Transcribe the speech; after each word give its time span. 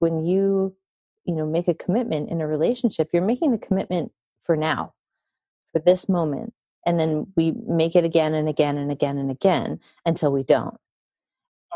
when 0.00 0.24
you 0.24 0.74
you 1.24 1.34
know 1.34 1.46
make 1.46 1.68
a 1.68 1.74
commitment 1.74 2.28
in 2.30 2.40
a 2.40 2.46
relationship 2.46 3.08
you're 3.12 3.22
making 3.22 3.52
the 3.52 3.58
commitment 3.58 4.12
for 4.42 4.56
now 4.56 4.92
for 5.72 5.80
this 5.80 6.08
moment 6.08 6.52
and 6.84 6.98
then 6.98 7.26
we 7.36 7.52
make 7.68 7.94
it 7.94 8.04
again 8.04 8.34
and 8.34 8.48
again 8.48 8.76
and 8.76 8.90
again 8.90 9.18
and 9.18 9.30
again 9.30 9.78
until 10.06 10.32
we 10.32 10.42
don't. 10.42 10.78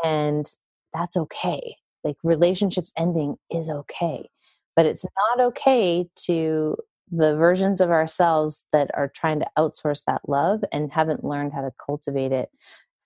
And 0.03 0.47
that's 0.93 1.15
okay. 1.15 1.75
Like 2.03 2.17
relationships 2.23 2.91
ending 2.97 3.37
is 3.51 3.69
okay 3.69 4.29
but 4.75 4.85
it's 4.85 5.05
not 5.05 5.45
okay 5.47 6.07
to 6.25 6.75
the 7.11 7.35
versions 7.35 7.81
of 7.81 7.89
ourselves 7.91 8.67
that 8.71 8.89
are 8.93 9.07
trying 9.07 9.39
to 9.39 9.47
outsource 9.57 10.03
that 10.05 10.27
love 10.27 10.63
and 10.71 10.91
haven't 10.91 11.23
learned 11.23 11.53
how 11.53 11.61
to 11.61 11.71
cultivate 11.83 12.31
it 12.31 12.49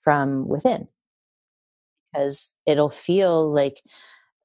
from 0.02 0.48
within. 0.48 0.88
Because 2.12 2.54
it'll 2.66 2.90
feel 2.90 3.52
like 3.52 3.84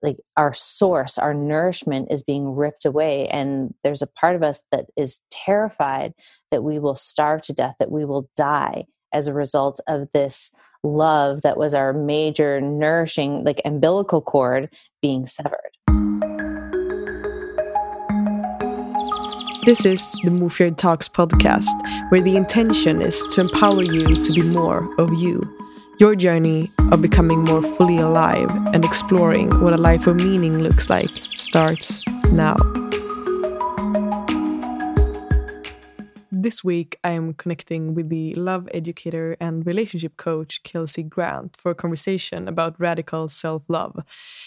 like 0.04 0.18
our 0.36 0.52
source 0.52 1.18
our 1.18 1.34
nourishment 1.34 2.08
is 2.10 2.22
being 2.22 2.54
ripped 2.54 2.84
away 2.84 3.26
and 3.28 3.74
there's 3.82 4.02
a 4.02 4.06
part 4.06 4.36
of 4.36 4.42
us 4.42 4.64
that 4.70 4.84
is 4.96 5.22
terrified 5.30 6.12
that 6.50 6.62
we 6.62 6.78
will 6.78 6.94
starve 6.94 7.40
to 7.40 7.52
death 7.52 7.74
that 7.80 7.90
we 7.90 8.04
will 8.04 8.28
die 8.36 8.84
as 9.12 9.26
a 9.26 9.34
result 9.34 9.80
of 9.88 10.06
this 10.12 10.54
love 10.84 11.40
that 11.42 11.56
was 11.56 11.74
our 11.74 11.92
major 11.92 12.60
nourishing 12.60 13.42
like 13.42 13.60
umbilical 13.64 14.20
cord 14.20 14.68
being 15.00 15.26
severed 15.26 15.72
This 19.64 19.86
is 19.86 20.12
the 20.22 20.28
Mofjard 20.28 20.76
Talks 20.76 21.08
podcast, 21.08 21.72
where 22.10 22.20
the 22.20 22.36
intention 22.36 23.00
is 23.00 23.24
to 23.30 23.40
empower 23.40 23.82
you 23.82 24.22
to 24.22 24.32
be 24.34 24.42
more 24.42 24.94
of 25.00 25.14
you. 25.14 25.40
Your 25.98 26.16
journey 26.16 26.70
of 26.90 27.00
becoming 27.00 27.44
more 27.44 27.62
fully 27.62 27.98
alive 27.98 28.50
and 28.74 28.84
exploring 28.84 29.60
what 29.60 29.72
a 29.72 29.76
life 29.76 30.08
of 30.08 30.16
meaning 30.16 30.58
looks 30.58 30.90
like 30.90 31.08
starts 31.36 32.02
now. 32.32 32.56
This 36.44 36.62
week, 36.62 36.98
I 37.02 37.12
am 37.12 37.32
connecting 37.32 37.94
with 37.94 38.10
the 38.10 38.34
love 38.34 38.68
educator 38.74 39.34
and 39.40 39.66
relationship 39.66 40.18
coach 40.18 40.62
Kelsey 40.62 41.02
Grant 41.02 41.56
for 41.56 41.70
a 41.70 41.74
conversation 41.74 42.48
about 42.48 42.78
radical 42.78 43.30
self 43.30 43.62
love. 43.66 44.04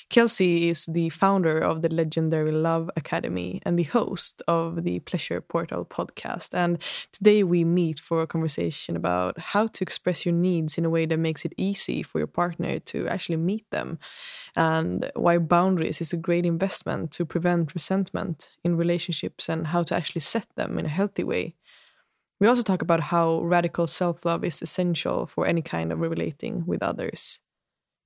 Kelsey 0.08 0.70
is 0.70 0.86
the 0.86 1.09
founder 1.09 1.58
of 1.58 1.81
the 1.81 1.90
legendary 1.90 2.52
Love 2.52 2.92
Academy 2.95 3.64
and 3.66 3.80
the 3.80 3.90
host 3.98 4.44
of 4.48 4.84
the 4.84 5.00
Pleasure 5.00 5.42
Portal 5.42 5.86
podcast. 5.86 6.53
And 6.53 6.78
today 7.12 7.44
we 7.44 7.64
meet 7.64 8.00
for 8.00 8.22
a 8.22 8.28
conversation 8.28 8.95
about 8.95 9.40
how 9.40 9.66
to 9.66 9.84
express 9.84 10.23
your 10.23 10.36
needs 10.36 10.78
in 10.78 10.86
a 10.86 10.92
way 10.92 11.08
that 11.08 11.18
makes 11.18 11.45
it 11.45 11.53
easy 11.58 12.03
for 12.03 12.20
your 12.20 12.28
partner 12.28 12.78
to 12.78 13.08
actually 13.08 13.38
meet 13.38 13.66
them, 13.72 13.98
and 14.56 15.12
why 15.16 15.40
boundaries 15.40 16.00
is 16.00 16.14
a 16.14 16.18
great 16.18 16.45
investment 16.45 17.12
to 17.14 17.25
prevent 17.25 17.73
resentment 17.73 18.50
in 18.64 18.78
relationships 18.78 19.50
and 19.50 19.66
how 19.66 19.81
to 19.81 19.95
actually 19.95 20.22
set 20.22 20.45
them 20.53 20.78
in 20.78 20.86
a 20.86 20.90
healthy 20.90 21.23
way. 21.23 21.56
We 22.40 22.48
also 22.48 22.62
talk 22.62 22.84
about 22.84 23.00
how 23.00 23.42
radical 23.42 23.88
self 23.88 24.24
love 24.24 24.44
is 24.44 24.62
essential 24.62 25.26
for 25.26 25.48
any 25.48 25.62
kind 25.62 25.92
of 25.92 26.00
relating 26.00 26.66
with 26.66 26.84
others. 26.84 27.40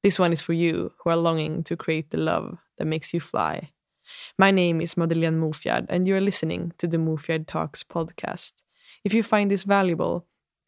This 0.04 0.18
one 0.18 0.32
is 0.32 0.42
for 0.42 0.54
you 0.54 0.94
who 1.00 1.10
are 1.10 1.18
longing 1.18 1.64
to 1.64 1.76
create 1.76 2.10
the 2.12 2.18
love 2.18 2.58
that 2.78 2.86
makes 2.86 3.14
you 3.14 3.20
fly. 3.20 3.72
My 4.38 4.50
name 4.52 4.82
is 4.82 4.98
Madeleine 4.98 5.40
Mofjard, 5.40 5.86
and 5.90 6.08
you 6.08 6.16
are 6.16 6.22
listening 6.22 6.74
to 6.78 6.88
the 6.88 6.98
Mofjard 6.98 7.46
Talks 7.46 7.84
podcast. 7.84 8.54
If 9.04 9.14
you 9.14 9.22
find 9.22 9.52
this 9.52 9.64
valuable, 9.64 10.26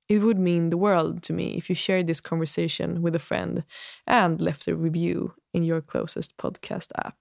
it 0.10 0.20
would 0.20 0.38
mean 0.38 0.70
the 0.70 0.78
world 0.78 1.24
to 1.24 1.34
me 1.34 1.56
if 1.58 1.70
you 1.70 1.76
shared 1.76 2.08
this 2.08 2.20
conversation 2.22 3.02
with 3.02 3.16
a 3.16 3.20
friend 3.20 3.64
and 4.06 4.42
left 4.42 4.68
a 4.68 4.76
review 4.76 5.34
in 5.54 5.64
your 5.64 5.82
closest 5.82 6.38
podcast 6.38 6.92
app. 7.04 7.18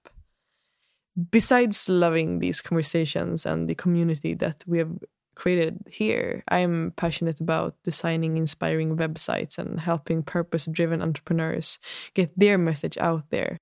Besides 1.31 1.87
loving 1.89 2.39
these 2.39 2.61
conversations 2.61 3.45
and 3.45 3.69
the 3.69 3.75
community 3.75 4.33
that 4.35 4.63
we 4.67 4.79
have 4.79 4.97
created 5.35 5.83
here. 5.87 6.43
I'm 6.47 6.93
passionate 6.95 7.39
about 7.39 7.75
designing 7.83 8.37
inspiring 8.37 8.97
websites 8.97 9.57
and 9.57 9.79
helping 9.79 10.23
purpose 10.23 10.65
driven 10.65 11.01
entrepreneurs 11.01 11.79
get 12.13 12.37
their 12.37 12.57
message 12.57 12.97
out 12.97 13.29
there. 13.29 13.57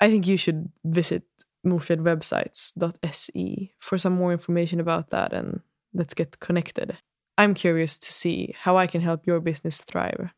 I 0.00 0.10
think 0.10 0.26
you 0.26 0.36
should 0.36 0.70
visit 0.84 1.24
movefedwebsites.se 1.66 3.72
for 3.78 3.98
some 3.98 4.14
more 4.14 4.32
information 4.32 4.80
about 4.80 5.10
that 5.10 5.32
and 5.32 5.60
let's 5.92 6.14
get 6.14 6.40
connected. 6.40 6.96
I'm 7.38 7.54
curious 7.54 7.98
to 7.98 8.12
see 8.12 8.54
how 8.58 8.76
I 8.76 8.86
can 8.86 9.00
help 9.00 9.26
your 9.26 9.40
business 9.40 9.80
thrive. 9.80 10.30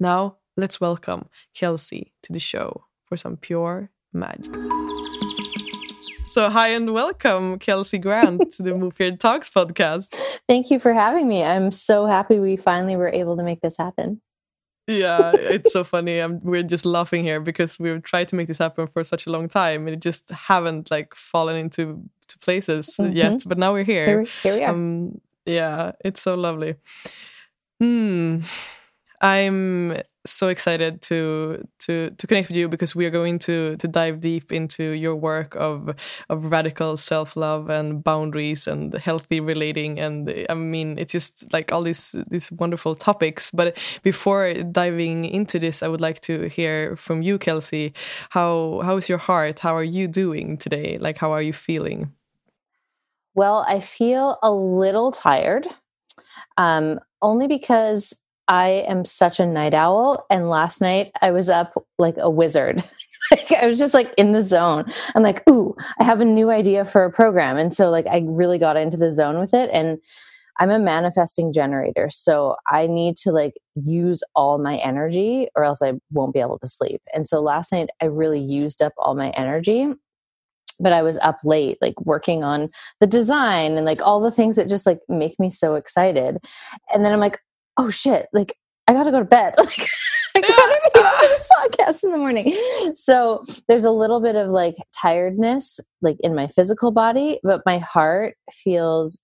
Now, 0.00 0.38
let's 0.56 0.80
welcome 0.80 1.28
Kelsey 1.54 2.14
to 2.22 2.32
the 2.32 2.38
show 2.38 2.84
for 3.04 3.16
some 3.16 3.36
pure 3.36 3.90
magic. 4.12 4.52
So, 6.28 6.50
hi 6.50 6.68
and 6.68 6.92
welcome, 6.92 7.58
Kelsey 7.58 7.96
Grant, 7.96 8.52
to 8.52 8.62
the 8.62 8.72
Mofjard 8.72 9.18
Talks 9.18 9.48
podcast. 9.48 10.14
Thank 10.46 10.70
you 10.70 10.78
for 10.78 10.92
having 10.92 11.26
me. 11.26 11.42
I'm 11.42 11.72
so 11.72 12.04
happy 12.04 12.38
we 12.38 12.58
finally 12.58 12.96
were 12.96 13.08
able 13.08 13.38
to 13.38 13.42
make 13.42 13.62
this 13.62 13.78
happen. 13.78 14.20
Yeah, 14.86 15.32
it's 15.34 15.72
so 15.72 15.84
funny. 15.84 16.18
I'm, 16.18 16.40
we're 16.42 16.62
just 16.62 16.84
laughing 16.84 17.24
here 17.24 17.40
because 17.40 17.78
we've 17.78 18.02
tried 18.02 18.28
to 18.28 18.36
make 18.36 18.46
this 18.46 18.58
happen 18.58 18.88
for 18.88 19.02
such 19.04 19.26
a 19.26 19.30
long 19.30 19.48
time 19.48 19.86
and 19.86 19.94
it 19.94 20.00
just 20.00 20.30
haven't 20.30 20.90
like 20.90 21.14
fallen 21.14 21.56
into 21.56 22.02
to 22.28 22.38
places 22.40 22.96
mm-hmm. 23.00 23.16
yet. 23.16 23.42
But 23.46 23.56
now 23.56 23.72
we're 23.72 23.84
here. 23.84 24.06
Here, 24.06 24.26
here 24.42 24.54
we 24.54 24.64
are. 24.64 24.70
Um, 24.70 25.20
yeah, 25.46 25.92
it's 26.04 26.20
so 26.20 26.34
lovely. 26.34 26.74
Hmm. 27.80 28.40
I'm 29.20 29.98
so 30.26 30.48
excited 30.48 31.00
to 31.00 31.66
to 31.78 32.10
to 32.10 32.26
connect 32.26 32.48
with 32.48 32.56
you 32.56 32.68
because 32.68 32.94
we 32.94 33.06
are 33.06 33.10
going 33.10 33.38
to 33.38 33.76
to 33.76 33.88
dive 33.88 34.20
deep 34.20 34.52
into 34.52 34.90
your 34.90 35.16
work 35.16 35.54
of 35.56 35.94
of 36.28 36.44
radical 36.44 36.96
self 36.96 37.36
love 37.36 37.70
and 37.70 38.04
boundaries 38.04 38.66
and 38.66 38.94
healthy 38.94 39.40
relating 39.40 39.98
and 39.98 40.46
I 40.50 40.54
mean 40.54 40.98
it's 40.98 41.12
just 41.12 41.52
like 41.52 41.72
all 41.72 41.82
these 41.82 42.14
these 42.30 42.52
wonderful 42.52 42.94
topics. 42.94 43.50
But 43.50 43.78
before 44.02 44.52
diving 44.54 45.24
into 45.24 45.58
this, 45.58 45.82
I 45.82 45.88
would 45.88 46.00
like 46.00 46.20
to 46.22 46.48
hear 46.48 46.96
from 46.96 47.22
you, 47.22 47.38
Kelsey. 47.38 47.94
How 48.30 48.80
how 48.84 48.96
is 48.96 49.08
your 49.08 49.18
heart? 49.18 49.60
How 49.60 49.74
are 49.74 49.84
you 49.84 50.08
doing 50.08 50.58
today? 50.58 50.98
Like 51.00 51.18
how 51.18 51.32
are 51.32 51.42
you 51.42 51.52
feeling? 51.52 52.12
Well, 53.34 53.64
I 53.68 53.80
feel 53.80 54.38
a 54.42 54.50
little 54.50 55.12
tired. 55.12 55.68
Um, 56.56 56.98
only 57.22 57.46
because 57.46 58.20
I 58.48 58.84
am 58.88 59.04
such 59.04 59.38
a 59.38 59.46
night 59.46 59.74
owl. 59.74 60.26
And 60.30 60.48
last 60.48 60.80
night 60.80 61.12
I 61.20 61.30
was 61.30 61.48
up 61.50 61.84
like 61.98 62.16
a 62.18 62.30
wizard. 62.30 62.82
like 63.30 63.52
I 63.52 63.66
was 63.66 63.78
just 63.78 63.94
like 63.94 64.12
in 64.16 64.32
the 64.32 64.40
zone. 64.40 64.90
I'm 65.14 65.22
like, 65.22 65.48
ooh, 65.48 65.76
I 66.00 66.04
have 66.04 66.20
a 66.20 66.24
new 66.24 66.50
idea 66.50 66.84
for 66.84 67.04
a 67.04 67.12
program. 67.12 67.58
And 67.58 67.74
so 67.74 67.90
like 67.90 68.06
I 68.06 68.24
really 68.26 68.58
got 68.58 68.76
into 68.76 68.96
the 68.96 69.10
zone 69.10 69.38
with 69.38 69.52
it. 69.52 69.70
And 69.72 69.98
I'm 70.60 70.70
a 70.70 70.78
manifesting 70.78 71.52
generator. 71.52 72.08
So 72.10 72.56
I 72.68 72.86
need 72.88 73.16
to 73.18 73.30
like 73.30 73.54
use 73.76 74.22
all 74.34 74.58
my 74.58 74.76
energy 74.78 75.48
or 75.54 75.64
else 75.64 75.82
I 75.82 75.92
won't 76.10 76.34
be 76.34 76.40
able 76.40 76.58
to 76.58 76.68
sleep. 76.68 77.00
And 77.14 77.28
so 77.28 77.40
last 77.40 77.70
night 77.70 77.90
I 78.02 78.06
really 78.06 78.40
used 78.40 78.82
up 78.82 78.92
all 78.98 79.14
my 79.14 79.30
energy. 79.30 79.92
But 80.80 80.92
I 80.92 81.02
was 81.02 81.18
up 81.18 81.40
late, 81.42 81.76
like 81.80 82.00
working 82.02 82.44
on 82.44 82.70
the 83.00 83.06
design 83.06 83.76
and 83.76 83.84
like 83.84 84.00
all 84.00 84.20
the 84.20 84.30
things 84.30 84.54
that 84.56 84.68
just 84.68 84.86
like 84.86 85.00
make 85.08 85.38
me 85.38 85.50
so 85.50 85.74
excited. 85.74 86.38
And 86.94 87.04
then 87.04 87.12
I'm 87.12 87.18
like, 87.18 87.40
oh 87.78 87.90
shit, 87.90 88.26
like 88.32 88.54
I 88.86 88.92
gotta 88.92 89.10
go 89.10 89.20
to 89.20 89.24
bed. 89.24 89.54
Like 90.34 90.44
I 90.44 90.52
gotta 90.52 90.90
be 90.94 91.00
on 91.00 91.30
this 91.30 91.48
podcast 91.48 92.04
in 92.04 92.12
the 92.12 92.18
morning. 92.18 92.56
So 92.94 93.44
there's 93.66 93.84
a 93.84 93.90
little 93.90 94.20
bit 94.20 94.36
of 94.36 94.50
like 94.50 94.76
tiredness, 94.96 95.80
like 96.00 96.16
in 96.20 96.34
my 96.34 96.46
physical 96.46 96.92
body, 96.92 97.40
but 97.42 97.62
my 97.66 97.78
heart 97.78 98.36
feels 98.52 99.20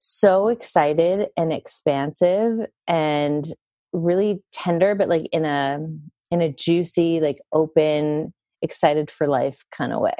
so 0.00 0.48
excited 0.48 1.28
and 1.36 1.52
expansive 1.52 2.66
and 2.88 3.44
really 3.92 4.42
tender, 4.52 4.94
but 4.96 5.08
like 5.08 5.28
in 5.32 5.44
a 5.44 5.78
in 6.30 6.40
a 6.40 6.52
juicy, 6.52 7.20
like 7.20 7.40
open, 7.52 8.32
excited 8.62 9.10
for 9.10 9.28
life 9.28 9.64
kind 9.70 9.92
of 9.92 10.00
way. 10.00 10.16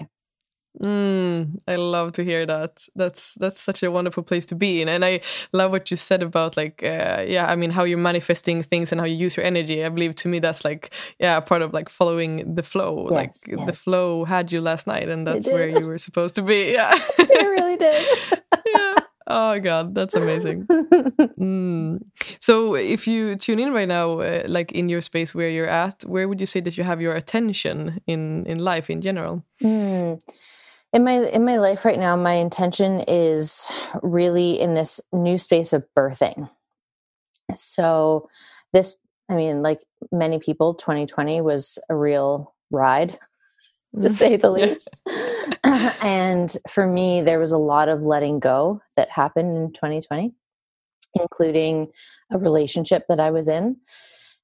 Mm, 0.81 1.61
I 1.67 1.75
love 1.75 2.13
to 2.13 2.25
hear 2.25 2.47
that. 2.47 2.87
That's 2.95 3.35
that's 3.35 3.61
such 3.61 3.83
a 3.83 3.91
wonderful 3.91 4.23
place 4.23 4.47
to 4.47 4.55
be 4.55 4.81
in, 4.81 4.89
and 4.89 5.05
I 5.05 5.21
love 5.53 5.73
what 5.73 5.91
you 5.91 5.97
said 5.97 6.23
about 6.23 6.57
like, 6.57 6.83
uh, 6.85 7.25
yeah, 7.27 7.47
I 7.51 7.57
mean, 7.57 7.71
how 7.71 7.83
you're 7.83 7.99
manifesting 7.99 8.63
things 8.63 8.93
and 8.93 9.01
how 9.01 9.07
you 9.07 9.17
use 9.17 9.37
your 9.37 9.45
energy. 9.45 9.85
I 9.85 9.89
believe 9.89 10.15
to 10.17 10.29
me 10.29 10.39
that's 10.39 10.65
like, 10.65 10.91
yeah, 11.19 11.41
part 11.41 11.63
of 11.63 11.73
like 11.73 11.89
following 11.89 12.55
the 12.55 12.63
flow. 12.63 13.09
Yes, 13.11 13.13
like 13.13 13.59
yes. 13.59 13.67
the 13.67 13.73
flow 13.73 14.25
had 14.25 14.53
you 14.53 14.61
last 14.61 14.87
night, 14.87 15.09
and 15.09 15.27
that's 15.27 15.49
where 15.49 15.69
you 15.69 15.85
were 15.85 15.99
supposed 15.99 16.35
to 16.37 16.43
be. 16.43 16.59
Yeah, 16.79 16.95
it 17.19 17.49
really 17.49 17.77
did. 17.77 18.07
yeah. 18.67 18.95
Oh 19.27 19.59
god, 19.59 19.95
that's 19.95 20.15
amazing. 20.15 20.65
mm. 20.67 22.01
So, 22.39 22.75
if 22.77 23.07
you 23.07 23.37
tune 23.37 23.59
in 23.59 23.73
right 23.73 23.89
now, 23.89 24.21
uh, 24.21 24.43
like 24.47 24.71
in 24.73 24.89
your 24.89 25.01
space 25.01 25.35
where 25.35 25.49
you're 25.49 25.67
at, 25.69 26.05
where 26.05 26.29
would 26.29 26.41
you 26.41 26.47
say 26.47 26.61
that 26.61 26.77
you 26.77 26.85
have 26.85 27.01
your 27.01 27.15
attention 27.15 28.01
in 28.07 28.47
in 28.47 28.59
life 28.59 28.91
in 28.91 29.01
general? 29.01 29.45
Mm 29.61 30.21
in 30.93 31.05
my 31.05 31.25
in 31.29 31.45
my 31.45 31.57
life 31.57 31.85
right 31.85 31.99
now 31.99 32.17
my 32.17 32.35
intention 32.35 33.01
is 33.07 33.71
really 34.03 34.59
in 34.61 34.75
this 34.75 35.01
new 35.13 35.39
space 35.39 35.73
of 35.73 35.85
birthing 35.97 36.49
so 37.55 38.29
this 38.73 38.99
i 39.29 39.35
mean 39.35 39.63
like 39.63 39.81
many 40.13 40.39
people 40.39 40.75
2020 40.75 41.41
was 41.41 41.79
a 41.89 41.97
real 41.97 42.55
ride 42.71 43.19
to 44.01 44.09
say 44.09 44.37
the 44.37 44.51
least. 44.51 45.09
and 45.65 46.57
for 46.69 46.87
me, 46.87 47.23
there 47.23 47.39
was 47.39 47.53
a 47.53 47.59
lot 47.59 47.89
of 47.89 48.03
letting 48.03 48.41
go 48.41 48.81
that 48.97 49.11
happened 49.11 49.57
in 49.57 49.73
2020, 49.73 50.35
including 51.15 51.89
a 52.31 52.39
relationship 52.39 53.05
that 53.09 53.21
I 53.21 53.31
was 53.31 53.49
in. 53.49 53.77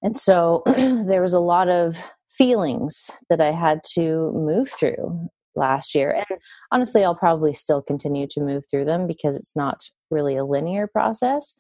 And 0.03 0.17
so 0.17 0.63
there 0.67 1.23
was 1.23 1.35
a 1.35 1.41
lot 1.41 1.69
of 1.69 2.13
feelings 2.31 3.11
that 3.31 3.41
I 3.41 3.53
had 3.53 3.83
to 3.95 4.33
move 4.33 4.69
through 4.71 5.29
last 5.57 5.95
year. 5.95 6.11
And 6.13 6.39
honestly, 6.73 7.05
I'll 7.05 7.15
probably 7.15 7.55
still 7.55 7.83
continue 7.83 8.27
to 8.29 8.41
move 8.41 8.65
through 8.71 8.85
them 8.85 9.07
because 9.07 9.37
it's 9.37 9.57
not 9.57 9.89
really 10.11 10.37
a 10.37 10.45
linear 10.45 10.87
process. 10.87 11.55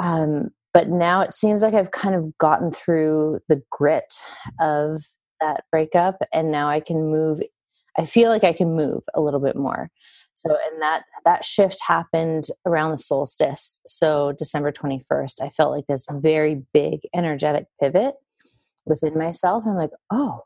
Um, 0.00 0.50
but 0.74 0.88
now 0.88 1.20
it 1.20 1.32
seems 1.32 1.62
like 1.62 1.74
I've 1.74 1.90
kind 1.90 2.14
of 2.14 2.36
gotten 2.38 2.72
through 2.72 3.40
the 3.48 3.62
grit 3.70 4.14
of 4.60 5.02
that 5.40 5.64
breakup, 5.70 6.16
and 6.32 6.50
now 6.50 6.68
I 6.68 6.80
can 6.80 7.10
move. 7.10 7.40
I 7.98 8.06
feel 8.06 8.30
like 8.30 8.44
I 8.44 8.54
can 8.54 8.74
move 8.74 9.02
a 9.14 9.20
little 9.20 9.40
bit 9.40 9.56
more. 9.56 9.90
So, 10.34 10.50
and 10.50 10.80
that 10.80 11.02
that 11.26 11.44
shift 11.44 11.82
happened 11.86 12.46
around 12.64 12.92
the 12.92 12.98
solstice. 12.98 13.80
So, 13.86 14.32
December 14.38 14.72
twenty 14.72 15.02
first, 15.06 15.42
I 15.42 15.50
felt 15.50 15.72
like 15.72 15.86
this 15.88 16.06
very 16.10 16.62
big 16.72 17.00
energetic 17.14 17.66
pivot 17.80 18.14
within 18.86 19.18
myself. 19.18 19.64
I'm 19.66 19.76
like, 19.76 19.90
oh, 20.10 20.42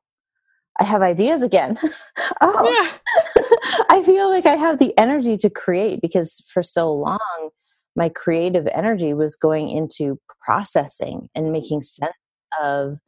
I 0.81 0.85
have 0.85 1.03
ideas 1.03 1.43
again. 1.43 1.79
oh. 2.41 2.99
I 3.91 4.03
feel 4.03 4.31
like 4.31 4.47
I 4.47 4.57
have 4.57 4.79
the 4.79 4.97
energy 4.99 5.37
to 5.39 5.51
create 5.51 6.01
because 6.01 6.43
for 6.53 6.63
so 6.63 6.93
long, 6.93 7.51
my 7.95 8.09
creative 8.09 8.69
energy 8.75 9.15
was 9.15 9.37
going 9.37 9.71
into 9.71 10.21
processing 10.45 11.29
and 11.35 11.47
mm-hmm. 11.47 11.53
making 11.53 11.83
sense 11.83 12.13
of 12.63 12.99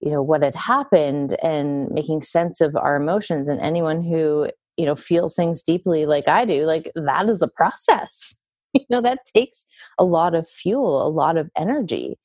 you 0.00 0.10
know 0.10 0.22
what 0.22 0.42
had 0.42 0.54
happened 0.54 1.36
and 1.42 1.88
making 1.90 2.22
sense 2.22 2.60
of 2.60 2.76
our 2.76 2.96
emotions. 2.96 3.48
And 3.48 3.60
anyone 3.60 4.02
who 4.02 4.50
you 4.76 4.84
know 4.84 4.94
feels 4.94 5.34
things 5.34 5.62
deeply 5.62 6.04
like 6.04 6.28
i 6.28 6.44
do 6.44 6.66
like 6.66 6.92
that 6.94 7.28
is 7.28 7.42
a 7.42 7.48
process. 7.48 8.38
You 8.74 8.84
know 8.90 9.00
that 9.00 9.20
takes 9.34 9.64
a 9.98 10.04
lot 10.04 10.34
of 10.34 10.46
fuel 10.46 11.06
a 11.06 11.08
lot 11.08 11.38
of 11.38 11.48
energy. 11.56 12.18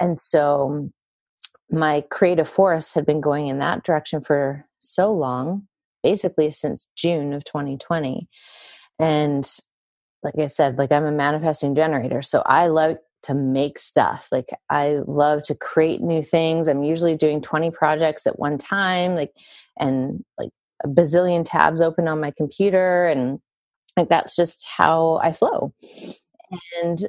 And 0.00 0.18
so 0.18 0.90
my 1.72 2.04
creative 2.10 2.48
force 2.48 2.92
had 2.94 3.06
been 3.06 3.20
going 3.20 3.46
in 3.46 3.58
that 3.58 3.82
direction 3.82 4.20
for 4.20 4.66
so 4.78 5.12
long, 5.12 5.66
basically 6.02 6.50
since 6.50 6.86
June 6.94 7.32
of 7.32 7.44
2020. 7.44 8.28
And 8.98 9.48
like 10.22 10.38
I 10.38 10.46
said, 10.48 10.78
like 10.78 10.92
I'm 10.92 11.06
a 11.06 11.10
manifesting 11.10 11.74
generator. 11.74 12.22
So 12.22 12.42
I 12.44 12.68
love 12.68 12.98
to 13.24 13.34
make 13.34 13.78
stuff. 13.78 14.28
Like 14.30 14.50
I 14.68 14.98
love 15.06 15.42
to 15.44 15.54
create 15.54 16.00
new 16.00 16.22
things. 16.22 16.68
I'm 16.68 16.82
usually 16.82 17.16
doing 17.16 17.40
20 17.40 17.70
projects 17.70 18.26
at 18.26 18.38
one 18.38 18.58
time, 18.58 19.14
like 19.14 19.32
and 19.78 20.24
like 20.38 20.50
a 20.84 20.88
bazillion 20.88 21.42
tabs 21.44 21.80
open 21.80 22.06
on 22.06 22.20
my 22.20 22.32
computer 22.32 23.06
and 23.06 23.40
like 23.96 24.08
that's 24.08 24.36
just 24.36 24.66
how 24.66 25.20
I 25.22 25.32
flow. 25.32 25.72
And 26.82 27.06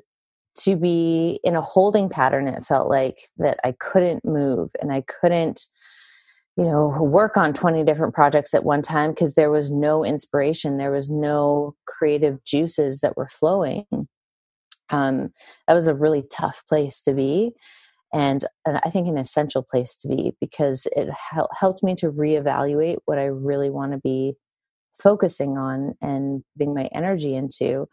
to 0.56 0.76
be 0.76 1.40
in 1.44 1.56
a 1.56 1.62
holding 1.62 2.10
pattern 2.10 2.48
it 2.48 2.66
felt 2.66 2.90
like 2.90 3.18
that 3.38 3.60
i 3.64 3.74
couldn't 3.80 4.24
move 4.24 4.72
and 4.82 4.92
i 4.92 5.02
couldn't 5.02 5.66
you 6.58 6.66
know 6.66 6.90
work 7.02 7.38
on 7.38 7.54
20 7.54 7.84
different 7.84 8.14
projects 8.14 8.54
at 8.54 8.64
one 8.64 8.82
time 8.82 9.12
because 9.12 9.36
there 9.36 9.52
was 9.52 9.72
no 9.72 10.06
inspiration 10.06 10.78
there 10.78 10.92
was 10.92 11.10
no 11.10 11.76
creative 11.88 12.44
juices 12.44 13.00
that 13.02 13.18
were 13.18 13.28
flowing. 13.28 13.86
Um, 14.90 15.32
that 15.68 15.74
was 15.74 15.88
a 15.88 15.96
really 15.96 16.24
tough 16.32 16.62
place 16.68 17.02
to 17.02 17.14
be 17.14 17.54
and, 18.14 18.46
and 18.66 18.80
i 18.84 18.90
think 18.90 19.08
an 19.08 19.18
essential 19.18 19.64
place 19.64 19.96
to 19.96 20.08
be 20.08 20.34
because 20.40 20.88
it 20.96 21.10
hel- 21.10 21.50
helped 21.58 21.84
me 21.84 21.96
to 21.96 22.12
reevaluate 22.12 22.98
what 23.06 23.18
i 23.18 23.24
really 23.24 23.70
want 23.70 23.94
to 23.94 23.98
be 23.98 24.34
focusing 25.02 25.58
on 25.58 25.96
and 26.02 26.44
putting 26.56 26.74
my 26.76 26.90
energy 26.94 27.34
into 27.34 27.88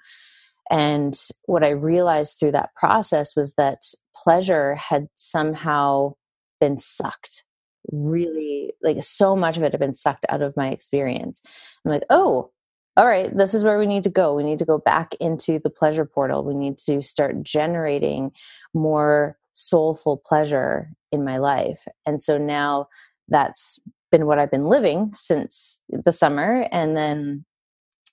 and 0.70 1.14
what 1.46 1.64
I 1.64 1.70
realized 1.70 2.38
through 2.38 2.52
that 2.52 2.70
process 2.76 3.34
was 3.36 3.54
that 3.54 3.82
pleasure 4.16 4.76
had 4.76 5.08
somehow 5.16 6.14
been 6.60 6.78
sucked 6.78 7.44
really 7.92 8.72
like 8.82 9.02
so 9.02 9.34
much 9.34 9.56
of 9.56 9.62
it 9.62 9.72
had 9.72 9.80
been 9.80 9.94
sucked 9.94 10.26
out 10.28 10.42
of 10.42 10.56
my 10.56 10.68
experience. 10.68 11.40
I'm 11.84 11.90
like, 11.90 12.04
oh, 12.10 12.50
all 12.96 13.06
right, 13.06 13.34
this 13.34 13.54
is 13.54 13.64
where 13.64 13.78
we 13.78 13.86
need 13.86 14.04
to 14.04 14.10
go. 14.10 14.34
We 14.34 14.42
need 14.42 14.58
to 14.58 14.64
go 14.64 14.78
back 14.78 15.14
into 15.20 15.58
the 15.58 15.70
pleasure 15.70 16.04
portal. 16.04 16.44
We 16.44 16.54
need 16.54 16.78
to 16.86 17.02
start 17.02 17.42
generating 17.42 18.32
more 18.74 19.38
soulful 19.54 20.22
pleasure 20.24 20.90
in 21.10 21.24
my 21.24 21.38
life. 21.38 21.86
And 22.06 22.20
so 22.20 22.36
now 22.36 22.88
that's 23.28 23.78
been 24.12 24.26
what 24.26 24.38
I've 24.38 24.50
been 24.50 24.66
living 24.66 25.12
since 25.14 25.82
the 25.88 26.12
summer. 26.12 26.68
And 26.72 26.96
then 26.96 27.44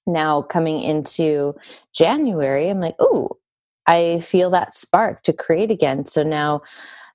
now 0.08 0.42
coming 0.42 0.82
into 0.82 1.54
January, 1.94 2.70
I'm 2.70 2.80
like, 2.80 2.96
oh, 3.00 3.38
I 3.88 4.20
feel 4.22 4.50
that 4.52 4.76
spark 4.76 5.24
to 5.24 5.34
create 5.34 5.72
again. 5.72 6.06
So 6.06 6.24
now 6.24 6.62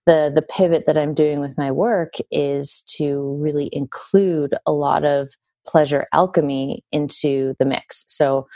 the 0.07 0.33
the 0.35 0.43
pivot 0.43 0.85
that 0.87 0.99
I'm 0.99 1.15
doing 1.15 1.41
with 1.41 1.57
my 1.57 1.71
work 1.71 2.15
is 2.31 2.83
to 2.97 3.37
really 3.41 3.69
include 3.73 4.55
a 4.67 4.73
lot 4.73 5.05
of 5.05 5.31
pleasure 5.67 6.07
alchemy 6.13 6.85
into 6.91 7.55
the 7.59 7.65
mix. 7.65 8.05
So 8.09 8.47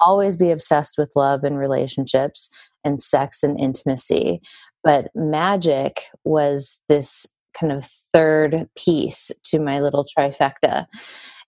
always 0.00 0.36
be 0.36 0.50
obsessed 0.50 0.96
with 0.98 1.12
love 1.14 1.44
and 1.44 1.58
relationships 1.58 2.50
and 2.84 3.00
sex 3.02 3.42
and 3.42 3.58
intimacy, 3.60 4.40
but 4.82 5.10
magic 5.14 6.04
was 6.24 6.80
this 6.88 7.26
kind 7.58 7.72
of 7.72 7.84
third 7.84 8.68
piece 8.76 9.30
to 9.44 9.58
my 9.58 9.80
little 9.80 10.06
trifecta 10.06 10.86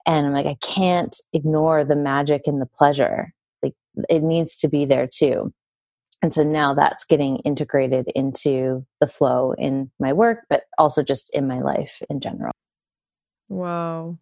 and 0.07 0.27
i'm 0.27 0.33
like 0.33 0.47
i 0.47 0.57
can't 0.61 1.17
ignore 1.33 1.85
the 1.85 1.97
magic 1.97 2.43
and 2.47 2.61
the 2.61 2.67
pleasure 2.67 3.33
like 3.63 3.75
it 4.09 4.23
needs 4.23 4.57
to 4.57 4.69
be 4.69 4.85
there 4.85 5.07
too 5.07 5.53
and 6.23 6.33
so 6.33 6.43
now 6.43 6.73
that's 6.73 7.05
getting 7.05 7.39
integrated 7.39 8.09
into 8.15 8.87
the 9.01 9.07
flow 9.07 9.53
in 9.59 9.91
my 9.99 10.13
work 10.13 10.41
but 10.49 10.65
also 10.79 11.03
just 11.03 11.35
in 11.35 11.47
my 11.47 11.59
life 11.59 12.01
in 12.09 12.21
general 12.21 12.53
wow 13.49 14.17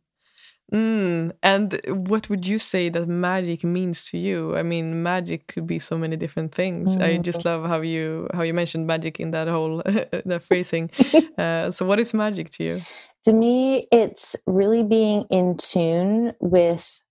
Mm, 0.73 1.33
and 1.43 1.81
what 2.09 2.31
would 2.31 2.47
you 2.47 2.59
say 2.59 2.89
that 2.91 3.09
magic 3.09 3.65
means 3.65 4.05
to 4.11 4.19
you? 4.19 4.57
I 4.57 4.63
mean, 4.63 5.03
magic 5.03 5.49
could 5.49 5.67
be 5.67 5.81
so 5.81 5.99
many 5.99 6.17
different 6.17 6.55
things. 6.55 6.97
Mm. 6.97 7.03
I 7.03 7.17
just 7.19 7.45
love 7.45 7.67
how 7.67 7.81
you 7.81 8.29
how 8.33 8.43
you 8.43 8.55
mentioned 8.55 8.87
magic 8.87 9.19
in 9.19 9.33
that 9.33 9.49
whole 9.49 9.83
that 9.85 10.43
phrasing. 10.47 10.91
uh, 11.39 11.73
so, 11.73 11.85
what 11.85 11.99
is 11.99 12.15
magic 12.15 12.51
to 12.51 12.65
you? 12.65 12.81
To 13.25 13.33
me, 13.33 13.87
it's 13.93 14.37
really 14.47 14.83
being 14.83 15.25
in 15.31 15.57
tune 15.57 16.33
with 16.41 17.03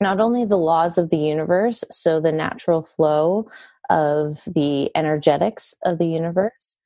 not 0.00 0.20
only 0.20 0.44
the 0.44 0.56
laws 0.56 0.98
of 0.98 1.10
the 1.10 1.18
universe, 1.18 1.82
so 1.90 2.20
the 2.20 2.32
natural 2.32 2.82
flow 2.82 3.48
of 3.90 4.42
the 4.54 4.90
energetics 4.96 5.74
of 5.84 5.98
the 5.98 6.06
universe, 6.06 6.76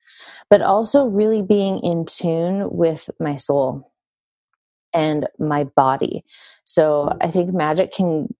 but 0.50 0.62
also 0.62 1.06
really 1.06 1.42
being 1.42 1.80
in 1.80 2.04
tune 2.04 2.68
with 2.70 3.10
my 3.18 3.34
soul 3.34 3.92
and 4.92 5.26
my 5.38 5.64
body. 5.64 6.24
So 6.64 7.16
I 7.20 7.30
think 7.30 7.52
magic 7.52 7.92
can 7.92 8.34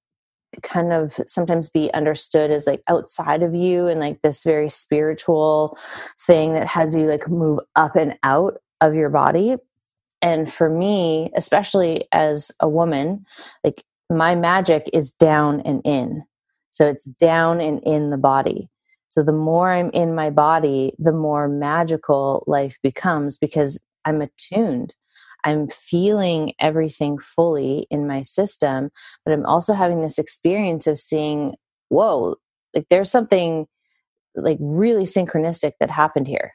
kind 0.63 0.93
of 0.93 1.19
sometimes 1.27 1.69
be 1.69 1.93
understood 1.93 2.51
as 2.51 2.67
like 2.67 2.83
outside 2.89 3.43
of 3.43 3.55
you 3.55 3.87
and 3.87 4.01
like 4.01 4.23
this 4.23 4.45
very 4.45 4.69
spiritual 4.69 5.79
thing 6.21 6.53
that 6.55 6.67
has 6.67 6.97
you 6.97 7.07
like 7.07 7.29
move 7.29 7.61
up 7.77 7.97
and 7.97 8.19
out 8.23 8.59
of 8.81 8.95
your 8.95 9.11
body. 9.11 9.57
And 10.21 10.53
for 10.53 10.69
me, 10.69 11.31
especially 11.37 12.07
as 12.13 12.51
a 12.61 12.69
woman, 12.69 13.25
like 13.63 13.85
my 14.11 14.35
magic 14.35 14.89
is 14.93 15.13
down 15.13 15.61
and 15.61 15.81
in. 15.85 16.25
So 16.71 16.87
it's 16.87 17.05
down 17.05 17.61
and 17.61 17.81
in 17.85 18.11
the 18.11 18.17
body. 18.17 18.69
So 19.09 19.23
the 19.23 19.33
more 19.33 19.73
I'm 19.73 19.91
in 19.91 20.15
my 20.15 20.31
body, 20.31 20.93
the 20.99 21.13
more 21.13 21.49
magical 21.49 22.45
life 22.47 22.79
becomes 22.83 23.39
because 23.39 23.81
I'm 24.05 24.21
attuned 24.21 24.95
I'm 25.45 25.69
feeling 25.69 26.55
everything 26.61 27.19
fully 27.19 27.87
in 27.91 28.07
my 28.07 28.23
system, 28.23 28.91
but 29.25 29.33
I'm 29.33 29.47
also 29.47 29.75
having 29.75 30.03
this 30.03 30.19
experience 30.19 30.87
of 30.87 30.99
seeing, 30.99 31.55
whoa, 31.89 32.37
like 32.75 32.87
there's 32.91 33.11
something 33.11 33.67
like 34.35 34.59
really 34.61 35.05
synchronistic 35.05 35.73
that 35.81 35.91
happened 35.91 36.29
here. 36.29 36.55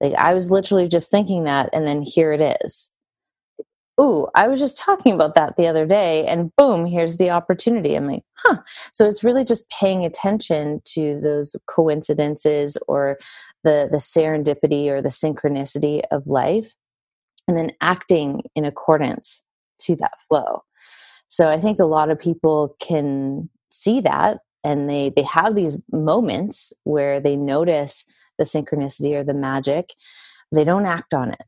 Like 0.00 0.14
I 0.14 0.34
was 0.34 0.50
literally 0.50 0.88
just 0.88 1.10
thinking 1.10 1.44
that, 1.44 1.70
and 1.72 1.86
then 1.86 2.02
here 2.02 2.32
it 2.32 2.58
is. 2.64 2.90
Ooh, 4.00 4.28
I 4.34 4.48
was 4.48 4.60
just 4.60 4.78
talking 4.78 5.12
about 5.12 5.34
that 5.34 5.56
the 5.56 5.66
other 5.66 5.84
day, 5.84 6.26
and 6.26 6.50
boom, 6.56 6.86
here's 6.86 7.18
the 7.18 7.30
opportunity. 7.30 7.94
I'm 7.94 8.06
like, 8.06 8.22
huh. 8.36 8.58
So 8.92 9.06
it's 9.06 9.22
really 9.22 9.44
just 9.44 9.68
paying 9.68 10.04
attention 10.04 10.80
to 10.94 11.20
those 11.22 11.54
coincidences 11.66 12.78
or 12.88 13.18
the 13.62 13.88
the 13.90 13.98
serendipity 13.98 14.88
or 14.88 15.02
the 15.02 15.10
synchronicity 15.10 16.02
of 16.10 16.26
life 16.26 16.74
and 17.46 17.56
then 17.56 17.72
acting 17.80 18.42
in 18.54 18.64
accordance 18.64 19.44
to 19.80 19.96
that 19.96 20.12
flow. 20.28 20.62
So 21.28 21.48
I 21.48 21.60
think 21.60 21.78
a 21.78 21.84
lot 21.84 22.10
of 22.10 22.18
people 22.18 22.76
can 22.80 23.50
see 23.70 24.00
that 24.00 24.38
and 24.64 24.88
they 24.88 25.12
they 25.14 25.22
have 25.22 25.54
these 25.54 25.80
moments 25.92 26.72
where 26.84 27.20
they 27.20 27.36
notice 27.36 28.04
the 28.40 28.44
synchronicity 28.44 29.14
or 29.14 29.22
the 29.22 29.34
magic 29.34 29.94
they 30.52 30.64
don't 30.64 30.86
act 30.86 31.14
on 31.14 31.30
it 31.30 31.44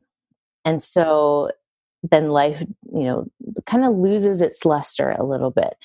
and 0.65 0.81
so 0.81 1.51
then 2.03 2.29
life, 2.29 2.61
you 2.93 3.03
know, 3.03 3.27
kind 3.65 3.85
of 3.85 3.95
loses 3.95 4.41
its 4.41 4.65
luster 4.65 5.11
a 5.11 5.23
little 5.23 5.51
bit 5.51 5.75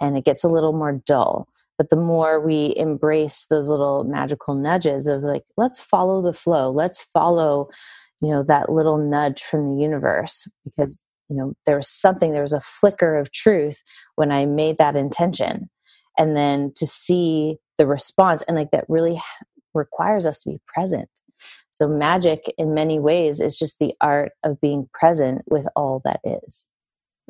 and 0.00 0.16
it 0.16 0.24
gets 0.24 0.44
a 0.44 0.48
little 0.48 0.72
more 0.72 1.00
dull. 1.06 1.48
But 1.76 1.90
the 1.90 1.96
more 1.96 2.40
we 2.40 2.74
embrace 2.76 3.46
those 3.48 3.68
little 3.68 4.02
magical 4.02 4.54
nudges 4.54 5.06
of 5.06 5.22
like, 5.22 5.44
let's 5.56 5.78
follow 5.78 6.20
the 6.20 6.32
flow, 6.32 6.70
let's 6.70 7.04
follow, 7.04 7.68
you 8.20 8.30
know, 8.30 8.42
that 8.42 8.70
little 8.70 8.98
nudge 8.98 9.42
from 9.42 9.76
the 9.76 9.82
universe 9.82 10.50
because, 10.64 11.04
you 11.28 11.36
know, 11.36 11.54
there 11.66 11.76
was 11.76 11.88
something, 11.88 12.32
there 12.32 12.42
was 12.42 12.52
a 12.52 12.60
flicker 12.60 13.16
of 13.16 13.30
truth 13.30 13.82
when 14.16 14.32
I 14.32 14.44
made 14.46 14.78
that 14.78 14.96
intention. 14.96 15.70
And 16.18 16.36
then 16.36 16.72
to 16.74 16.86
see 16.86 17.58
the 17.76 17.86
response 17.86 18.42
and 18.42 18.56
like 18.56 18.72
that 18.72 18.84
really 18.88 19.22
requires 19.78 20.26
us 20.26 20.42
to 20.42 20.50
be 20.50 20.60
present. 20.66 21.08
So, 21.70 21.88
magic 21.88 22.52
in 22.58 22.74
many 22.74 22.98
ways 22.98 23.40
is 23.40 23.58
just 23.58 23.78
the 23.78 23.94
art 24.00 24.32
of 24.42 24.60
being 24.60 24.88
present 24.92 25.42
with 25.48 25.66
all 25.76 26.02
that 26.04 26.20
is. 26.24 26.68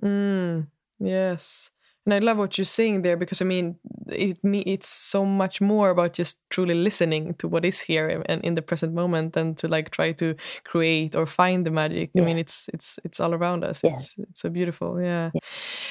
Mm, 0.03 0.69
yes 0.99 1.71
and 2.09 2.15
I 2.15 2.21
love 2.21 2.39
what 2.39 2.57
you're 2.57 2.65
saying 2.65 3.03
there 3.03 3.19
because 3.19 3.43
I 3.43 3.45
mean 3.45 3.77
it 4.07 4.43
me 4.43 4.61
it's 4.61 4.89
so 4.89 5.27
much 5.27 5.61
more 5.61 5.91
about 5.91 6.15
just 6.15 6.39
truly 6.49 6.75
listening 6.75 7.35
to 7.35 7.47
what 7.47 7.67
is 7.67 7.81
here 7.81 8.23
and 8.25 8.43
in 8.43 8.55
the 8.55 8.63
present 8.63 8.95
moment 8.95 9.35
than 9.35 9.55
to 9.57 9.69
like 9.69 9.91
try 9.91 10.13
to 10.13 10.35
create 10.65 11.15
or 11.15 11.27
find 11.27 11.67
the 11.67 11.71
magic. 11.71 12.09
Yeah. 12.15 12.23
I 12.23 12.25
mean 12.25 12.39
it's 12.39 12.71
it's 12.73 12.99
it's 13.05 13.21
all 13.21 13.35
around 13.35 13.63
us. 13.63 13.85
Yes. 13.85 14.15
It's 14.17 14.31
it's 14.31 14.41
so 14.41 14.49
beautiful. 14.49 14.99
Yeah. 14.99 15.33
yeah. 15.35 15.41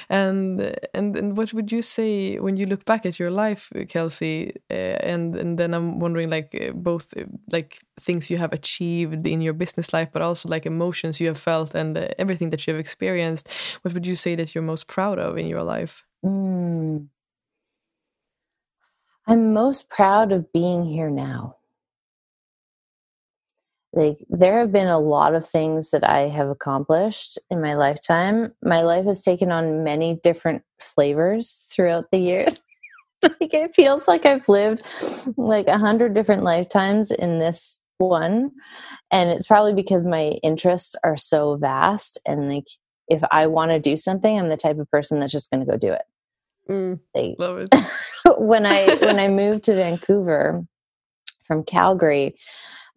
And 0.09 0.75
and 0.95 1.15
and 1.15 1.37
what 1.37 1.53
would 1.53 1.71
you 1.71 1.83
say 1.83 2.39
when 2.39 2.57
you 2.57 2.65
look 2.65 2.83
back 2.85 3.05
at 3.05 3.19
your 3.19 3.29
life, 3.29 3.71
Kelsey? 3.87 4.55
Uh, 4.71 4.97
and 5.13 5.35
and 5.35 5.59
then 5.59 5.75
I'm 5.75 5.99
wondering 5.99 6.31
like 6.31 6.57
uh, 6.59 6.73
both 6.73 7.15
uh, 7.15 7.25
like 7.51 7.77
things 8.01 8.31
you 8.31 8.39
have 8.39 8.53
achieved 8.53 9.27
in 9.27 9.41
your 9.41 9.53
business 9.53 9.93
life, 9.93 10.09
but 10.11 10.23
also 10.23 10.49
like 10.49 10.65
emotions 10.65 11.19
you 11.19 11.27
have 11.27 11.39
felt 11.39 11.75
and 11.75 11.95
uh, 11.95 12.07
everything 12.17 12.49
that 12.49 12.65
you 12.65 12.73
have 12.73 12.79
experienced. 12.79 13.49
What 13.83 13.93
would 13.93 14.07
you 14.07 14.15
say 14.15 14.33
that 14.33 14.55
you're 14.55 14.63
most 14.63 14.87
proud 14.87 15.19
of 15.19 15.37
in 15.37 15.45
your 15.45 15.61
life? 15.61 16.06
Mm. 16.25 17.07
I'm 19.27 19.53
most 19.53 19.89
proud 19.89 20.31
of 20.31 20.51
being 20.53 20.85
here 20.85 21.09
now. 21.09 21.57
Like, 23.93 24.19
there 24.29 24.59
have 24.59 24.71
been 24.71 24.87
a 24.87 24.99
lot 24.99 25.33
of 25.35 25.47
things 25.47 25.89
that 25.89 26.07
I 26.07 26.27
have 26.29 26.49
accomplished 26.49 27.39
in 27.49 27.61
my 27.61 27.73
lifetime. 27.73 28.53
My 28.63 28.81
life 28.83 29.05
has 29.05 29.23
taken 29.23 29.51
on 29.51 29.83
many 29.83 30.19
different 30.23 30.63
flavors 30.79 31.67
throughout 31.73 32.05
the 32.11 32.19
years. 32.19 32.63
like, 33.23 33.53
it 33.53 33.75
feels 33.75 34.07
like 34.07 34.25
I've 34.25 34.47
lived 34.47 34.83
like 35.35 35.67
a 35.67 35.77
hundred 35.79 36.13
different 36.13 36.43
lifetimes 36.43 37.11
in 37.11 37.39
this 37.39 37.81
one. 37.97 38.51
And 39.11 39.29
it's 39.29 39.47
probably 39.47 39.73
because 39.73 40.05
my 40.05 40.39
interests 40.43 40.95
are 41.03 41.17
so 41.17 41.55
vast 41.55 42.19
and 42.25 42.49
like 42.49 42.67
if 43.07 43.23
I 43.31 43.47
want 43.47 43.71
to 43.71 43.79
do 43.79 43.97
something, 43.97 44.37
I'm 44.37 44.49
the 44.49 44.57
type 44.57 44.79
of 44.79 44.89
person 44.91 45.19
that's 45.19 45.31
just 45.31 45.49
going 45.51 45.65
to 45.65 45.71
go 45.71 45.77
do 45.77 45.93
it. 45.93 46.01
Mm, 46.69 46.99
they, 47.13 47.35
love 47.39 47.59
it. 47.59 47.75
when 48.37 48.65
I 48.65 48.95
when 48.95 49.19
I 49.19 49.29
moved 49.29 49.63
to 49.65 49.75
Vancouver 49.75 50.65
from 51.45 51.63
Calgary, 51.63 52.35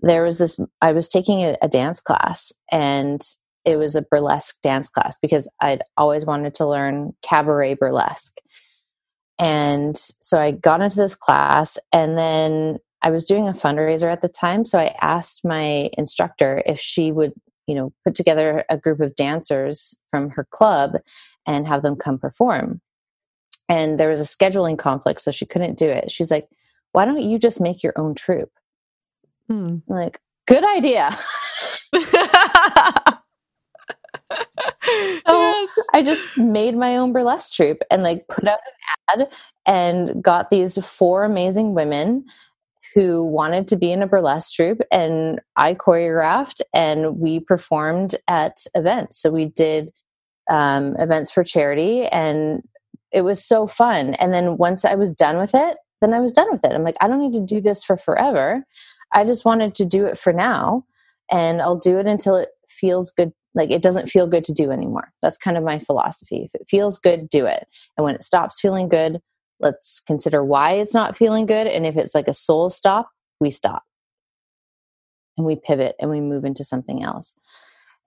there 0.01 0.25
was 0.25 0.39
this. 0.39 0.59
I 0.81 0.93
was 0.93 1.09
taking 1.09 1.41
a, 1.43 1.57
a 1.63 1.69
dance 1.69 2.01
class, 2.01 2.53
and 2.73 3.23
it 3.65 3.77
was 3.77 3.95
a 3.95 4.03
burlesque 4.03 4.61
dance 4.63 4.89
class 4.89 5.19
because 5.21 5.49
I'd 5.61 5.83
always 5.97 6.27
wanted 6.27 6.55
to 6.57 6.67
learn 6.67 7.13
cabaret 7.23 7.75
burlesque. 7.75 8.39
And 9.39 9.97
so 9.97 10.41
I 10.41 10.51
got 10.51 10.81
into 10.81 10.97
this 10.97 11.15
class, 11.15 11.79
and 11.93 12.19
then 12.19 12.79
I 13.03 13.11
was 13.11 13.25
doing 13.25 13.49
a 13.49 13.53
fundraiser 13.53 14.13
at 14.13 14.21
the 14.21 14.29
time. 14.29 14.65
So 14.65 14.79
I 14.79 14.95
asked 15.01 15.45
my 15.45 15.91
instructor 15.97 16.63
if 16.67 16.79
she 16.79 17.13
would 17.13 17.33
you 17.71 17.77
know 17.77 17.93
put 18.05 18.17
together 18.17 18.65
a 18.69 18.77
group 18.77 19.01
of 19.01 19.15
dancers 19.15 19.95
from 20.09 20.29
her 20.31 20.45
club 20.51 20.97
and 21.47 21.69
have 21.69 21.83
them 21.83 21.95
come 21.95 22.19
perform 22.19 22.81
and 23.69 24.01
there 24.01 24.11
was 24.11 24.21
a 24.21 24.25
scheduling 24.25 24.77
conflict 24.77 25.21
so 25.21 25.31
she 25.31 25.47
couldn't 25.47 25.79
do 25.79 25.89
it 25.89 26.11
she's 26.11 26.31
like 26.31 26.49
why 26.93 27.05
don't 27.05 27.23
you 27.23 27.39
just 27.39 27.61
make 27.61 27.85
your 27.85 27.95
own 27.97 28.13
troupe 28.15 28.53
hmm. 29.49 29.77
like 29.87 30.21
good 30.49 30.65
idea 30.65 31.11
yes. 34.87 35.79
I 35.95 36.03
just 36.03 36.37
made 36.37 36.77
my 36.77 36.97
own 36.97 37.13
burlesque 37.13 37.53
troupe 37.53 37.83
and 37.91 38.03
like 38.03 38.27
put 38.29 38.47
out 38.49 38.59
an 39.09 39.23
ad 39.23 39.29
and 39.67 40.23
got 40.23 40.51
these 40.51 40.85
four 40.85 41.25
amazing 41.25 41.75
women 41.75 42.25
who 42.95 43.25
wanted 43.25 43.69
to 43.69 43.77
be 43.77 43.93
in 43.93 44.03
a 44.03 44.07
burlesque 44.07 44.55
troupe 44.55 44.81
and 44.91 45.41
I 45.57 45.75
choreographed 45.75 46.61
and 46.75 47.19
we 47.19 47.41
performed 47.41 48.17
at 48.27 48.59
events. 48.75 49.21
So 49.21 49.31
we 49.31 49.47
did 49.47 49.91
um, 50.51 50.97
events 50.99 51.31
for 51.31 51.45
charity 51.45 52.07
and 52.07 52.63
it 53.13 53.23
was 53.23 53.45
so 53.45 53.67
fun. 53.67 54.15
And 54.15 54.33
then 54.33 54.57
once 54.57 54.85
I 54.85 54.95
was 54.95 55.15
done 55.15 55.39
with 55.39 55.55
it, 55.55 55.77
then 56.01 56.15
I 56.15 56.21
was 56.21 56.33
done 56.33 56.49
with 56.51 56.65
it. 56.65 56.73
I'm 56.73 56.83
like, 56.83 56.97
I 57.01 57.09
don't 57.09 57.21
need 57.21 57.39
to 57.39 57.55
do 57.55 57.61
this 57.61 57.85
for 57.85 57.97
forever. 57.97 58.65
I 59.13 59.25
just 59.25 59.45
wanted 59.45 59.75
to 59.77 59.85
do 59.85 60.07
it 60.07 60.19
for 60.19 60.33
now 60.33 60.85
and 61.31 61.61
I'll 61.61 61.79
do 61.79 61.99
it 61.99 62.07
until 62.07 62.37
it 62.37 62.49
feels 62.69 63.11
good. 63.11 63.33
Like 63.55 63.71
it 63.71 63.83
doesn't 63.83 64.09
feel 64.09 64.27
good 64.27 64.45
to 64.45 64.53
do 64.53 64.71
anymore. 64.71 65.13
That's 65.23 65.37
kind 65.37 65.57
of 65.57 65.65
my 65.65 65.79
philosophy. 65.79 66.43
If 66.45 66.55
it 66.55 66.69
feels 66.69 66.99
good, 66.99 67.29
do 67.31 67.47
it. 67.47 67.67
And 67.97 68.05
when 68.05 68.15
it 68.15 68.23
stops 68.23 68.61
feeling 68.61 68.89
good, 68.89 69.21
let's 69.61 70.01
consider 70.01 70.45
why 70.45 70.73
it's 70.73 70.95
not 70.95 71.17
feeling 71.17 71.47
good 71.47 71.67
and 71.67 71.87
if 71.87 71.97
it's 71.97 72.15
like 72.15 72.29
a 72.29 72.35
soul 72.35 72.71
stop 72.71 73.11
we 73.41 73.51
stop. 73.51 73.83
And 75.37 75.47
we 75.47 75.57
pivot 75.57 75.97
and 75.99 76.11
we 76.11 76.21
move 76.21 76.45
into 76.45 76.63
something 76.63 77.03
else. 77.03 77.35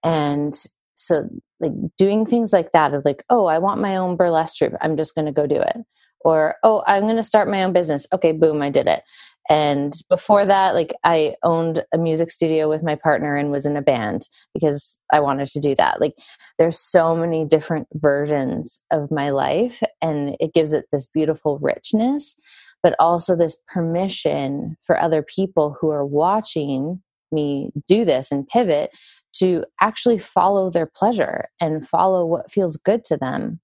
And 0.04 0.56
so 0.96 1.28
like 1.60 1.72
doing 1.98 2.26
things 2.26 2.54
like 2.54 2.72
that 2.74 2.94
of 2.94 3.04
like 3.04 3.24
oh 3.32 3.46
i 3.46 3.58
want 3.58 3.82
my 3.82 3.96
own 3.96 4.16
burlesque 4.16 4.58
troupe 4.58 4.74
i'm 4.82 4.96
just 4.96 5.16
going 5.16 5.26
to 5.26 5.32
go 5.32 5.48
do 5.48 5.60
it. 5.60 5.78
Or 6.20 6.56
oh 6.64 6.84
i'm 6.86 7.04
going 7.04 7.16
to 7.16 7.24
start 7.24 7.50
my 7.50 7.64
own 7.64 7.74
business. 7.74 8.06
Okay 8.14 8.32
boom 8.32 8.62
i 8.62 8.70
did 8.70 8.88
it 8.88 9.04
and 9.50 9.94
before 10.10 10.46
that 10.46 10.74
like 10.74 10.94
i 11.04 11.36
owned 11.44 11.84
a 11.94 11.98
music 11.98 12.32
studio 12.32 12.70
with 12.70 12.84
my 12.84 12.96
partner 12.96 13.36
and 13.36 13.52
was 13.52 13.66
in 13.66 13.78
a 13.78 13.82
band 13.82 14.28
because 14.54 15.00
i 15.12 15.20
wanted 15.20 15.48
to 15.48 15.60
do 15.60 15.76
that. 15.76 16.00
Like 16.00 16.14
there's 16.58 16.80
so 16.80 17.16
many 17.16 17.46
different 17.46 17.88
versions 17.94 18.84
of 18.92 19.12
my 19.12 19.30
life 19.30 19.82
and 20.02 20.36
it 20.40 20.54
gives 20.54 20.74
it 20.74 20.86
this 20.92 21.08
beautiful 21.08 21.60
richness 21.60 22.40
but 22.84 22.96
also 23.00 23.36
this 23.36 23.62
permission 23.68 24.76
for 24.82 25.00
other 25.00 25.24
people 25.24 25.76
who 25.80 25.90
are 25.90 26.06
watching 26.06 27.02
me 27.32 27.72
do 27.88 28.06
this 28.06 28.32
and 28.32 28.48
pivot 28.48 28.92
to 29.38 29.66
actually 29.82 30.20
follow 30.20 30.70
their 30.70 30.86
pleasure 30.86 31.50
and 31.60 31.88
follow 31.88 32.26
what 32.26 32.52
feels 32.52 32.78
good 32.78 33.04
to 33.06 33.18
them. 33.18 33.60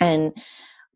And 0.00 0.32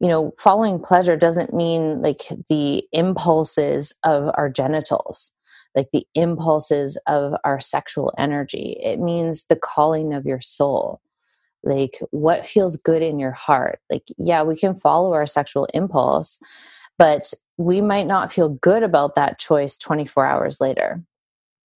you 0.01 0.09
know, 0.09 0.35
following 0.39 0.79
pleasure 0.79 1.17
doesn't 1.17 1.55
mean 1.55 2.03
like 2.03 2.23
the 2.49 2.85
impulses 2.93 3.95
of 4.05 4.31
our 4.35 4.51
genitals, 4.51 5.33
like 5.75 5.89
the 5.93 6.07
impulses 6.15 6.99
of 7.07 7.35
our 7.45 7.61
sexual 7.61 8.13
energy. 8.19 8.79
It 8.83 9.01
means 9.01 9.47
the 9.47 9.57
calling 9.57 10.13
of 10.13 10.27
your 10.27 10.41
soul, 10.41 11.01
like 11.63 11.99
what 12.11 12.47
feels 12.47 12.77
good 12.77 13.03
in 13.03 13.19
your 13.19 13.33
heart. 13.33 13.81
Like, 13.91 14.05
yeah, 14.19 14.43
we 14.43 14.57
can 14.57 14.75
follow 14.75 15.15
our 15.15 15.27
sexual 15.27 15.67
impulse, 15.73 16.39
but 16.99 17.33
we 17.57 17.81
might 17.81 18.07
not 18.07 18.33
feel 18.33 18.51
good 18.51 18.83
about 18.83 19.15
that 19.15 19.39
choice 19.39 19.79
24 19.79 20.27
hours 20.27 20.61
later. 20.61 21.03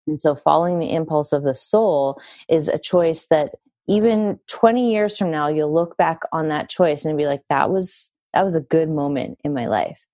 And 0.07 0.21
so, 0.21 0.33
following 0.36 0.79
the 0.79 0.93
impulse 0.93 1.33
of 1.33 1.43
the 1.43 1.53
soul 1.53 2.19
is 2.50 2.67
a 2.69 2.79
choice 2.79 3.25
that 3.25 3.55
even 3.88 4.39
20 4.48 4.91
years 4.91 5.17
from 5.17 5.32
now 5.32 5.48
you'll 5.48 5.74
look 5.74 5.98
back 5.98 6.20
on 6.32 6.50
that 6.50 6.70
choice 6.70 7.06
and 7.06 7.17
be 7.17 7.25
like 7.25 7.41
that 7.50 7.70
was 7.70 8.12
that 8.34 8.44
was 8.44 8.56
a 8.56 8.62
good 8.62 8.89
moment 8.89 9.39
in 9.44 9.53
my 9.53 9.67
life. 9.67 10.06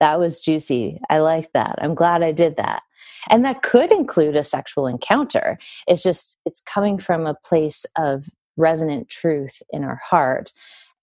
That 0.00 0.18
was 0.18 0.40
juicy. 0.40 1.00
I 1.08 1.20
like 1.20 1.52
that. 1.54 1.76
I'm 1.80 1.94
glad 1.94 2.22
i 2.22 2.32
did 2.32 2.56
that. 2.56 2.82
And 3.30 3.44
that 3.44 3.62
could 3.62 3.90
include 3.90 4.36
a 4.36 4.42
sexual 4.42 4.86
encounter. 4.86 5.58
It's 5.86 6.02
just 6.02 6.38
it's 6.44 6.60
coming 6.60 6.98
from 6.98 7.26
a 7.26 7.36
place 7.44 7.86
of 7.96 8.26
resonant 8.56 9.08
truth 9.08 9.62
in 9.70 9.84
our 9.84 10.00
heart 10.04 10.52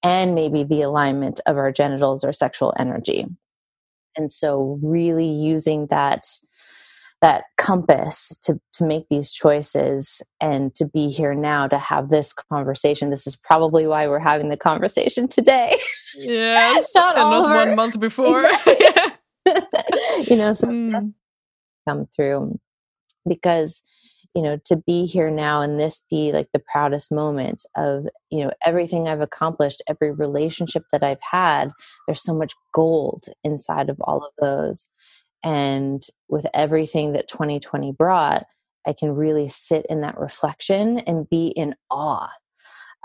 and 0.03 0.35
maybe 0.35 0.63
the 0.63 0.81
alignment 0.81 1.39
of 1.45 1.57
our 1.57 1.71
genitals 1.71 2.23
or 2.23 2.33
sexual 2.33 2.73
energy. 2.77 3.25
And 4.15 4.31
so 4.31 4.79
really 4.83 5.27
using 5.27 5.87
that 5.87 6.27
that 7.23 7.45
compass 7.57 8.37
to 8.41 8.59
to 8.73 8.83
make 8.83 9.07
these 9.09 9.31
choices 9.31 10.21
and 10.41 10.75
to 10.75 10.85
be 10.85 11.07
here 11.07 11.33
now 11.33 11.67
to 11.69 11.79
have 11.79 12.09
this 12.09 12.33
conversation. 12.33 13.11
This 13.11 13.25
is 13.25 13.37
probably 13.37 13.87
why 13.87 14.07
we're 14.07 14.19
having 14.19 14.49
the 14.49 14.57
conversation 14.57 15.27
today. 15.27 15.75
Yes 16.15 16.91
not 16.93 17.17
and 17.17 17.27
not 17.27 17.49
one 17.49 17.75
month 17.75 17.99
before. 18.07 18.43
You 20.27 20.35
know 20.35 20.53
so 20.53 20.67
mm. 20.67 21.13
come 21.87 22.07
through 22.15 22.59
because 23.27 23.83
you 24.35 24.43
know 24.43 24.59
to 24.65 24.75
be 24.75 25.05
here 25.05 25.31
now 25.31 25.61
and 25.61 25.79
this 25.79 26.03
be 26.09 26.31
like 26.31 26.49
the 26.53 26.61
proudest 26.71 27.11
moment 27.11 27.63
of 27.75 28.05
you 28.29 28.43
know 28.43 28.51
everything 28.65 29.07
i've 29.07 29.21
accomplished 29.21 29.81
every 29.87 30.11
relationship 30.11 30.83
that 30.91 31.03
i've 31.03 31.21
had 31.31 31.71
there's 32.07 32.23
so 32.23 32.33
much 32.33 32.53
gold 32.73 33.25
inside 33.43 33.89
of 33.89 33.97
all 34.01 34.23
of 34.23 34.31
those 34.39 34.89
and 35.43 36.01
with 36.29 36.45
everything 36.53 37.13
that 37.13 37.27
2020 37.27 37.91
brought, 37.91 38.45
I 38.87 38.93
can 38.93 39.11
really 39.11 39.47
sit 39.47 39.85
in 39.89 40.01
that 40.01 40.17
reflection 40.17 40.99
and 40.99 41.29
be 41.29 41.47
in 41.47 41.75
awe 41.89 42.29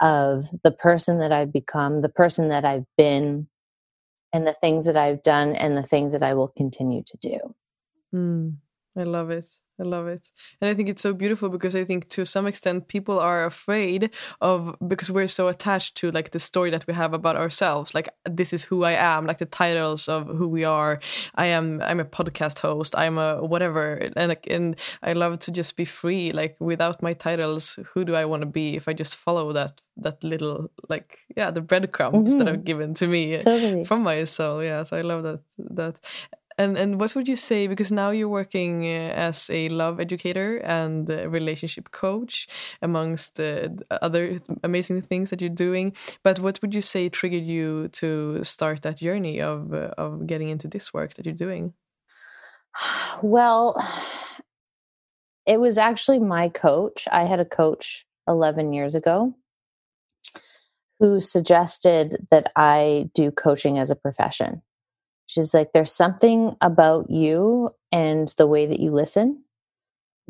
of 0.01 0.45
the 0.63 0.71
person 0.71 1.19
that 1.19 1.33
I've 1.33 1.53
become, 1.53 2.03
the 2.03 2.09
person 2.09 2.49
that 2.49 2.65
I've 2.65 2.87
been, 2.97 3.49
and 4.33 4.47
the 4.47 4.57
things 4.61 4.87
that 4.87 4.97
I've 4.97 5.23
done 5.23 5.57
and 5.57 5.77
the 5.77 5.83
things 5.83 6.13
that 6.13 6.23
I 6.23 6.35
will 6.35 6.49
continue 6.49 7.03
to 7.07 7.19
do. 7.21 7.39
Mm, 8.15 8.57
I 8.97 9.05
love 9.05 9.31
it. 9.31 9.47
I 9.81 9.85
love 9.85 10.09
it. 10.09 10.31
And 10.61 10.69
I 10.69 10.75
think 10.75 10.89
it's 10.89 11.03
so 11.03 11.13
beautiful 11.13 11.49
because 11.49 11.77
I 11.77 11.85
think 11.85 12.09
to 12.11 12.27
some 12.27 12.47
extent 12.47 12.89
people 12.89 13.21
are 13.21 13.45
afraid 13.45 14.11
of 14.41 14.75
because 14.87 15.11
we're 15.11 15.29
so 15.29 15.47
attached 15.49 15.97
to 15.99 16.11
like 16.11 16.33
the 16.33 16.41
story 16.41 16.71
that 16.71 16.87
we 16.87 16.95
have 16.95 17.15
about 17.15 17.37
ourselves. 17.37 17.95
Like 17.95 18.09
this 18.25 18.53
is 18.53 18.65
who 18.65 18.83
I 18.83 18.93
am, 18.93 19.27
like 19.27 19.39
the 19.39 19.47
titles 19.47 20.09
of 20.09 20.27
who 20.27 20.49
we 20.49 20.65
are. 20.65 20.99
I 21.37 21.47
am 21.47 21.81
I'm 21.83 22.01
a 22.01 22.05
podcast 22.05 22.59
host, 22.59 22.95
I'm 22.99 23.19
a 23.19 23.45
whatever. 23.45 24.11
And 24.17 24.29
like 24.29 24.47
and 24.51 24.77
I 25.03 25.13
love 25.13 25.39
to 25.41 25.53
just 25.53 25.77
be 25.77 25.85
free, 25.85 26.33
like 26.33 26.57
without 26.59 27.01
my 27.01 27.13
titles, 27.13 27.79
who 27.93 28.05
do 28.05 28.17
I 28.17 28.25
want 28.25 28.43
to 28.43 28.47
be 28.47 28.75
if 28.75 28.89
I 28.89 28.95
just 28.95 29.15
follow 29.15 29.53
that 29.53 29.81
that 29.99 30.23
little 30.25 30.71
like 30.89 31.19
yeah, 31.37 31.51
the 31.51 31.61
breadcrumbs 31.61 32.17
mm 32.17 32.25
-hmm. 32.25 32.39
that 32.39 32.49
are 32.49 32.63
given 32.63 32.95
to 32.95 33.07
me 33.07 33.39
totally. 33.39 33.85
from 33.85 34.03
my 34.03 34.27
soul. 34.27 34.63
Yeah. 34.63 34.85
So 34.85 34.97
I 34.97 35.03
love 35.03 35.23
that 35.23 35.41
that 35.77 35.95
and 36.59 36.77
and 36.77 37.01
what 37.01 37.15
would 37.15 37.29
you 37.29 37.37
say 37.37 37.67
because 37.69 37.93
now 37.93 38.11
you're 38.11 38.29
working 38.29 38.85
uh, 38.85 39.13
as 39.15 39.49
a 39.51 39.69
love 39.69 40.01
educator 40.01 40.59
and 40.59 41.09
relationship 41.09 41.91
coach 41.91 42.49
amongst 42.83 43.41
uh, 43.41 43.69
other 44.03 44.41
amazing 44.65 45.03
things 45.03 45.31
that 45.31 45.41
you're 45.41 45.51
doing. 45.51 45.95
But 46.23 46.41
what 46.41 46.61
would 46.61 46.75
you 46.75 46.83
say 46.83 47.09
triggered 47.09 47.45
you 47.45 47.89
to 48.01 48.43
start 48.45 48.83
that 48.83 48.99
journey 48.99 49.41
of 49.41 49.73
uh, 49.73 49.95
of 49.97 50.27
getting 50.27 50.49
into 50.49 50.69
this 50.69 50.93
work 50.93 51.15
that 51.15 51.27
you're 51.27 51.35
doing? 51.35 51.75
Well, 53.23 53.77
it 55.47 55.61
was 55.61 55.79
actually 55.79 56.19
my 56.19 56.49
coach. 56.49 57.09
I 57.11 57.25
had 57.25 57.41
a 57.41 57.45
coach 57.45 58.05
11 58.29 58.73
years 58.73 58.95
ago 58.95 59.35
who 61.01 61.21
suggested 61.21 62.27
that 62.31 62.53
I 62.57 63.11
do 63.15 63.31
coaching 63.31 63.79
as 63.79 63.91
a 63.91 63.97
profession. 63.97 64.63
She's 65.29 65.55
like, 65.55 65.73
there's 65.73 65.93
something 65.93 66.57
about 66.61 67.11
you 67.11 67.71
and 67.93 68.33
the 68.39 68.47
way 68.47 68.67
that 68.67 68.81
you 68.81 68.91
listen 68.91 69.45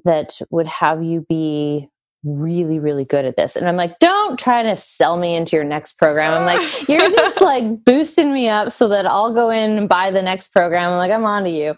that 0.05 0.41
would 0.51 0.67
have 0.67 1.03
you 1.03 1.25
be 1.29 1.89
really, 2.25 2.81
really 2.81 3.05
good 3.05 3.25
at 3.25 3.37
this. 3.37 3.55
And 3.55 3.69
I'm 3.69 3.77
like, 3.77 4.01
don't 4.01 4.39
try 4.39 4.65
to 4.65 4.75
sell 4.75 5.17
me 5.17 5.37
into 5.37 5.55
your 5.55 5.65
next 5.65 5.99
program. 5.99 6.27
I'm 6.27 6.45
like, 6.45 6.89
you're 6.89 7.11
just 7.13 7.41
like 7.41 7.85
boosting 7.85 8.33
me 8.33 8.49
up 8.49 8.73
so 8.73 8.89
that 8.89 9.07
I'll 9.07 9.33
go 9.33 9.51
in 9.51 9.79
and 9.79 9.89
buy 9.89 10.11
the 10.11 10.23
next 10.23 10.49
program. 10.49 10.91
I'm 10.91 10.99
like, 10.99 11.13
I'm 11.13 11.25
on 11.25 11.45
to 11.45 11.51
you. 11.51 11.77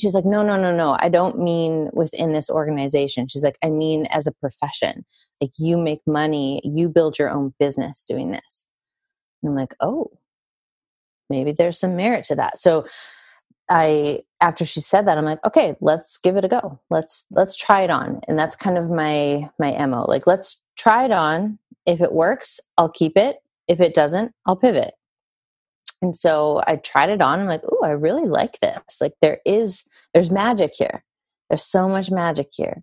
She's 0.00 0.14
like, 0.14 0.24
no, 0.24 0.42
no, 0.42 0.56
no, 0.56 0.74
no. 0.74 0.96
I 0.98 1.10
don't 1.10 1.38
mean 1.38 1.90
within 1.92 2.32
this 2.32 2.48
organization. 2.50 3.28
She's 3.28 3.44
like, 3.44 3.58
I 3.62 3.68
mean 3.68 4.06
as 4.06 4.26
a 4.26 4.32
profession. 4.32 5.04
Like 5.42 5.52
you 5.58 5.76
make 5.76 6.00
money, 6.06 6.62
you 6.64 6.88
build 6.88 7.18
your 7.18 7.30
own 7.30 7.52
business 7.60 8.02
doing 8.02 8.30
this. 8.30 8.66
And 9.42 9.50
I'm 9.50 9.56
like, 9.56 9.74
oh, 9.80 10.10
maybe 11.30 11.52
there's 11.52 11.78
some 11.78 11.96
merit 11.96 12.24
to 12.26 12.34
that. 12.36 12.58
So 12.58 12.86
I 13.68 14.22
after 14.40 14.66
she 14.66 14.80
said 14.80 15.06
that 15.06 15.16
I'm 15.16 15.24
like, 15.24 15.44
okay, 15.44 15.74
let's 15.80 16.18
give 16.18 16.36
it 16.36 16.44
a 16.44 16.48
go. 16.48 16.80
Let's 16.90 17.26
let's 17.30 17.56
try 17.56 17.82
it 17.82 17.90
on. 17.90 18.20
And 18.28 18.38
that's 18.38 18.56
kind 18.56 18.76
of 18.76 18.90
my 18.90 19.50
my 19.58 19.86
MO. 19.86 20.04
Like 20.04 20.26
let's 20.26 20.62
try 20.76 21.04
it 21.04 21.12
on. 21.12 21.58
If 21.86 22.00
it 22.00 22.12
works, 22.12 22.60
I'll 22.78 22.90
keep 22.90 23.16
it. 23.16 23.36
If 23.68 23.80
it 23.80 23.94
doesn't, 23.94 24.32
I'll 24.46 24.56
pivot. 24.56 24.94
And 26.02 26.16
so 26.16 26.62
I 26.66 26.76
tried 26.76 27.08
it 27.08 27.22
on. 27.22 27.40
I'm 27.40 27.46
like, 27.46 27.62
oh, 27.64 27.84
I 27.84 27.90
really 27.90 28.26
like 28.26 28.60
this. 28.60 29.00
Like 29.00 29.14
there 29.22 29.40
is 29.46 29.88
there's 30.12 30.30
magic 30.30 30.72
here. 30.76 31.02
There's 31.48 31.64
so 31.64 31.88
much 31.88 32.10
magic 32.10 32.48
here. 32.52 32.82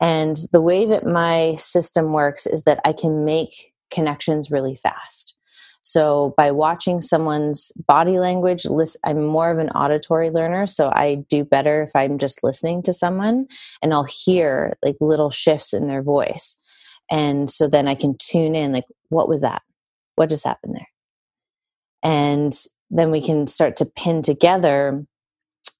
And 0.00 0.36
the 0.52 0.60
way 0.60 0.86
that 0.86 1.06
my 1.06 1.54
system 1.56 2.12
works 2.12 2.46
is 2.46 2.64
that 2.64 2.80
I 2.84 2.92
can 2.92 3.24
make 3.24 3.74
connections 3.90 4.50
really 4.50 4.76
fast. 4.76 5.37
So 5.82 6.34
by 6.36 6.50
watching 6.50 7.00
someone's 7.00 7.72
body 7.86 8.18
language, 8.18 8.66
I'm 9.04 9.24
more 9.24 9.50
of 9.50 9.58
an 9.58 9.70
auditory 9.70 10.30
learner, 10.30 10.66
so 10.66 10.90
I 10.94 11.24
do 11.28 11.44
better 11.44 11.82
if 11.82 11.90
I'm 11.94 12.18
just 12.18 12.42
listening 12.42 12.82
to 12.84 12.92
someone 12.92 13.46
and 13.82 13.94
I'll 13.94 14.04
hear 14.04 14.76
like 14.84 14.96
little 15.00 15.30
shifts 15.30 15.72
in 15.72 15.88
their 15.88 16.02
voice. 16.02 16.60
And 17.10 17.50
so 17.50 17.68
then 17.68 17.88
I 17.88 17.94
can 17.94 18.16
tune 18.18 18.54
in 18.54 18.72
like 18.72 18.84
what 19.08 19.28
was 19.28 19.40
that? 19.40 19.62
What 20.16 20.28
just 20.28 20.44
happened 20.44 20.74
there? 20.74 20.88
And 22.02 22.54
then 22.90 23.10
we 23.10 23.20
can 23.20 23.46
start 23.46 23.76
to 23.76 23.86
pin 23.86 24.22
together 24.22 25.04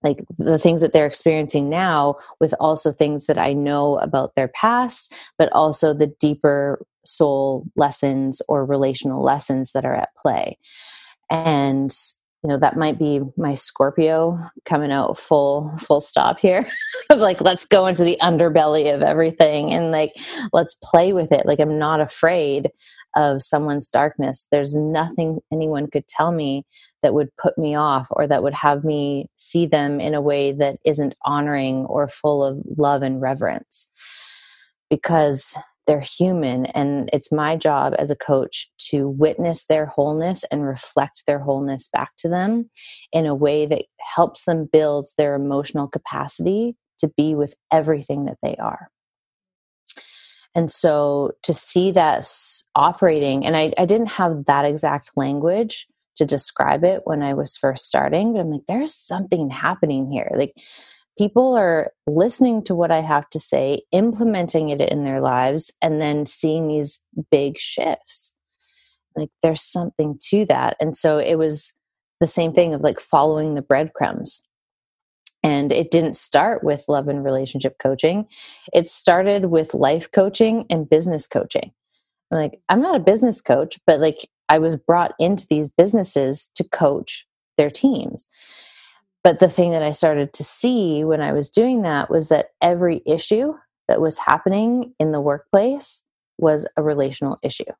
like 0.02 0.24
the 0.38 0.58
things 0.58 0.80
that 0.82 0.92
they're 0.92 1.06
experiencing 1.06 1.68
now 1.68 2.16
with 2.40 2.54
also 2.61 2.92
things 2.92 3.26
that 3.26 3.38
I 3.38 3.52
know 3.52 3.98
about 3.98 4.34
their 4.37 4.48
past, 4.48 5.12
but 5.37 5.50
also 5.52 5.92
the 5.92 6.12
deeper 6.20 6.80
soul 7.09 7.66
lessons 7.77 8.42
or 8.49 8.64
relational 8.64 9.23
lessons 9.23 9.73
that 9.73 9.85
are 9.85 9.94
at 9.94 10.11
play. 10.21 10.59
And 11.31 11.90
you 12.42 12.49
know 12.49 12.59
that 12.59 12.77
might 12.77 13.01
be 13.01 13.21
my 13.37 13.55
scorpio 13.55 14.38
coming 14.64 14.92
out 14.92 15.18
full 15.18 15.77
full 15.79 16.01
stop 16.01 16.38
here 16.38 16.64
of 17.11 17.18
like 17.18 17.40
let's 17.40 17.64
go 17.64 17.88
into 17.88 18.05
the 18.05 18.16
underbelly 18.23 18.94
of 18.94 19.03
everything 19.03 19.73
and 19.73 19.90
like 19.90 20.12
let's 20.53 20.77
play 20.83 21.12
with 21.12 21.33
it. 21.33 21.47
Like 21.47 21.59
i'm 21.59 21.79
not 21.79 22.01
afraid 22.01 22.71
of 23.16 23.42
someone's 23.42 23.88
darkness. 23.88 24.47
There's 24.51 24.77
nothing 24.77 25.40
anyone 25.53 25.88
could 25.88 26.07
tell 26.09 26.31
me 26.31 26.64
that 27.03 27.14
would 27.14 27.35
put 27.37 27.57
me 27.59 27.75
off 27.75 28.07
or 28.11 28.27
that 28.27 28.42
would 28.42 28.55
have 28.55 28.85
me 28.85 29.29
see 29.35 29.66
them 29.66 30.01
in 30.01 30.14
a 30.14 30.21
way 30.21 30.53
that 30.53 30.79
isn't 30.85 31.14
honoring 31.25 31.85
or 31.87 32.09
full 32.09 32.44
of 32.44 32.59
love 32.77 33.03
and 33.03 33.21
reverence. 33.21 33.90
Because 34.90 35.57
they're 35.88 36.01
human 36.01 36.66
and 36.66 37.09
it's 37.12 37.33
my 37.33 37.57
job 37.57 37.94
as 37.98 38.11
a 38.11 38.16
coach 38.16 38.70
to 38.79 39.09
witness 39.09 39.64
their 39.64 39.87
wholeness 39.87 40.44
and 40.53 40.64
reflect 40.64 41.24
their 41.27 41.40
wholeness 41.40 41.88
back 41.88 42.12
to 42.18 42.29
them 42.29 42.70
in 43.12 43.27
a 43.27 43.35
way 43.35 43.66
that 43.66 43.87
helps 44.14 44.44
them 44.44 44.68
build 44.70 45.09
their 45.16 45.35
emotional 45.35 45.88
capacity 45.88 46.77
to 46.98 47.11
be 47.16 47.35
with 47.35 47.55
everything 47.72 48.27
that 48.27 48.37
they 48.42 48.55
are. 48.57 48.90
And 50.55 50.70
so 50.70 51.33
to 51.42 51.55
see 51.55 51.90
that 51.92 52.29
operating 52.74 53.46
and 53.46 53.57
I, 53.57 53.72
I 53.79 53.87
didn't 53.87 54.12
have 54.12 54.44
that 54.44 54.66
exact 54.66 55.12
language 55.16 55.87
to 56.16 56.27
describe 56.27 56.83
it 56.83 57.03
when 57.05 57.22
i 57.22 57.33
was 57.33 57.57
first 57.57 57.87
starting 57.87 58.33
but 58.33 58.40
i'm 58.40 58.51
like 58.51 58.66
there's 58.66 58.92
something 58.92 59.51
happening 59.51 60.11
here. 60.11 60.29
Like 60.35 60.53
people 61.18 61.57
are 61.57 61.90
listening 62.07 62.62
to 62.64 62.74
what 62.74 62.90
I 62.90 63.00
have 63.00 63.28
to 63.31 63.38
say, 63.38 63.83
implementing 63.92 64.68
it 64.70 64.81
in 64.81 65.04
their 65.04 65.20
lives, 65.20 65.72
and 65.83 66.00
then 66.00 66.24
seeing 66.24 66.68
these 66.68 67.04
big 67.31 67.59
shifts. 67.59 68.37
Like 69.16 69.31
there's 69.42 69.62
something 69.62 70.18
to 70.28 70.46
that. 70.46 70.76
And 70.81 70.96
so 70.96 71.18
it 71.18 71.35
was 71.35 71.74
the 72.20 72.26
same 72.26 72.52
thing 72.52 72.72
of 72.72 72.83
like 72.83 73.00
following 73.00 73.54
the 73.54 73.62
breadcrumbs. 73.62 74.42
And 75.42 75.72
it 75.72 75.90
didn't 75.90 76.16
start 76.16 76.64
with 76.64 76.85
love 76.88 77.09
and 77.09 77.24
relationship 77.24 77.76
coaching. 77.78 78.26
It 78.72 78.88
started 78.88 79.46
with 79.46 79.74
life 79.74 80.11
coaching 80.11 80.66
and 80.70 80.88
business 80.88 81.26
coaching. 81.26 81.72
I'm 82.31 82.38
like, 82.38 82.61
I'm 82.68 82.83
not 82.83 82.96
a 82.96 83.00
business 83.00 83.40
coach, 83.40 83.78
but 83.87 84.00
like 84.00 84.28
I 84.48 84.59
was 84.59 84.76
brought 84.76 85.14
into 85.18 85.46
these 85.48 85.70
businesses 85.70 86.50
to 86.57 86.64
coach 86.68 87.26
their 87.57 87.70
teams. 87.70 88.28
But 89.28 89.40
the 89.40 89.50
thing 89.50 89.72
that 89.72 89.82
I 89.82 89.92
started 89.92 90.32
to 90.32 90.42
see 90.42 91.04
when 91.04 91.20
I 91.20 91.32
was 91.32 91.50
doing 91.50 91.82
that 91.82 92.08
was 92.08 92.30
that 92.30 92.52
every 92.62 93.02
issue 93.04 93.52
that 93.86 94.00
was 94.00 94.16
happening 94.16 94.94
in 94.98 95.12
the 95.12 95.20
workplace 95.20 96.02
was 96.38 96.66
a 96.78 96.82
relational 96.82 97.38
issue. 97.42 97.70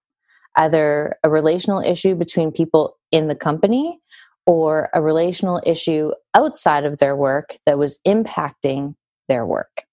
Either 0.57 1.17
a 1.25 1.31
relational 1.31 1.81
issue 1.81 2.15
between 2.15 2.53
people 2.53 2.99
in 3.13 3.29
the 3.29 3.35
company 3.35 3.99
or 4.45 4.91
a 4.93 5.01
relational 5.01 5.63
issue 5.65 6.11
outside 6.35 6.85
of 6.85 6.99
their 6.99 7.17
work 7.17 7.57
that 7.65 7.79
was 7.79 7.99
impacting 8.07 8.95
their 9.31 9.47
work. 9.47 9.85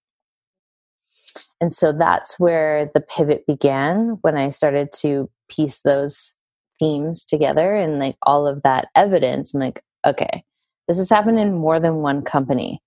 And 1.62 1.72
so 1.72 1.94
that's 1.94 2.38
where 2.38 2.92
the 2.94 3.00
pivot 3.00 3.46
began 3.48 4.18
when 4.24 4.36
I 4.36 4.50
started 4.50 4.92
to 4.98 5.30
piece 5.48 5.80
those 5.84 6.34
themes 6.80 7.24
together 7.24 7.78
and 7.78 7.98
like 7.98 8.18
all 8.24 8.46
of 8.46 8.64
that 8.64 8.90
evidence. 8.94 9.54
I'm 9.54 9.62
like, 9.62 9.82
okay, 10.06 10.44
this 10.88 10.98
has 10.98 11.10
happened 11.10 11.40
in 11.40 11.56
more 11.56 11.80
than 11.80 11.98
one 11.98 12.22
company. 12.22 12.82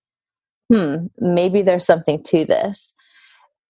Hmm, 0.71 1.07
maybe 1.19 1.61
there's 1.61 1.85
something 1.85 2.23
to 2.23 2.45
this. 2.45 2.93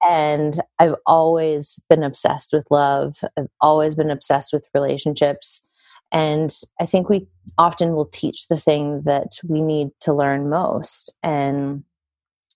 And 0.08 0.62
I've 0.78 0.96
always 1.06 1.80
been 1.90 2.04
obsessed 2.04 2.54
with 2.54 2.68
love. 2.72 3.18
I've 3.38 3.48
always 3.62 3.96
been 3.96 4.10
obsessed 4.10 4.54
with 4.54 4.68
relationships. 4.74 5.66
And 6.12 6.56
I 6.80 6.86
think 6.86 7.10
we 7.10 7.28
often 7.58 7.94
will 7.94 8.06
teach 8.06 8.48
the 8.48 8.58
thing 8.58 9.04
that 9.06 9.40
we 9.48 9.62
need 9.62 9.90
to 10.02 10.14
learn 10.14 10.50
most. 10.50 11.16
And, 11.22 11.84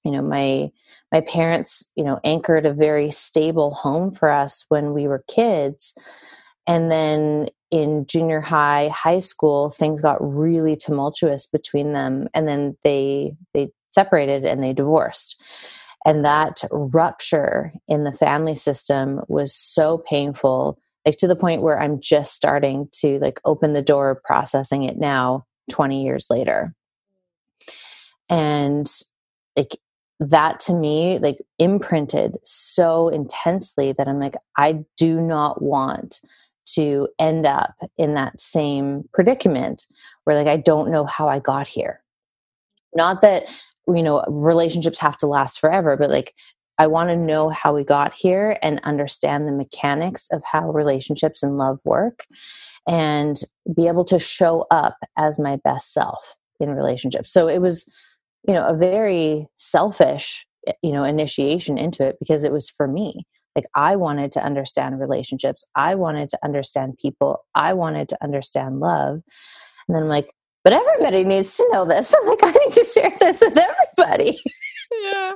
you 0.03 0.11
know, 0.11 0.21
my 0.21 0.71
my 1.11 1.21
parents, 1.21 1.91
you 1.95 2.03
know, 2.03 2.19
anchored 2.23 2.65
a 2.65 2.73
very 2.73 3.11
stable 3.11 3.71
home 3.71 4.11
for 4.11 4.31
us 4.31 4.65
when 4.69 4.93
we 4.93 5.07
were 5.07 5.23
kids. 5.27 5.95
And 6.65 6.91
then 6.91 7.49
in 7.71 8.05
junior 8.05 8.39
high, 8.39 8.89
high 8.89 9.19
school, 9.19 9.69
things 9.69 10.01
got 10.01 10.17
really 10.21 10.75
tumultuous 10.75 11.47
between 11.47 11.93
them, 11.93 12.29
and 12.33 12.47
then 12.47 12.77
they 12.83 13.35
they 13.53 13.71
separated 13.91 14.45
and 14.45 14.63
they 14.63 14.73
divorced. 14.73 15.41
And 16.05 16.25
that 16.25 16.63
rupture 16.71 17.73
in 17.87 18.03
the 18.03 18.11
family 18.11 18.55
system 18.55 19.21
was 19.27 19.53
so 19.53 19.97
painful, 19.97 20.77
like 21.05 21.17
to 21.17 21.27
the 21.27 21.35
point 21.35 21.61
where 21.61 21.79
I'm 21.79 21.99
just 22.01 22.33
starting 22.33 22.89
to 23.01 23.19
like 23.19 23.39
open 23.45 23.73
the 23.73 23.81
door 23.81 24.21
processing 24.23 24.83
it 24.83 24.97
now 24.97 25.45
20 25.71 26.03
years 26.03 26.27
later. 26.29 26.75
And 28.29 28.91
like 29.55 29.77
that 30.19 30.59
to 30.61 30.73
me 30.73 31.19
like 31.19 31.37
imprinted 31.59 32.37
so 32.43 33.09
intensely 33.09 33.93
that 33.93 34.07
I'm 34.07 34.19
like 34.19 34.35
I 34.57 34.83
do 34.97 35.19
not 35.19 35.61
want 35.61 36.21
to 36.75 37.07
end 37.19 37.45
up 37.45 37.73
in 37.97 38.13
that 38.13 38.39
same 38.39 39.03
predicament 39.13 39.87
where 40.23 40.35
like 40.35 40.47
I 40.47 40.57
don't 40.57 40.91
know 40.91 41.05
how 41.05 41.27
I 41.27 41.39
got 41.39 41.67
here. 41.67 42.01
Not 42.95 43.21
that 43.21 43.43
you 43.87 44.03
know 44.03 44.23
relationships 44.27 44.99
have 44.99 45.17
to 45.17 45.27
last 45.27 45.59
forever, 45.59 45.97
but 45.97 46.09
like 46.09 46.33
I 46.79 46.87
want 46.87 47.09
to 47.09 47.15
know 47.15 47.49
how 47.49 47.75
we 47.75 47.83
got 47.83 48.13
here 48.13 48.57
and 48.61 48.81
understand 48.83 49.47
the 49.47 49.51
mechanics 49.51 50.27
of 50.31 50.41
how 50.43 50.71
relationships 50.71 51.43
and 51.43 51.57
love 51.57 51.79
work 51.85 52.25
and 52.87 53.39
be 53.75 53.87
able 53.87 54.05
to 54.05 54.19
show 54.19 54.65
up 54.71 54.97
as 55.17 55.39
my 55.39 55.57
best 55.63 55.93
self 55.93 56.35
in 56.59 56.71
relationships. 56.71 57.31
So 57.31 57.47
it 57.47 57.59
was 57.59 57.89
you 58.47 58.53
know 58.53 58.65
a 58.65 58.75
very 58.75 59.47
selfish 59.55 60.45
eh, 60.67 60.73
you 60.81 60.91
know 60.91 61.03
initiation 61.03 61.77
into 61.77 62.05
it 62.07 62.17
because 62.19 62.43
it 62.43 62.51
was 62.51 62.69
for 62.69 62.87
me 62.87 63.25
like 63.55 63.65
I 63.75 63.95
wanted 63.95 64.31
to 64.33 64.43
understand 64.43 64.99
relationships. 64.99 65.65
I 65.75 65.95
wanted 65.95 66.29
to 66.29 66.39
understand 66.43 66.97
people. 66.99 67.45
I 67.53 67.73
wanted 67.73 68.09
to 68.09 68.23
understand 68.23 68.79
love. 68.79 69.21
And 69.87 69.95
then 69.95 70.03
I'm 70.03 70.09
like, 70.09 70.33
but 70.63 70.73
everybody 70.73 71.23
needs 71.23 71.57
to 71.57 71.69
know 71.71 71.85
this. 71.85 72.13
I'm 72.21 72.27
like, 72.27 72.43
I 72.43 72.51
need 72.51 72.73
to 72.73 72.85
share 72.85 73.11
this 73.19 73.41
with 73.41 73.57
everybody. 73.57 74.41
Yeah. 75.03 75.33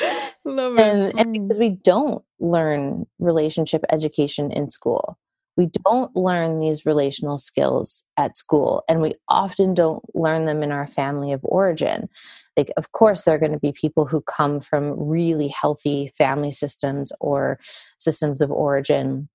Love 0.44 0.74
it. 0.74 0.80
And, 0.80 1.18
and 1.18 1.28
mm. 1.30 1.32
because 1.32 1.58
we 1.58 1.70
don't 1.70 2.22
learn 2.40 3.06
relationship 3.18 3.84
education 3.90 4.50
in 4.52 4.68
school. 4.68 5.18
We 5.56 5.70
don't 5.84 6.14
learn 6.16 6.58
these 6.58 6.84
relational 6.84 7.38
skills 7.38 8.04
at 8.16 8.36
school, 8.36 8.82
and 8.88 9.00
we 9.00 9.14
often 9.28 9.74
don't 9.74 10.02
learn 10.14 10.46
them 10.46 10.62
in 10.62 10.72
our 10.72 10.86
family 10.86 11.32
of 11.32 11.40
origin. 11.44 12.08
Like 12.56 12.72
of 12.76 12.92
course 12.92 13.22
there 13.22 13.34
are 13.34 13.38
going 13.38 13.52
to 13.52 13.58
be 13.58 13.72
people 13.72 14.06
who 14.06 14.20
come 14.20 14.60
from 14.60 14.94
really 14.98 15.48
healthy 15.48 16.08
family 16.16 16.50
systems 16.50 17.12
or 17.20 17.58
systems 17.98 18.40
of 18.42 18.50
origin 18.50 19.28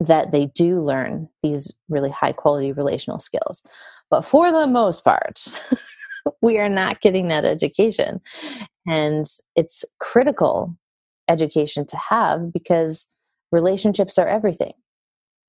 that 0.00 0.32
they 0.32 0.46
do 0.46 0.80
learn 0.80 1.28
these 1.42 1.72
really 1.88 2.10
high 2.10 2.32
quality 2.32 2.72
relational 2.72 3.18
skills. 3.18 3.62
But 4.10 4.22
for 4.22 4.52
the 4.52 4.66
most 4.66 5.04
part 5.04 5.40
we 6.42 6.58
are 6.58 6.68
not 6.68 7.00
getting 7.00 7.28
that 7.28 7.44
education. 7.44 8.20
And 8.86 9.26
it's 9.56 9.84
critical 9.98 10.76
education 11.28 11.86
to 11.86 11.96
have 11.96 12.52
because 12.52 13.08
relationships 13.50 14.18
are 14.18 14.28
everything 14.28 14.72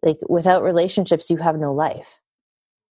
like 0.06 0.20
without 0.30 0.64
relationships 0.64 1.30
you 1.30 1.38
have 1.38 1.58
no 1.58 1.74
life. 1.74 2.22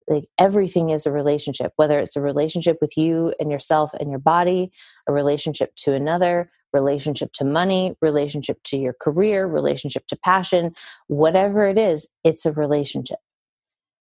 Like 0.07 0.25
everything 0.37 0.91
is 0.91 1.05
a 1.05 1.11
relationship 1.11 1.71
whether 1.77 1.99
it's 1.99 2.15
a 2.15 2.21
relationship 2.21 2.77
with 2.79 2.97
you 2.97 3.33
and 3.39 3.49
yourself 3.49 3.93
and 3.93 4.09
your 4.09 4.19
body 4.19 4.71
a 5.07 5.13
relationship 5.13 5.75
to 5.77 5.93
another 5.93 6.51
relationship 6.73 7.31
to 7.33 7.45
money 7.45 7.95
relationship 8.01 8.61
to 8.63 8.77
your 8.77 8.93
career 8.93 9.47
relationship 9.47 10.05
to 10.07 10.17
passion 10.17 10.75
whatever 11.07 11.65
it 11.65 11.77
is 11.77 12.09
it's 12.23 12.45
a 12.45 12.51
relationship. 12.51 13.19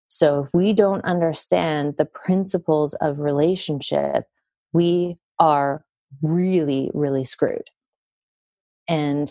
So 0.08 0.44
if 0.44 0.54
we 0.54 0.72
don't 0.72 1.04
understand 1.04 1.96
the 1.96 2.04
principles 2.04 2.94
of 2.94 3.18
relationship 3.18 4.24
we 4.72 5.16
are 5.38 5.84
really 6.22 6.90
really 6.94 7.24
screwed. 7.24 7.68
And 8.88 9.28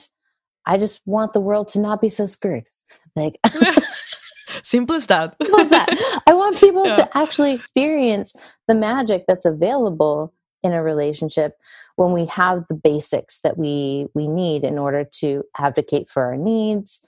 i 0.65 0.77
just 0.77 1.01
want 1.05 1.31
the 1.31 1.39
world 1.39 1.69
to 1.69 1.79
not 1.79 2.01
be 2.01 2.09
so 2.09 2.25
screwed 2.25 2.65
like 3.15 3.39
Simple 4.63 4.95
as 4.95 5.07
that. 5.07 5.35
That. 5.39 6.21
I 6.27 6.33
want 6.33 6.59
people 6.59 6.85
yeah. 6.85 6.93
to 6.93 7.17
actually 7.17 7.53
experience 7.53 8.35
the 8.67 8.75
magic 8.75 9.25
that's 9.27 9.45
available 9.45 10.33
in 10.63 10.73
a 10.73 10.81
relationship 10.81 11.53
when 11.95 12.11
we 12.11 12.25
have 12.25 12.65
the 12.69 12.75
basics 12.75 13.39
that 13.41 13.57
we 13.57 14.07
we 14.15 14.27
need 14.27 14.63
in 14.63 14.77
order 14.79 15.05
to 15.19 15.43
advocate 15.57 16.09
for 16.09 16.23
our 16.23 16.37
needs, 16.37 17.01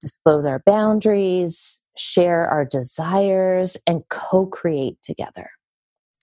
disclose 0.00 0.44
our 0.44 0.62
boundaries, 0.66 1.82
share 1.96 2.46
our 2.48 2.64
desires 2.64 3.76
and 3.86 4.02
co-create 4.08 4.98
together. 5.02 5.50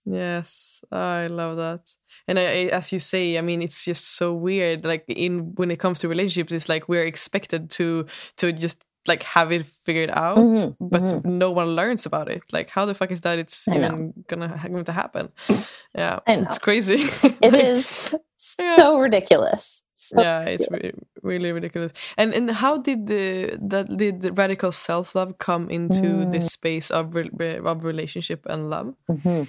Yes, 0.05 0.83
I 0.91 1.27
love 1.27 1.57
that. 1.57 1.89
And 2.27 2.37
I, 2.37 2.69
as 2.71 2.91
you 2.91 2.99
say, 2.99 3.39
I 3.39 3.41
mean, 3.41 3.63
it's 3.63 3.83
just 3.83 4.15
so 4.17 4.33
weird. 4.33 4.85
Like 4.85 5.05
in 5.07 5.55
when 5.55 5.71
it 5.71 5.79
comes 5.79 5.99
to 6.01 6.07
relationships, 6.07 6.53
it's 6.53 6.69
like 6.69 6.87
we're 6.87 7.05
expected 7.05 7.71
to 7.71 8.05
to 8.37 8.51
just 8.51 8.85
like 9.07 9.23
have 9.23 9.51
it 9.51 9.65
figured 9.65 10.09
out 10.11 10.37
mm-hmm, 10.37 10.87
but 10.87 11.01
mm-hmm. 11.01 11.37
no 11.37 11.51
one 11.51 11.75
learns 11.75 12.05
about 12.05 12.29
it. 12.29 12.43
Like 12.51 12.69
how 12.69 12.85
the 12.85 12.95
fuck 12.95 13.11
is 13.11 13.21
that? 13.21 13.39
It's 13.39 13.67
even 13.67 14.13
gonna 14.27 14.59
going 14.69 14.85
to 14.85 14.91
happen. 14.91 15.31
Yeah 15.95 16.19
it's 16.27 16.57
crazy. 16.57 17.07
It 17.41 17.53
is 17.71 18.13
yeah. 18.59 18.75
so 18.75 18.99
ridiculous. 18.99 19.83
So 19.95 20.21
yeah 20.21 20.41
it's 20.41 20.69
really, 20.69 20.91
really 21.21 21.51
ridiculous. 21.51 21.93
And 22.17 22.33
and 22.33 22.51
how 22.51 22.77
did 22.77 23.07
the 23.07 23.57
that 23.61 23.95
did 23.95 24.21
the 24.21 24.33
radical 24.33 24.71
self-love 24.71 25.37
come 25.37 25.69
into 25.69 26.25
mm. 26.25 26.31
this 26.31 26.47
space 26.47 26.91
of 26.91 27.15
of 27.15 27.83
relationship 27.83 28.45
and 28.49 28.69
love? 28.69 28.93
Mm-hmm. 29.09 29.43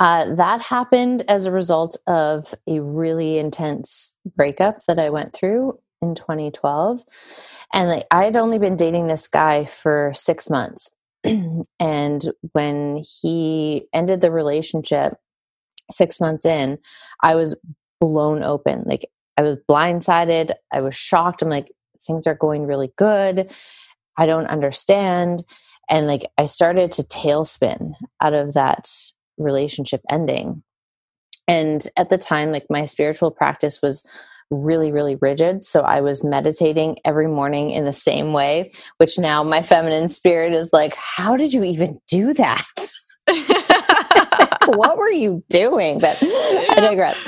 uh, 0.00 0.34
that 0.34 0.62
happened 0.62 1.24
as 1.28 1.46
a 1.46 1.52
result 1.52 1.96
of 2.06 2.54
a 2.66 2.80
really 2.80 3.38
intense 3.38 4.16
breakup 4.36 4.84
that 4.86 4.98
I 4.98 5.10
went 5.10 5.32
through 5.32 5.78
in 6.00 6.14
2012 6.14 7.04
and 7.72 7.88
like 7.88 8.06
i 8.10 8.24
had 8.24 8.36
only 8.36 8.58
been 8.58 8.76
dating 8.76 9.06
this 9.06 9.26
guy 9.28 9.64
for 9.64 10.12
six 10.14 10.48
months. 10.50 10.90
And 11.80 12.22
when 12.52 13.02
he 13.20 13.88
ended 13.92 14.20
the 14.20 14.30
relationship 14.30 15.14
six 15.90 16.20
months 16.20 16.46
in 16.46 16.78
i 17.22 17.34
was 17.34 17.56
blown 18.00 18.42
open. 18.42 18.84
Like 18.86 19.10
i 19.36 19.42
was 19.42 19.56
blindsided. 19.68 20.52
I 20.72 20.80
was 20.80 20.94
shocked. 20.94 21.42
I'm 21.42 21.48
like 21.48 21.72
things 22.06 22.26
are 22.26 22.34
going 22.34 22.66
really 22.66 22.92
good. 22.96 23.50
I 24.16 24.26
don't 24.26 24.46
understand. 24.46 25.42
And 25.90 26.06
like 26.06 26.30
i 26.38 26.46
started 26.46 26.92
to 26.92 27.02
tailspin 27.02 27.94
out 28.20 28.34
of 28.34 28.54
that 28.54 28.88
relationship 29.36 30.02
ending. 30.08 30.62
And 31.48 31.86
at 31.96 32.10
the 32.10 32.18
time 32.18 32.52
like 32.52 32.66
my 32.70 32.84
spiritual 32.84 33.30
practice 33.30 33.80
was 33.82 34.06
really, 34.50 34.92
really 34.92 35.16
rigid. 35.16 35.64
So 35.64 35.82
I 35.82 36.00
was 36.00 36.24
meditating 36.24 36.98
every 37.04 37.28
morning 37.28 37.70
in 37.70 37.84
the 37.84 37.92
same 37.92 38.32
way, 38.32 38.72
which 38.96 39.18
now 39.18 39.42
my 39.42 39.62
feminine 39.62 40.08
spirit 40.08 40.52
is 40.52 40.70
like, 40.72 40.94
how 40.96 41.36
did 41.36 41.52
you 41.52 41.64
even 41.64 42.00
do 42.08 42.32
that? 42.34 42.64
what 44.66 44.96
were 44.98 45.10
you 45.10 45.44
doing? 45.50 45.98
But 45.98 46.18
I 46.22 46.76
digress. 46.80 47.22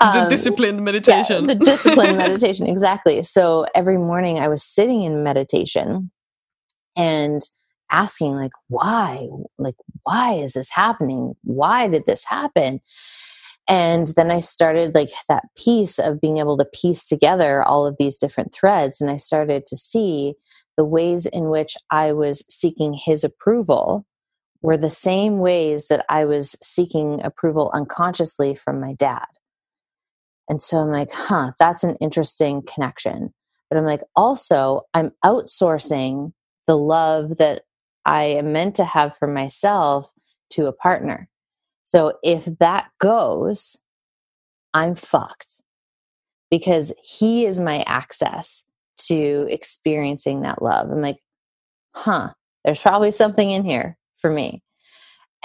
Um, 0.00 0.24
the 0.24 0.26
disciplined 0.28 0.84
meditation. 0.84 1.48
Yeah, 1.48 1.54
the 1.54 1.64
disciplined 1.64 2.18
meditation, 2.18 2.66
exactly. 2.66 3.22
So 3.22 3.66
every 3.74 3.98
morning 3.98 4.38
I 4.38 4.48
was 4.48 4.64
sitting 4.64 5.02
in 5.02 5.22
meditation 5.22 6.10
and 6.96 7.42
asking, 7.90 8.32
like, 8.32 8.52
why? 8.68 9.28
Like, 9.58 9.76
why 10.02 10.34
is 10.34 10.54
this 10.54 10.70
happening? 10.70 11.34
Why 11.42 11.88
did 11.88 12.06
this 12.06 12.24
happen? 12.24 12.80
And 13.68 14.08
then 14.16 14.30
i 14.30 14.38
started 14.38 14.94
like 14.94 15.10
that 15.28 15.44
piece 15.56 15.98
of 15.98 16.20
being 16.20 16.38
able 16.38 16.56
to 16.56 16.64
piece 16.66 17.06
together 17.06 17.62
all 17.62 17.86
of 17.86 17.96
these 17.98 18.16
different 18.16 18.54
threads 18.54 19.00
and 19.00 19.10
i 19.10 19.16
started 19.16 19.64
to 19.66 19.76
see 19.76 20.34
the 20.76 20.84
ways 20.84 21.26
in 21.26 21.48
which 21.48 21.76
i 21.90 22.12
was 22.12 22.44
seeking 22.48 22.92
his 22.92 23.24
approval 23.24 24.06
were 24.62 24.76
the 24.76 24.90
same 24.90 25.38
ways 25.38 25.88
that 25.88 26.04
i 26.08 26.24
was 26.24 26.56
seeking 26.62 27.20
approval 27.22 27.70
unconsciously 27.74 28.54
from 28.54 28.80
my 28.80 28.94
dad. 28.94 29.26
And 30.48 30.60
so 30.60 30.78
i'm 30.78 30.90
like 30.90 31.12
huh 31.12 31.52
that's 31.58 31.84
an 31.84 31.96
interesting 32.00 32.62
connection. 32.62 33.32
But 33.68 33.78
i'm 33.78 33.84
like 33.84 34.02
also 34.14 34.82
i'm 34.94 35.12
outsourcing 35.24 36.32
the 36.66 36.76
love 36.76 37.38
that 37.38 37.62
i 38.04 38.24
am 38.24 38.52
meant 38.52 38.76
to 38.76 38.84
have 38.84 39.16
for 39.16 39.28
myself 39.28 40.12
to 40.50 40.66
a 40.66 40.72
partner 40.72 41.28
so 41.86 42.14
if 42.24 42.46
that 42.58 42.88
goes, 42.98 43.76
I'm 44.74 44.96
fucked 44.96 45.62
because 46.50 46.92
he 47.00 47.46
is 47.46 47.60
my 47.60 47.84
access 47.86 48.66
to 49.06 49.46
experiencing 49.48 50.42
that 50.42 50.60
love. 50.60 50.90
I'm 50.90 51.00
like, 51.00 51.18
huh, 51.94 52.30
there's 52.64 52.80
probably 52.80 53.12
something 53.12 53.52
in 53.52 53.64
here 53.64 53.96
for 54.16 54.32
me. 54.32 54.64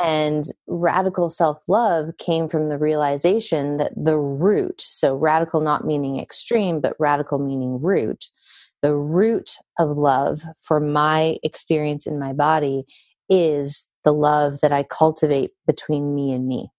And 0.02 0.46
radical 0.66 1.30
self 1.30 1.60
love 1.68 2.18
came 2.18 2.50
from 2.50 2.70
the 2.70 2.78
realization 2.80 3.78
that 3.78 3.92
the 3.96 4.18
root, 4.18 4.82
so 4.82 5.16
radical 5.16 5.62
not 5.62 5.86
meaning 5.86 6.20
extreme, 6.20 6.82
but 6.82 6.96
radical 6.98 7.38
meaning 7.38 7.80
root, 7.80 8.26
the 8.82 8.96
root 8.96 9.58
of 9.78 9.96
love 9.96 10.42
for 10.60 10.80
my 10.80 11.38
experience 11.44 12.08
in 12.08 12.18
my 12.18 12.34
body 12.34 12.86
is 13.30 13.91
the 14.04 14.14
love 14.14 14.62
that 14.62 14.72
I 14.72 14.84
cultivate 14.84 15.52
between 15.68 16.16
me 16.16 16.32
and 16.34 16.48
me. 16.48 16.72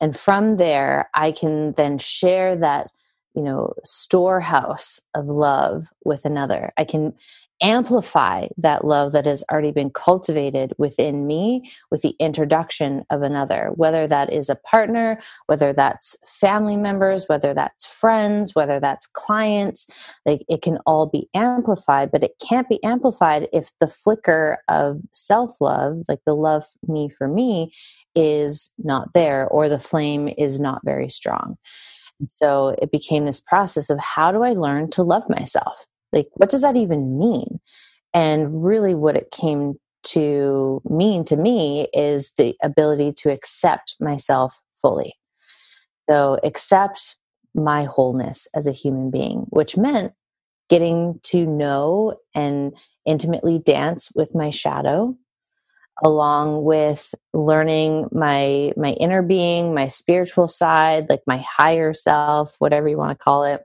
and 0.00 0.16
from 0.16 0.56
there 0.56 1.08
i 1.14 1.30
can 1.32 1.72
then 1.72 1.98
share 1.98 2.56
that 2.56 2.90
you 3.34 3.42
know 3.42 3.72
storehouse 3.84 5.00
of 5.14 5.26
love 5.26 5.86
with 6.04 6.24
another 6.24 6.72
i 6.76 6.84
can 6.84 7.12
amplify 7.60 8.46
that 8.56 8.84
love 8.84 9.12
that 9.12 9.26
has 9.26 9.44
already 9.50 9.72
been 9.72 9.90
cultivated 9.90 10.72
within 10.78 11.26
me 11.26 11.70
with 11.90 12.02
the 12.02 12.14
introduction 12.18 13.04
of 13.10 13.22
another, 13.22 13.70
whether 13.74 14.06
that 14.06 14.32
is 14.32 14.48
a 14.48 14.56
partner, 14.56 15.20
whether 15.46 15.72
that's 15.72 16.16
family 16.26 16.76
members, 16.76 17.26
whether 17.28 17.52
that's 17.54 17.86
friends, 17.86 18.54
whether 18.54 18.80
that's 18.80 19.06
clients. 19.06 19.86
Like 20.24 20.44
it 20.48 20.62
can 20.62 20.78
all 20.86 21.06
be 21.06 21.28
amplified, 21.34 22.10
but 22.10 22.24
it 22.24 22.32
can't 22.46 22.68
be 22.68 22.82
amplified 22.82 23.48
if 23.52 23.70
the 23.80 23.88
flicker 23.88 24.58
of 24.68 25.00
self 25.12 25.60
love, 25.60 26.02
like 26.08 26.20
the 26.26 26.34
love 26.34 26.64
me 26.86 27.08
for 27.08 27.28
me, 27.28 27.72
is 28.14 28.72
not 28.78 29.12
there 29.14 29.46
or 29.48 29.68
the 29.68 29.78
flame 29.78 30.32
is 30.38 30.60
not 30.60 30.80
very 30.84 31.08
strong. 31.08 31.56
So 32.28 32.76
it 32.80 32.90
became 32.90 33.24
this 33.24 33.40
process 33.40 33.90
of 33.90 33.98
how 33.98 34.30
do 34.32 34.42
I 34.42 34.52
learn 34.52 34.90
to 34.90 35.02
love 35.02 35.28
myself? 35.28 35.86
Like 36.12 36.28
what 36.34 36.50
does 36.50 36.62
that 36.62 36.76
even 36.76 37.18
mean? 37.18 37.60
And 38.12 38.64
really 38.64 38.94
what 38.94 39.16
it 39.16 39.30
came 39.30 39.74
to 40.02 40.82
mean 40.88 41.24
to 41.26 41.36
me 41.36 41.88
is 41.92 42.32
the 42.36 42.56
ability 42.62 43.12
to 43.18 43.30
accept 43.30 43.96
myself 44.00 44.58
fully. 44.80 45.14
So 46.08 46.38
accept 46.42 47.16
my 47.54 47.84
wholeness 47.84 48.48
as 48.54 48.66
a 48.66 48.72
human 48.72 49.10
being 49.10 49.46
which 49.50 49.76
meant 49.76 50.12
getting 50.68 51.18
to 51.24 51.44
know 51.44 52.14
and 52.34 52.72
intimately 53.04 53.58
dance 53.58 54.10
with 54.14 54.34
my 54.34 54.50
shadow 54.50 55.16
along 56.02 56.64
with 56.64 57.14
learning 57.34 58.08
my 58.12 58.72
my 58.76 58.92
inner 58.92 59.22
being 59.22 59.74
my 59.74 59.86
spiritual 59.86 60.46
side 60.46 61.06
like 61.10 61.20
my 61.26 61.38
higher 61.38 61.92
self 61.92 62.54
whatever 62.58 62.88
you 62.88 62.96
want 62.96 63.10
to 63.10 63.22
call 63.22 63.44
it 63.44 63.62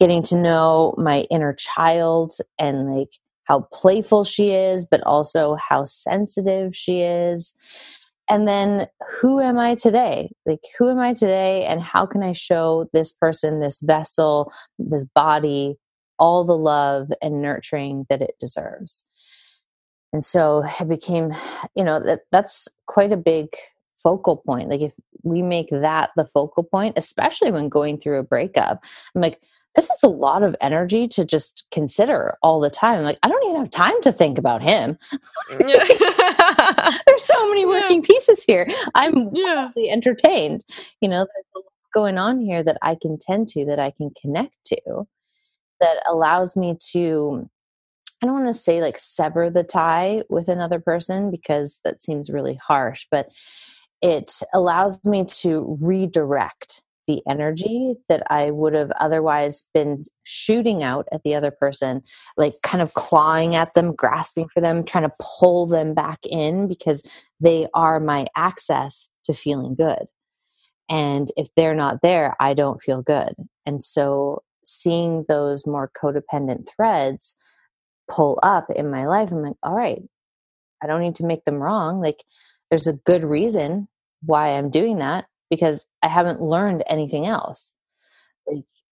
getting 0.00 0.22
to 0.24 0.36
know 0.36 0.94
my 0.98 1.20
inner 1.30 1.54
child 1.54 2.32
and 2.58 2.94
like 2.94 3.10
how 3.44 3.68
playful 3.72 4.24
she 4.24 4.50
is, 4.50 4.86
but 4.86 5.02
also 5.02 5.56
how 5.56 5.84
sensitive 5.84 6.76
she 6.76 7.00
is. 7.00 7.54
And 8.28 8.46
then 8.46 8.88
who 9.20 9.40
am 9.40 9.58
I 9.58 9.74
today? 9.74 10.30
Like, 10.44 10.60
who 10.78 10.90
am 10.90 10.98
I 10.98 11.14
today? 11.14 11.64
And 11.64 11.80
how 11.80 12.04
can 12.04 12.22
I 12.22 12.34
show 12.34 12.88
this 12.92 13.12
person, 13.12 13.60
this 13.60 13.80
vessel, 13.80 14.52
this 14.78 15.04
body, 15.04 15.76
all 16.18 16.44
the 16.44 16.56
love 16.56 17.08
and 17.22 17.40
nurturing 17.40 18.04
that 18.10 18.20
it 18.20 18.34
deserves? 18.38 19.06
And 20.12 20.22
so 20.22 20.64
it 20.78 20.88
became, 20.88 21.32
you 21.74 21.84
know, 21.84 22.00
that 22.00 22.20
that's 22.30 22.68
quite 22.86 23.12
a 23.12 23.16
big 23.16 23.48
focal 24.02 24.36
point. 24.36 24.68
Like 24.68 24.80
if 24.80 24.94
we 25.22 25.42
make 25.42 25.70
that 25.70 26.10
the 26.16 26.24
focal 26.24 26.62
point, 26.62 26.94
especially 26.96 27.50
when 27.50 27.68
going 27.68 27.98
through 27.98 28.18
a 28.18 28.24
breakup, 28.24 28.82
I'm 29.14 29.20
like, 29.20 29.40
this 29.74 29.90
is 29.90 30.02
a 30.02 30.08
lot 30.08 30.42
of 30.42 30.56
energy 30.60 31.06
to 31.06 31.24
just 31.24 31.66
consider 31.70 32.36
all 32.42 32.58
the 32.58 32.70
time. 32.70 33.02
Like, 33.04 33.18
I 33.22 33.28
don't 33.28 33.44
even 33.44 33.60
have 33.60 33.70
time 33.70 34.00
to 34.02 34.12
think 34.12 34.38
about 34.38 34.62
him. 34.62 34.98
Mm, 35.52 35.58
there's 37.06 37.24
so 37.24 37.48
many 37.48 37.64
working 37.66 38.00
yeah. 38.02 38.06
pieces 38.06 38.42
here. 38.42 38.68
I'm 38.94 39.30
yeah. 39.32 39.70
entertained. 39.88 40.64
You 41.00 41.08
know, 41.08 41.18
there's 41.18 41.46
a 41.54 41.58
lot 41.58 41.64
going 41.94 42.18
on 42.18 42.40
here 42.40 42.62
that 42.62 42.78
I 42.82 42.96
can 43.00 43.18
tend 43.20 43.48
to, 43.50 43.66
that 43.66 43.78
I 43.78 43.92
can 43.92 44.10
connect 44.20 44.54
to, 44.66 45.06
that 45.80 46.02
allows 46.06 46.56
me 46.56 46.76
to 46.92 47.48
I 48.20 48.26
don't 48.26 48.34
want 48.34 48.48
to 48.48 48.54
say 48.54 48.80
like 48.80 48.98
sever 48.98 49.48
the 49.48 49.62
tie 49.62 50.24
with 50.28 50.48
another 50.48 50.80
person 50.80 51.30
because 51.30 51.80
that 51.84 52.02
seems 52.02 52.30
really 52.30 52.58
harsh, 52.60 53.06
but 53.12 53.28
it 54.02 54.42
allows 54.54 55.04
me 55.04 55.24
to 55.24 55.76
redirect 55.80 56.82
the 57.08 57.22
energy 57.26 57.94
that 58.08 58.22
I 58.30 58.50
would 58.50 58.74
have 58.74 58.92
otherwise 59.00 59.68
been 59.72 60.02
shooting 60.24 60.82
out 60.82 61.08
at 61.10 61.22
the 61.24 61.34
other 61.34 61.50
person, 61.50 62.02
like 62.36 62.52
kind 62.62 62.82
of 62.82 62.92
clawing 62.94 63.56
at 63.56 63.72
them, 63.74 63.94
grasping 63.94 64.48
for 64.48 64.60
them, 64.60 64.84
trying 64.84 65.08
to 65.08 65.16
pull 65.40 65.66
them 65.66 65.94
back 65.94 66.18
in 66.22 66.68
because 66.68 67.02
they 67.40 67.66
are 67.74 67.98
my 67.98 68.26
access 68.36 69.08
to 69.24 69.32
feeling 69.32 69.74
good. 69.74 70.06
And 70.90 71.28
if 71.36 71.48
they're 71.56 71.74
not 71.74 72.02
there, 72.02 72.36
I 72.40 72.54
don't 72.54 72.82
feel 72.82 73.02
good. 73.02 73.34
And 73.66 73.82
so 73.82 74.42
seeing 74.64 75.24
those 75.28 75.66
more 75.66 75.90
codependent 76.00 76.68
threads 76.68 77.36
pull 78.08 78.38
up 78.42 78.66
in 78.74 78.90
my 78.90 79.06
life, 79.06 79.30
I'm 79.30 79.42
like, 79.42 79.56
all 79.62 79.74
right, 79.74 80.02
I 80.82 80.86
don't 80.86 81.00
need 81.00 81.16
to 81.16 81.26
make 81.26 81.44
them 81.44 81.56
wrong. 81.56 82.00
Like, 82.00 82.22
there's 82.70 82.86
a 82.86 82.92
good 82.92 83.24
reason 83.24 83.88
why 84.22 84.48
I'm 84.48 84.70
doing 84.70 84.98
that 84.98 85.26
because 85.50 85.86
I 86.02 86.08
haven't 86.08 86.42
learned 86.42 86.84
anything 86.88 87.26
else. 87.26 87.72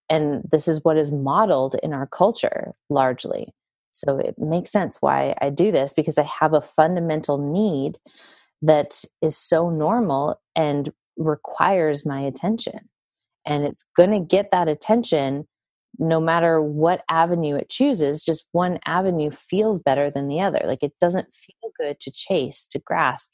And 0.09 0.43
this 0.51 0.67
is 0.67 0.83
what 0.83 0.97
is 0.97 1.11
modeled 1.11 1.75
in 1.83 1.93
our 1.93 2.07
culture 2.07 2.73
largely. 2.89 3.53
So 3.91 4.17
it 4.17 4.35
makes 4.37 4.71
sense 4.71 4.97
why 5.01 5.35
I 5.41 5.49
do 5.49 5.71
this 5.71 5.93
because 5.93 6.17
I 6.17 6.23
have 6.23 6.53
a 6.53 6.61
fundamental 6.61 7.37
need 7.37 7.97
that 8.61 9.03
is 9.21 9.37
so 9.37 9.69
normal 9.69 10.39
and 10.55 10.91
requires 11.17 12.05
my 12.05 12.21
attention. 12.21 12.89
And 13.45 13.65
it's 13.65 13.85
going 13.95 14.11
to 14.11 14.19
get 14.19 14.51
that 14.51 14.67
attention 14.67 15.47
no 15.99 16.19
matter 16.19 16.61
what 16.61 17.03
avenue 17.09 17.55
it 17.55 17.69
chooses, 17.69 18.23
just 18.23 18.47
one 18.51 18.79
avenue 18.85 19.31
feels 19.31 19.79
better 19.79 20.09
than 20.09 20.27
the 20.27 20.41
other. 20.41 20.61
Like 20.65 20.83
it 20.83 20.93
doesn't 21.01 21.33
feel 21.33 21.71
good 21.79 21.99
to 22.01 22.11
chase, 22.11 22.67
to 22.67 22.79
grasp, 22.79 23.29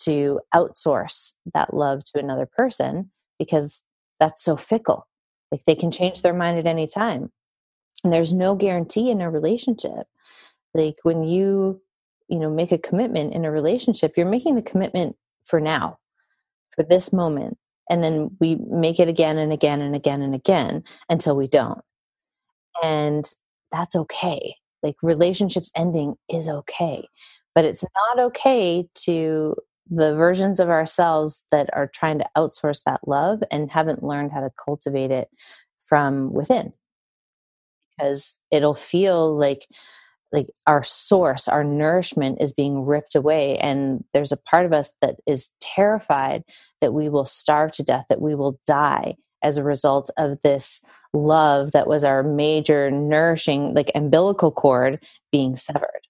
to 0.00 0.40
outsource 0.54 1.32
that 1.52 1.74
love 1.74 2.04
to 2.04 2.18
another 2.18 2.46
person 2.46 3.10
because 3.38 3.84
that's 4.20 4.42
so 4.42 4.56
fickle. 4.56 5.06
Like 5.50 5.64
they 5.64 5.74
can 5.74 5.90
change 5.90 6.22
their 6.22 6.34
mind 6.34 6.58
at 6.58 6.66
any 6.66 6.86
time. 6.86 7.30
And 8.02 8.12
there's 8.12 8.32
no 8.32 8.54
guarantee 8.54 9.10
in 9.10 9.20
a 9.20 9.30
relationship. 9.30 10.06
Like 10.74 10.96
when 11.02 11.22
you, 11.22 11.80
you 12.28 12.38
know, 12.38 12.50
make 12.50 12.72
a 12.72 12.78
commitment 12.78 13.32
in 13.32 13.44
a 13.44 13.50
relationship, 13.50 14.14
you're 14.16 14.26
making 14.26 14.56
the 14.56 14.62
commitment 14.62 15.16
for 15.44 15.60
now, 15.60 15.98
for 16.74 16.82
this 16.82 17.12
moment. 17.12 17.58
And 17.88 18.02
then 18.02 18.36
we 18.40 18.56
make 18.56 18.98
it 18.98 19.08
again 19.08 19.38
and 19.38 19.52
again 19.52 19.80
and 19.80 19.94
again 19.94 20.22
and 20.22 20.34
again 20.34 20.84
until 21.08 21.36
we 21.36 21.46
don't 21.46 21.80
and 22.82 23.24
that's 23.72 23.96
okay. 23.96 24.56
Like 24.82 24.96
relationships 25.02 25.70
ending 25.74 26.16
is 26.28 26.48
okay 26.48 27.08
but 27.54 27.64
it's 27.64 27.84
not 27.84 28.24
okay 28.26 28.86
to 28.94 29.54
the 29.88 30.14
versions 30.14 30.60
of 30.60 30.68
ourselves 30.68 31.46
that 31.50 31.68
are 31.72 31.86
trying 31.86 32.18
to 32.18 32.26
outsource 32.36 32.82
that 32.84 33.06
love 33.06 33.42
and 33.50 33.70
haven't 33.70 34.02
learned 34.02 34.32
how 34.32 34.40
to 34.40 34.50
cultivate 34.62 35.10
it 35.10 35.28
from 35.78 36.32
within. 36.32 36.72
Because 37.96 38.40
it'll 38.50 38.74
feel 38.74 39.36
like 39.36 39.66
like 40.32 40.48
our 40.66 40.82
source 40.82 41.46
our 41.46 41.62
nourishment 41.62 42.38
is 42.40 42.52
being 42.52 42.84
ripped 42.84 43.14
away 43.14 43.56
and 43.58 44.02
there's 44.12 44.32
a 44.32 44.36
part 44.36 44.66
of 44.66 44.72
us 44.72 44.96
that 45.00 45.14
is 45.28 45.52
terrified 45.60 46.42
that 46.80 46.92
we 46.92 47.08
will 47.08 47.24
starve 47.24 47.70
to 47.70 47.84
death 47.84 48.06
that 48.08 48.20
we 48.20 48.34
will 48.34 48.58
die 48.66 49.14
as 49.44 49.56
a 49.56 49.64
result 49.64 50.10
of 50.16 50.40
this 50.42 50.84
love 51.12 51.72
that 51.72 51.86
was 51.86 52.02
our 52.02 52.22
major 52.22 52.90
nourishing 52.90 53.74
like 53.74 53.90
umbilical 53.94 54.50
cord 54.50 55.04
being 55.30 55.54
severed. 55.54 56.08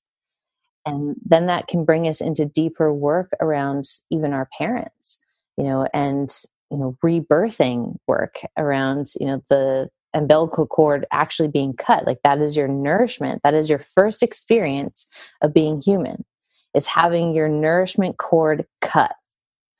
And 0.86 1.16
then 1.24 1.46
that 1.46 1.66
can 1.66 1.84
bring 1.84 2.06
us 2.08 2.20
into 2.20 2.46
deeper 2.46 2.92
work 2.92 3.30
around 3.40 3.86
even 4.10 4.32
our 4.32 4.48
parents 4.58 5.20
you 5.56 5.64
know 5.64 5.86
and 5.94 6.30
you 6.70 6.78
know 6.78 6.96
rebirthing 7.04 7.96
work 8.06 8.40
around 8.56 9.12
you 9.20 9.26
know 9.26 9.42
the 9.48 9.88
umbilical 10.14 10.66
cord 10.66 11.04
actually 11.10 11.48
being 11.48 11.74
cut. 11.74 12.06
Like 12.06 12.20
that 12.22 12.38
is 12.38 12.56
your 12.56 12.68
nourishment. 12.68 13.40
That 13.42 13.54
is 13.54 13.68
your 13.68 13.80
first 13.80 14.22
experience 14.22 15.08
of 15.42 15.52
being 15.52 15.82
human 15.82 16.24
is 16.72 16.86
having 16.86 17.34
your 17.34 17.48
nourishment 17.48 18.16
cord 18.16 18.64
cut 18.80 19.14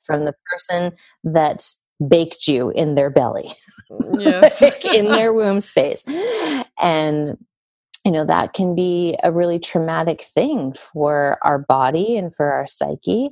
from 0.03 0.25
the 0.25 0.33
person 0.51 0.91
that 1.23 1.65
baked 2.07 2.47
you 2.47 2.69
in 2.71 2.95
their 2.95 3.09
belly. 3.09 3.53
Mm, 3.91 4.21
yes. 4.23 4.61
like 4.61 4.85
in 4.85 5.05
their 5.05 5.33
womb 5.33 5.61
space. 5.61 6.05
And 6.79 7.37
you 8.03 8.11
know 8.11 8.25
that 8.25 8.53
can 8.53 8.75
be 8.75 9.17
a 9.23 9.31
really 9.31 9.59
traumatic 9.59 10.21
thing 10.21 10.73
for 10.73 11.39
our 11.41 11.57
body 11.57 12.17
and 12.17 12.35
for 12.35 12.51
our 12.51 12.67
psyche. 12.67 13.31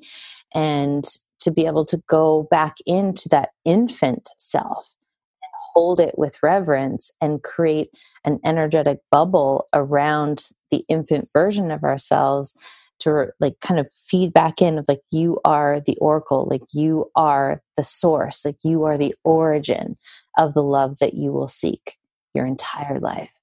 And 0.53 1.05
to 1.43 1.51
be 1.51 1.65
able 1.65 1.85
to 1.85 2.01
go 2.07 2.47
back 2.49 2.77
into 2.85 3.27
that 3.29 3.49
infant 3.65 4.29
self 4.37 4.95
and 5.41 5.51
hold 5.73 5.99
it 5.99 6.17
with 6.17 6.41
reverence 6.41 7.11
and 7.19 7.43
create 7.43 7.89
an 8.23 8.39
energetic 8.45 8.99
bubble 9.11 9.67
around 9.73 10.47
the 10.71 10.85
infant 10.87 11.27
version 11.33 11.69
of 11.69 11.83
ourselves 11.83 12.55
to 13.03 13.27
like 13.39 13.59
kind 13.61 13.79
of 13.79 13.91
feed 13.93 14.33
back 14.33 14.61
in 14.61 14.77
of 14.77 14.85
like 14.87 15.01
you 15.11 15.39
are 15.45 15.79
the 15.85 15.97
oracle 15.99 16.47
like 16.49 16.63
you 16.73 17.09
are 17.15 17.61
the 17.77 17.83
source 17.83 18.45
like 18.45 18.57
you 18.63 18.83
are 18.83 18.97
the 18.97 19.13
origin 19.23 19.97
of 20.37 20.53
the 20.53 20.63
love 20.63 20.99
that 20.99 21.13
you 21.13 21.31
will 21.31 21.47
seek 21.47 21.97
your 22.33 22.45
entire 22.45 22.99
life 22.99 23.33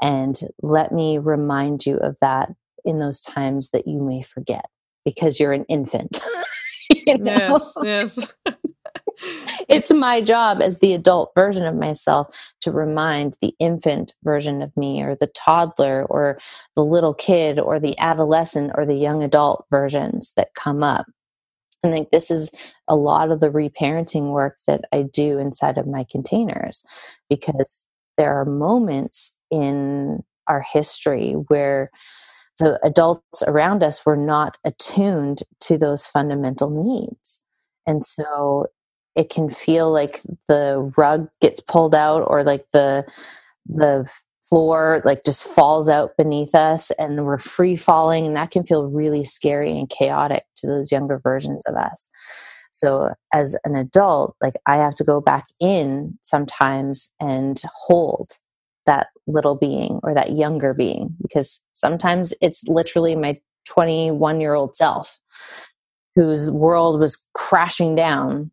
and 0.00 0.40
let 0.62 0.92
me 0.92 1.18
remind 1.18 1.86
you 1.86 1.96
of 1.96 2.16
that 2.20 2.50
in 2.84 2.98
those 2.98 3.20
times 3.20 3.70
that 3.70 3.86
you 3.86 4.00
may 4.00 4.22
forget 4.22 4.66
because 5.04 5.40
you're 5.40 5.52
an 5.52 5.64
infant 5.68 6.20
you 7.06 7.18
know? 7.18 7.32
yes 7.32 7.78
yes 7.82 8.34
it's 9.68 9.92
my 9.92 10.20
job 10.20 10.62
as 10.62 10.78
the 10.78 10.94
adult 10.94 11.32
version 11.34 11.64
of 11.64 11.74
myself 11.74 12.52
to 12.62 12.70
remind 12.72 13.36
the 13.40 13.54
infant 13.58 14.14
version 14.24 14.62
of 14.62 14.76
me 14.76 15.02
or 15.02 15.16
the 15.16 15.28
toddler 15.28 16.04
or 16.06 16.38
the 16.76 16.84
little 16.84 17.14
kid 17.14 17.58
or 17.58 17.80
the 17.80 17.98
adolescent 17.98 18.72
or 18.76 18.86
the 18.86 18.94
young 18.94 19.22
adult 19.22 19.66
versions 19.70 20.32
that 20.36 20.54
come 20.54 20.82
up 20.82 21.06
I 21.84 21.90
think 21.90 22.10
this 22.10 22.30
is 22.30 22.50
a 22.88 22.96
lot 22.96 23.30
of 23.30 23.40
the 23.40 23.50
reparenting 23.50 24.30
work 24.32 24.58
that 24.66 24.82
I 24.92 25.02
do 25.02 25.38
inside 25.38 25.78
of 25.78 25.86
my 25.86 26.04
containers 26.10 26.84
because 27.28 27.86
there 28.18 28.38
are 28.38 28.44
moments 28.44 29.38
in 29.50 30.22
our 30.46 30.62
history 30.62 31.32
where 31.48 31.90
the 32.58 32.78
adults 32.84 33.42
around 33.46 33.82
us 33.82 34.04
were 34.06 34.16
not 34.16 34.56
attuned 34.64 35.40
to 35.60 35.76
those 35.78 36.06
fundamental 36.06 36.70
needs. 36.70 37.42
And 37.86 38.04
so 38.04 38.66
it 39.16 39.30
can 39.30 39.48
feel 39.50 39.90
like 39.90 40.20
the 40.46 40.92
rug 40.96 41.28
gets 41.40 41.60
pulled 41.60 41.94
out 41.94 42.22
or 42.26 42.44
like 42.44 42.66
the 42.72 43.04
the 43.66 44.08
floor 44.48 45.02
like 45.04 45.24
just 45.24 45.44
falls 45.44 45.88
out 45.88 46.16
beneath 46.16 46.54
us 46.54 46.92
and 46.92 47.24
we're 47.24 47.38
free 47.38 47.74
falling 47.74 48.26
and 48.26 48.36
that 48.36 48.52
can 48.52 48.62
feel 48.62 48.84
really 48.84 49.24
scary 49.24 49.76
and 49.76 49.90
chaotic 49.90 50.44
to 50.56 50.68
those 50.68 50.92
younger 50.92 51.18
versions 51.18 51.64
of 51.66 51.74
us. 51.74 52.08
So 52.70 53.10
as 53.32 53.56
an 53.64 53.74
adult 53.74 54.36
like 54.42 54.54
i 54.66 54.76
have 54.76 54.94
to 54.96 55.04
go 55.04 55.20
back 55.20 55.46
in 55.60 56.18
sometimes 56.22 57.12
and 57.18 57.60
hold 57.74 58.32
that 58.84 59.08
little 59.26 59.56
being 59.58 59.98
or 60.02 60.14
that 60.14 60.32
younger 60.32 60.74
being 60.74 61.16
because 61.22 61.60
sometimes 61.72 62.32
it's 62.40 62.62
literally 62.68 63.16
my 63.16 63.40
21 63.66 64.40
year 64.40 64.54
old 64.54 64.76
self 64.76 65.18
whose 66.14 66.50
world 66.50 67.00
was 67.00 67.26
crashing 67.34 67.94
down 67.94 68.50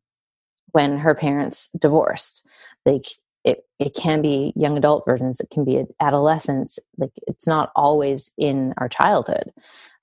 when 0.73 0.99
her 0.99 1.15
parents 1.15 1.69
divorced. 1.79 2.45
Like 2.86 3.05
it, 3.43 3.65
it 3.79 3.93
can 3.93 4.21
be 4.21 4.53
young 4.55 4.77
adult 4.77 5.03
versions 5.05 5.41
it 5.41 5.49
can 5.49 5.65
be 5.65 5.83
adolescence 5.99 6.79
like 6.97 7.12
it's 7.27 7.45
not 7.45 7.71
always 7.75 8.31
in 8.38 8.73
our 8.77 8.89
childhood. 8.89 9.51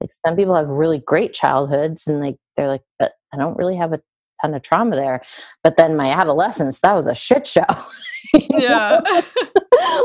Like 0.01 0.11
some 0.27 0.37
people 0.37 0.57
have 0.57 0.69
really 0.69 0.99
great 0.99 1.33
childhoods 1.33 2.07
and 2.07 2.21
like 2.21 2.37
they're 2.57 2.69
like 2.69 2.83
but 2.99 3.13
i 3.33 3.37
don't 3.37 3.57
really 3.57 3.77
have 3.77 3.93
a 3.93 4.01
ton 4.43 4.55
of 4.55 4.63
trauma 4.63 4.97
there. 4.97 5.23
But 5.63 5.77
then 5.77 5.97
my 5.97 6.11
adolescence 6.11 6.81
that 6.81 6.95
was 6.95 7.07
a 7.07 7.15
shit 7.15 7.47
show 7.47 7.65
yeah. 8.35 9.01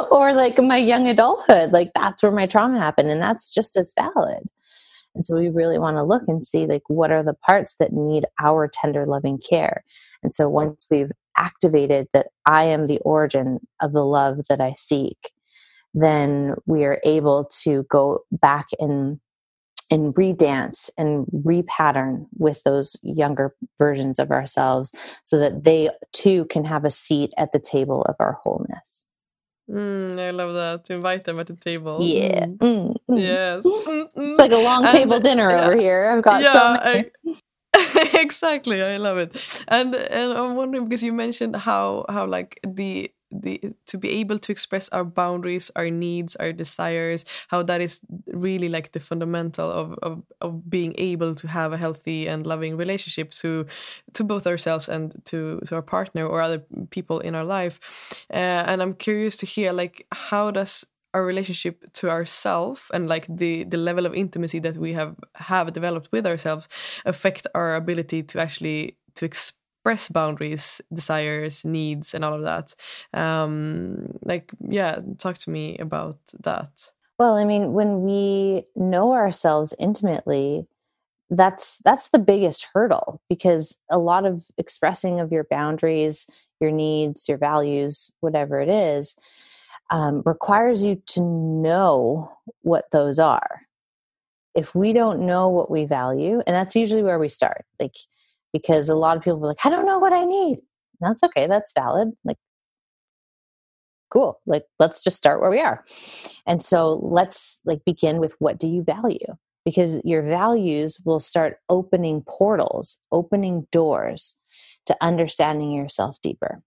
Or 0.10 0.34
like 0.34 0.58
my 0.58 0.78
young 0.78 1.08
adulthood 1.08 1.74
like 1.74 1.92
that's 1.94 2.24
where 2.24 2.32
my 2.32 2.46
trauma 2.46 2.80
happened 2.80 3.10
and 3.10 3.22
that's 3.22 3.54
just 3.54 3.76
as 3.76 3.94
valid 3.98 4.48
and 5.16 5.26
so 5.26 5.36
we 5.36 5.50
really 5.50 5.80
want 5.80 5.98
to 5.98 6.04
look 6.04 6.24
and 6.28 6.46
see 6.46 6.66
like 6.68 6.84
what 6.88 7.12
are 7.12 7.24
the 7.24 7.34
parts 7.34 7.78
that 7.78 7.94
need 7.94 8.26
our 8.40 8.70
tender 8.72 9.06
loving 9.06 9.40
care 9.40 9.84
and 10.22 10.34
so 10.34 10.50
once 10.50 10.86
we've 10.92 11.12
activated 11.38 12.08
that 12.14 12.28
I 12.46 12.66
am 12.66 12.88
the 12.88 13.00
origin 13.00 13.60
of 13.82 13.94
the 13.94 14.06
love 14.06 14.40
that 14.50 14.62
I 14.62 14.74
seek, 14.74 15.32
then 15.94 16.56
we 16.66 16.84
are 16.84 17.00
able 17.04 17.50
to 17.64 17.84
go 17.90 18.22
back 18.32 18.68
and 18.80 19.20
and 19.92 20.16
redance 20.16 20.90
and 20.98 21.28
repattern 21.28 22.26
with 22.40 22.64
those 22.64 22.98
younger 23.04 23.56
versions 23.78 24.18
of 24.18 24.32
ourselves 24.32 24.92
so 25.24 25.38
that 25.38 25.64
they 25.64 25.92
too 26.12 26.46
can 26.46 26.66
have 26.66 26.86
a 26.86 26.90
seat 26.90 27.32
at 27.38 27.52
the 27.54 27.60
table 27.60 28.02
of 28.04 28.16
our 28.20 28.40
wholeness. 28.44 29.05
Mm, 29.70 30.20
I 30.20 30.30
love 30.32 30.54
that. 30.54 30.86
To 30.86 30.94
invite 30.94 31.24
them 31.24 31.40
at 31.40 31.48
the 31.48 31.56
table. 31.56 32.00
Yeah. 32.02 32.46
Mm. 32.46 32.60
Mm, 32.60 32.96
mm. 33.10 33.20
yes. 33.20 33.66
It's 34.16 34.40
like 34.40 34.52
a 34.52 34.58
long 34.58 34.88
table 34.88 35.16
and, 35.16 35.24
dinner 35.28 35.50
over 35.50 35.76
here. 35.76 36.14
I've 36.16 36.24
got 36.24 36.42
yeah, 36.42 36.54
so 36.54 36.74
many. 36.74 37.00
I, 37.00 37.12
exactly 38.14 38.82
i 38.82 38.96
love 38.96 39.18
it 39.18 39.36
and 39.68 39.94
and 39.96 40.32
i'm 40.32 40.56
wondering 40.56 40.86
because 40.86 41.04
you 41.04 41.12
mentioned 41.12 41.56
how 41.56 42.06
how 42.08 42.26
like 42.26 42.58
the 42.66 43.12
the 43.42 43.60
to 43.86 43.98
be 43.98 44.10
able 44.10 44.40
to 44.40 44.52
express 44.52 44.90
our 44.90 45.04
boundaries 45.04 45.72
our 45.76 45.90
needs 45.90 46.36
our 46.38 46.52
desires 46.52 47.26
how 47.50 47.64
that 47.64 47.82
is 47.82 48.02
really 48.28 48.70
like 48.70 48.92
the 48.92 49.00
fundamental 49.00 49.72
of 49.72 49.94
of, 50.02 50.24
of 50.42 50.70
being 50.70 50.94
able 50.98 51.36
to 51.36 51.48
have 51.48 51.74
a 51.74 51.78
healthy 51.78 52.28
and 52.28 52.46
loving 52.46 52.78
relationship 52.78 53.32
to 53.32 53.66
to 54.14 54.24
both 54.24 54.48
ourselves 54.48 54.90
and 54.90 55.16
to 55.26 55.60
to 55.66 55.76
our 55.76 55.82
partner 55.82 56.26
or 56.26 56.42
other 56.42 56.64
people 56.90 57.20
in 57.20 57.36
our 57.36 57.44
life. 57.44 57.80
Uh, 58.32 58.64
and 58.68 58.82
i'm 58.82 58.94
curious 58.94 59.38
to 59.38 59.46
hear 59.46 59.72
like 59.72 60.06
how 60.12 60.52
does 60.52 60.86
our 61.14 61.26
relationship 61.26 61.92
to 61.94 62.10
ourselves 62.10 62.92
and 62.94 63.08
like 63.08 63.26
the 63.30 63.64
the 63.64 63.78
level 63.78 64.06
of 64.06 64.14
intimacy 64.14 64.60
that 64.60 64.76
we 64.76 64.94
have 64.94 65.16
have 65.36 65.72
developed 65.72 66.10
with 66.12 66.26
ourselves 66.28 66.68
affect 67.06 67.48
our 67.56 67.76
ability 67.76 68.22
to 68.22 68.40
actually 68.40 68.98
to 69.16 69.26
express 69.26 69.65
boundaries 70.12 70.82
desires 70.94 71.64
needs 71.64 72.14
and 72.14 72.26
all 72.26 72.34
of 72.34 72.44
that. 72.44 72.76
Um 73.14 74.18
like 74.24 74.52
yeah 74.68 75.00
talk 75.18 75.38
to 75.40 75.50
me 75.50 75.78
about 75.78 76.18
that. 76.42 76.92
Well 77.18 77.36
i 77.36 77.46
mean 77.46 77.74
when 77.74 78.02
we 78.02 78.66
know 78.76 79.14
ourselves 79.14 79.74
intimately 79.80 80.68
that's 81.30 81.80
that's 81.86 82.10
the 82.10 82.20
biggest 82.20 82.68
hurdle 82.74 83.20
because 83.30 83.80
a 83.90 83.98
lot 83.98 84.26
of 84.26 84.46
expressing 84.58 85.20
of 85.20 85.32
your 85.32 85.46
boundaries 85.46 86.30
your 86.60 86.72
needs 86.72 87.28
your 87.28 87.38
values 87.38 88.12
whatever 88.20 88.60
it 88.62 88.70
is 88.70 89.18
um, 89.90 90.24
requires 90.26 90.84
you 90.84 91.02
to 91.08 91.22
know 91.22 92.32
what 92.62 92.90
those 92.92 93.20
are. 93.20 93.62
If 94.56 94.74
we 94.74 94.94
don't 94.94 95.26
know 95.26 95.50
what 95.50 95.70
we 95.70 95.86
value, 95.86 96.42
and 96.48 96.56
that's 96.56 96.76
usually 96.76 97.04
where 97.04 97.20
we 97.20 97.30
start, 97.30 97.66
like 97.80 97.96
because 98.56 98.88
a 98.88 98.96
lot 98.96 99.18
of 99.18 99.24
people 99.24 99.44
are 99.44 99.50
like, 99.50 99.66
I 99.66 99.70
don't 99.70 99.86
know 99.86 100.00
what 100.00 100.14
I 100.14 100.24
need. 100.24 100.60
That's 101.02 101.24
okay, 101.24 101.46
that's 101.46 101.74
valid. 101.74 102.14
Like, 102.24 102.38
cool. 104.14 104.40
Like, 104.46 104.64
let's 104.80 105.04
just 105.04 105.18
start 105.18 105.42
where 105.42 105.50
we 105.50 105.60
are. 105.60 105.84
And 106.48 106.64
so 106.64 107.02
let's 107.04 107.60
like 107.66 107.84
begin 107.86 108.20
with 108.20 108.34
what 108.40 108.58
do 108.58 108.70
you 108.70 108.82
value? 108.82 109.36
Because 109.66 110.00
your 110.06 110.22
values 110.22 111.02
will 111.04 111.20
start 111.20 111.58
opening 111.68 112.24
portals, 112.30 112.98
opening 113.12 113.68
doors 113.74 114.38
to 114.86 114.96
understanding 115.02 115.74
yourself 115.74 116.16
deeper 116.24 116.64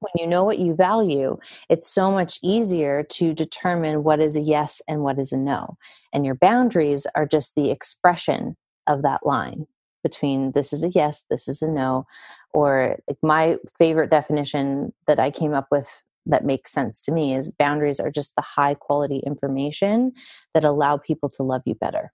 when 0.00 0.22
you 0.22 0.26
know 0.26 0.44
what 0.44 0.58
you 0.58 0.74
value, 0.74 1.38
it's 1.70 1.88
so 1.88 2.10
much 2.10 2.38
easier 2.42 3.02
to 3.04 3.32
determine 3.32 4.04
what 4.04 4.20
is 4.20 4.36
a 4.36 4.40
yes 4.40 4.82
and 4.86 5.00
what 5.00 5.18
is 5.18 5.32
a 5.32 5.38
no. 5.38 5.78
And 6.12 6.26
your 6.26 6.34
boundaries 6.34 7.06
are 7.14 7.24
just 7.24 7.54
the 7.54 7.70
expression 7.70 8.56
of 8.86 9.00
that 9.00 9.24
line 9.24 9.66
between 10.04 10.52
this 10.52 10.72
is 10.72 10.84
a 10.84 10.90
yes, 10.90 11.24
this 11.28 11.48
is 11.48 11.62
a 11.62 11.68
no. 11.68 12.06
Or 12.52 12.98
like 13.08 13.18
my 13.22 13.56
favorite 13.76 14.10
definition 14.10 14.92
that 15.08 15.18
I 15.18 15.32
came 15.32 15.54
up 15.54 15.66
with 15.72 16.02
that 16.26 16.44
makes 16.44 16.70
sense 16.70 17.02
to 17.02 17.12
me 17.12 17.34
is 17.34 17.50
boundaries 17.58 17.98
are 17.98 18.10
just 18.10 18.36
the 18.36 18.42
high 18.42 18.74
quality 18.74 19.20
information 19.26 20.12
that 20.54 20.64
allow 20.64 20.96
people 20.96 21.28
to 21.30 21.42
love 21.42 21.62
you 21.64 21.74
better. 21.74 22.12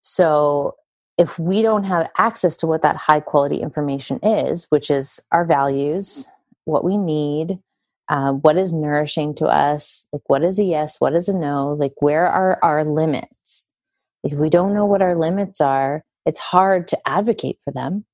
So 0.00 0.76
if 1.16 1.38
we 1.38 1.62
don't 1.62 1.84
have 1.84 2.10
access 2.18 2.56
to 2.58 2.66
what 2.66 2.82
that 2.82 2.96
high 2.96 3.20
quality 3.20 3.56
information 3.56 4.20
is, 4.22 4.66
which 4.68 4.90
is 4.90 5.20
our 5.32 5.44
values, 5.44 6.28
what 6.64 6.84
we 6.84 6.96
need, 6.96 7.58
uh, 8.08 8.32
what 8.32 8.56
is 8.56 8.72
nourishing 8.72 9.34
to 9.34 9.46
us, 9.46 10.06
like 10.12 10.22
what 10.28 10.44
is 10.44 10.58
a 10.58 10.64
yes, 10.64 11.00
what 11.00 11.14
is 11.14 11.28
a 11.28 11.34
no, 11.36 11.72
like 11.78 11.94
where 12.00 12.26
are 12.26 12.58
our 12.62 12.84
limits. 12.84 13.66
If 14.22 14.38
we 14.38 14.48
don't 14.48 14.74
know 14.74 14.86
what 14.86 15.02
our 15.02 15.16
limits 15.16 15.60
are, 15.60 16.04
it's 16.28 16.38
hard 16.38 16.86
to 16.88 16.98
advocate 17.06 17.56
for 17.64 17.72
them. 17.72 18.04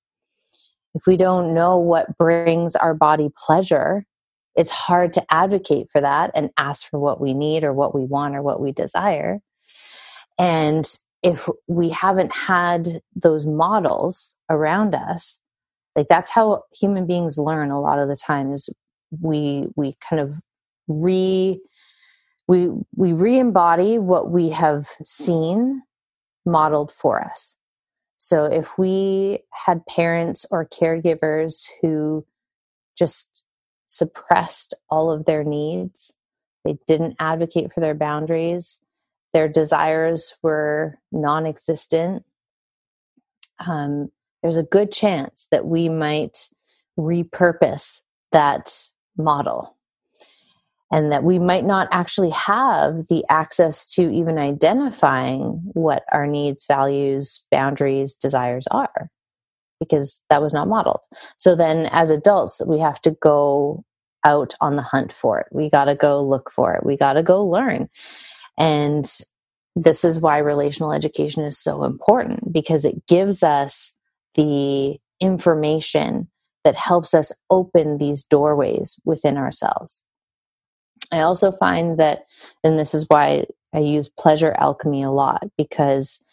If 0.95 1.05
we 1.05 1.17
don't 1.17 1.53
know 1.53 1.79
what 1.79 2.17
brings 2.17 2.77
our 2.77 2.95
body 2.95 3.29
pleasure, 3.37 4.07
it's 4.55 4.71
hard 4.71 5.13
to 5.15 5.27
advocate 5.35 5.89
for 5.91 6.01
that 6.01 6.31
and 6.33 6.51
ask 6.57 6.89
for 6.89 7.01
what 7.01 7.21
we 7.21 7.35
need 7.35 7.65
or 7.65 7.73
what 7.73 7.93
we 7.93 8.05
want 8.05 8.37
or 8.37 8.43
what 8.43 8.61
we 8.61 8.71
desire. 8.71 9.41
And 10.39 10.87
if 11.25 11.49
we 11.67 11.89
haven't 11.89 12.33
had 12.33 13.01
those 13.17 13.49
models 13.49 14.37
around 14.49 14.95
us, 14.95 15.41
like 15.97 16.07
that's 16.07 16.31
how 16.31 16.63
human 16.73 17.09
beings 17.09 17.37
learn 17.37 17.73
a 17.73 17.81
lot 17.81 17.99
of 17.99 18.07
the 18.07 18.17
times 18.17 18.71
we 19.21 19.67
we 19.75 19.97
kind 20.09 20.23
of 20.23 20.41
re 20.87 21.61
we 22.47 22.69
we 22.95 23.13
re-embody 23.13 23.99
what 23.99 24.31
we 24.31 24.51
have 24.51 24.87
seen 25.05 25.83
modeled 26.47 26.93
for 26.93 27.21
us 27.21 27.57
so 28.25 28.47
if 28.47 28.79
we 28.79 29.41
had 29.51 29.85
parents 29.85 30.47
or 30.51 30.67
caregivers 30.67 31.67
who 31.83 32.25
just 32.97 33.45
suppressed 33.85 34.73
all 34.89 35.11
of 35.11 35.27
their 35.27 35.45
needs 35.45 36.17
they 36.65 36.79
didn't 36.87 37.17
advocate 37.19 37.71
for 37.71 37.81
their 37.81 37.95
boundaries 37.95 38.81
their 39.35 39.47
desires 39.47 40.39
were 40.43 40.99
non-existent 41.13 42.25
um, 43.67 44.11
there's 44.43 44.57
a 44.57 44.63
good 44.63 44.91
chance 44.91 45.47
that 45.51 45.67
we 45.67 45.91
might 45.91 46.49
repurpose 46.99 48.01
that 48.33 48.89
model 49.19 49.77
and 50.93 51.11
that 51.13 51.25
we 51.25 51.39
might 51.39 51.65
not 51.65 51.89
actually 51.91 52.31
have 52.31 53.09
the 53.09 53.25
access 53.31 53.93
to 53.95 54.11
even 54.11 54.39
identifying 54.39 55.61
what 55.75 56.05
our 56.13 56.27
needs, 56.27 56.67
values, 56.67 57.47
boundaries, 57.51 58.15
desires 58.15 58.67
are. 58.71 59.11
because 59.81 60.23
that 60.31 60.43
was 60.43 60.55
not 60.55 60.69
modeled. 60.69 61.03
So 61.37 61.55
then 61.55 61.87
as 61.93 62.11
adults, 62.11 62.63
we 62.67 62.79
have 62.79 63.01
to 63.03 63.13
go 63.21 63.85
out 64.25 64.55
on 64.61 64.77
the 64.77 64.83
hunt 64.83 65.13
for 65.13 65.41
it. 65.41 65.47
We 65.53 65.69
got 65.69 65.87
to 65.87 65.95
go 65.95 66.23
look 66.25 66.51
for 66.51 66.75
it. 66.75 66.87
We 66.87 66.97
got 66.97 67.15
to 67.15 67.23
go 67.23 67.45
learn. 67.45 67.89
And 68.59 69.05
this 69.77 70.05
is 70.05 70.21
why 70.21 70.39
relational 70.39 70.93
education 70.93 71.45
is 71.45 71.59
so 71.59 71.85
important 71.85 72.53
because 72.53 72.85
it 72.85 73.07
gives 73.07 73.43
us 73.43 73.97
the 74.35 74.99
information 75.21 76.29
that 76.65 76.77
helps 76.77 77.13
us 77.13 77.33
open 77.51 77.99
these 77.99 78.23
doorways 78.25 78.99
within 79.05 79.37
ourselves. 79.37 80.03
I 81.15 81.21
also 81.21 81.53
find 81.53 81.99
that, 82.01 82.27
and 82.65 82.77
this 82.77 82.93
is 82.93 83.07
why 83.09 83.45
I 83.73 83.79
use 83.79 84.09
pleasure 84.09 84.55
alchemy 84.59 85.05
a 85.05 85.11
lot 85.11 85.45
because 85.57 86.25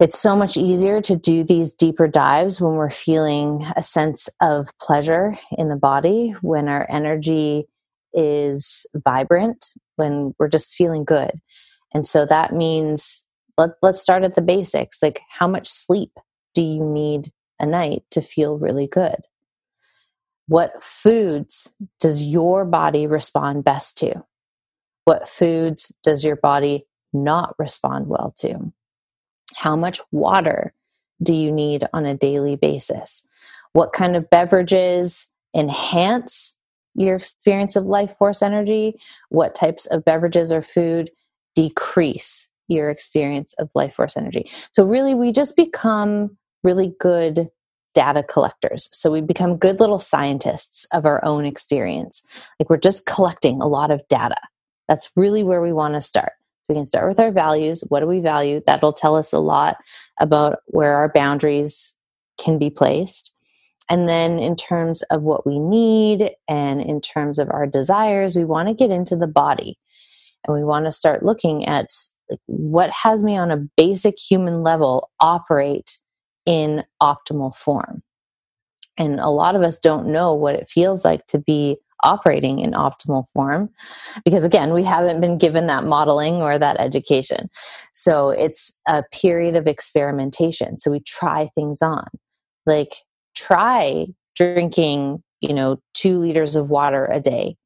it's 0.00 0.18
so 0.18 0.34
much 0.34 0.56
easier 0.56 1.00
to 1.02 1.14
do 1.14 1.44
these 1.44 1.72
deeper 1.72 2.08
dives 2.08 2.60
when 2.60 2.74
we're 2.74 2.90
feeling 2.90 3.64
a 3.76 3.82
sense 3.82 4.28
of 4.40 4.68
pleasure 4.80 5.38
in 5.52 5.68
the 5.68 5.76
body, 5.76 6.34
when 6.42 6.68
our 6.68 6.90
energy 6.90 7.66
is 8.12 8.84
vibrant, 8.94 9.74
when 9.94 10.34
we're 10.38 10.48
just 10.48 10.74
feeling 10.74 11.04
good. 11.04 11.30
And 11.94 12.04
so 12.04 12.26
that 12.26 12.52
means 12.52 13.28
let, 13.56 13.70
let's 13.82 14.00
start 14.00 14.24
at 14.24 14.34
the 14.34 14.42
basics. 14.42 15.00
Like, 15.00 15.20
how 15.30 15.46
much 15.46 15.68
sleep 15.68 16.10
do 16.52 16.62
you 16.62 16.84
need 16.84 17.30
a 17.60 17.66
night 17.66 18.02
to 18.10 18.20
feel 18.20 18.58
really 18.58 18.88
good? 18.88 19.18
What 20.46 20.82
foods 20.82 21.72
does 22.00 22.22
your 22.22 22.64
body 22.64 23.06
respond 23.06 23.64
best 23.64 23.96
to? 23.98 24.24
What 25.04 25.28
foods 25.28 25.92
does 26.02 26.24
your 26.24 26.36
body 26.36 26.86
not 27.12 27.54
respond 27.58 28.08
well 28.08 28.34
to? 28.38 28.72
How 29.54 29.76
much 29.76 30.00
water 30.10 30.74
do 31.22 31.34
you 31.34 31.50
need 31.52 31.86
on 31.92 32.04
a 32.04 32.16
daily 32.16 32.56
basis? 32.56 33.26
What 33.72 33.92
kind 33.92 34.16
of 34.16 34.28
beverages 34.30 35.30
enhance 35.54 36.58
your 36.94 37.16
experience 37.16 37.76
of 37.76 37.86
life 37.86 38.16
force 38.16 38.42
energy? 38.42 39.00
What 39.30 39.54
types 39.54 39.86
of 39.86 40.04
beverages 40.04 40.52
or 40.52 40.62
food 40.62 41.10
decrease 41.54 42.48
your 42.68 42.90
experience 42.90 43.54
of 43.58 43.70
life 43.74 43.94
force 43.94 44.16
energy? 44.16 44.50
So, 44.72 44.84
really, 44.84 45.14
we 45.14 45.32
just 45.32 45.56
become 45.56 46.36
really 46.62 46.94
good 46.98 47.48
data 47.94 48.22
collectors. 48.22 48.88
So, 48.92 49.10
we 49.10 49.20
become 49.20 49.56
good 49.56 49.80
little 49.80 49.98
scientists 49.98 50.86
of 50.92 51.06
our 51.06 51.24
own 51.24 51.46
experience. 51.46 52.22
Like, 52.58 52.68
we're 52.70 52.76
just 52.76 53.06
collecting 53.06 53.62
a 53.62 53.68
lot 53.68 53.90
of 53.90 54.06
data. 54.08 54.40
That's 54.88 55.10
really 55.16 55.42
where 55.42 55.62
we 55.62 55.72
want 55.72 55.94
to 55.94 56.00
start 56.00 56.32
we 56.68 56.74
can 56.74 56.86
start 56.86 57.08
with 57.08 57.20
our 57.20 57.30
values. 57.30 57.84
What 57.88 58.00
do 58.00 58.06
we 58.06 58.20
value? 58.20 58.62
That'll 58.66 58.92
tell 58.92 59.16
us 59.16 59.32
a 59.32 59.38
lot 59.38 59.76
about 60.18 60.58
where 60.66 60.94
our 60.94 61.10
boundaries 61.12 61.96
can 62.38 62.58
be 62.58 62.70
placed. 62.70 63.32
And 63.90 64.08
then, 64.08 64.38
in 64.38 64.56
terms 64.56 65.02
of 65.02 65.22
what 65.22 65.46
we 65.46 65.58
need 65.58 66.30
and 66.48 66.80
in 66.80 67.02
terms 67.02 67.38
of 67.38 67.50
our 67.50 67.66
desires, 67.66 68.34
we 68.34 68.44
want 68.44 68.68
to 68.68 68.74
get 68.74 68.90
into 68.90 69.14
the 69.14 69.26
body 69.26 69.78
and 70.46 70.54
we 70.54 70.64
want 70.64 70.86
to 70.86 70.92
start 70.92 71.22
looking 71.22 71.66
at 71.66 71.88
like, 72.30 72.40
what 72.46 72.90
has 72.90 73.22
me 73.22 73.36
on 73.36 73.50
a 73.50 73.68
basic 73.76 74.18
human 74.18 74.62
level 74.62 75.10
operate 75.20 75.98
in 76.46 76.84
optimal 77.02 77.54
form. 77.56 78.02
And 78.96 79.18
a 79.18 79.30
lot 79.30 79.56
of 79.56 79.62
us 79.62 79.78
don't 79.78 80.08
know 80.08 80.34
what 80.34 80.54
it 80.54 80.68
feels 80.68 81.04
like 81.04 81.26
to 81.28 81.38
be 81.38 81.78
operating 82.02 82.58
in 82.58 82.72
optimal 82.72 83.24
form 83.32 83.70
because 84.26 84.44
again 84.44 84.74
we 84.74 84.84
haven't 84.84 85.22
been 85.22 85.38
given 85.38 85.66
that 85.68 85.84
modeling 85.84 86.34
or 86.34 86.58
that 86.58 86.78
education. 86.78 87.48
So 87.92 88.28
it's 88.28 88.78
a 88.86 89.02
period 89.10 89.56
of 89.56 89.66
experimentation. 89.66 90.76
So 90.76 90.90
we 90.90 91.00
try 91.00 91.48
things 91.54 91.80
on. 91.80 92.06
Like 92.66 92.94
try 93.34 94.06
drinking 94.36 95.22
you 95.40 95.54
know 95.54 95.78
2 95.94 96.18
liters 96.18 96.56
of 96.56 96.70
water 96.70 97.06
a 97.06 97.20
day 97.20 97.56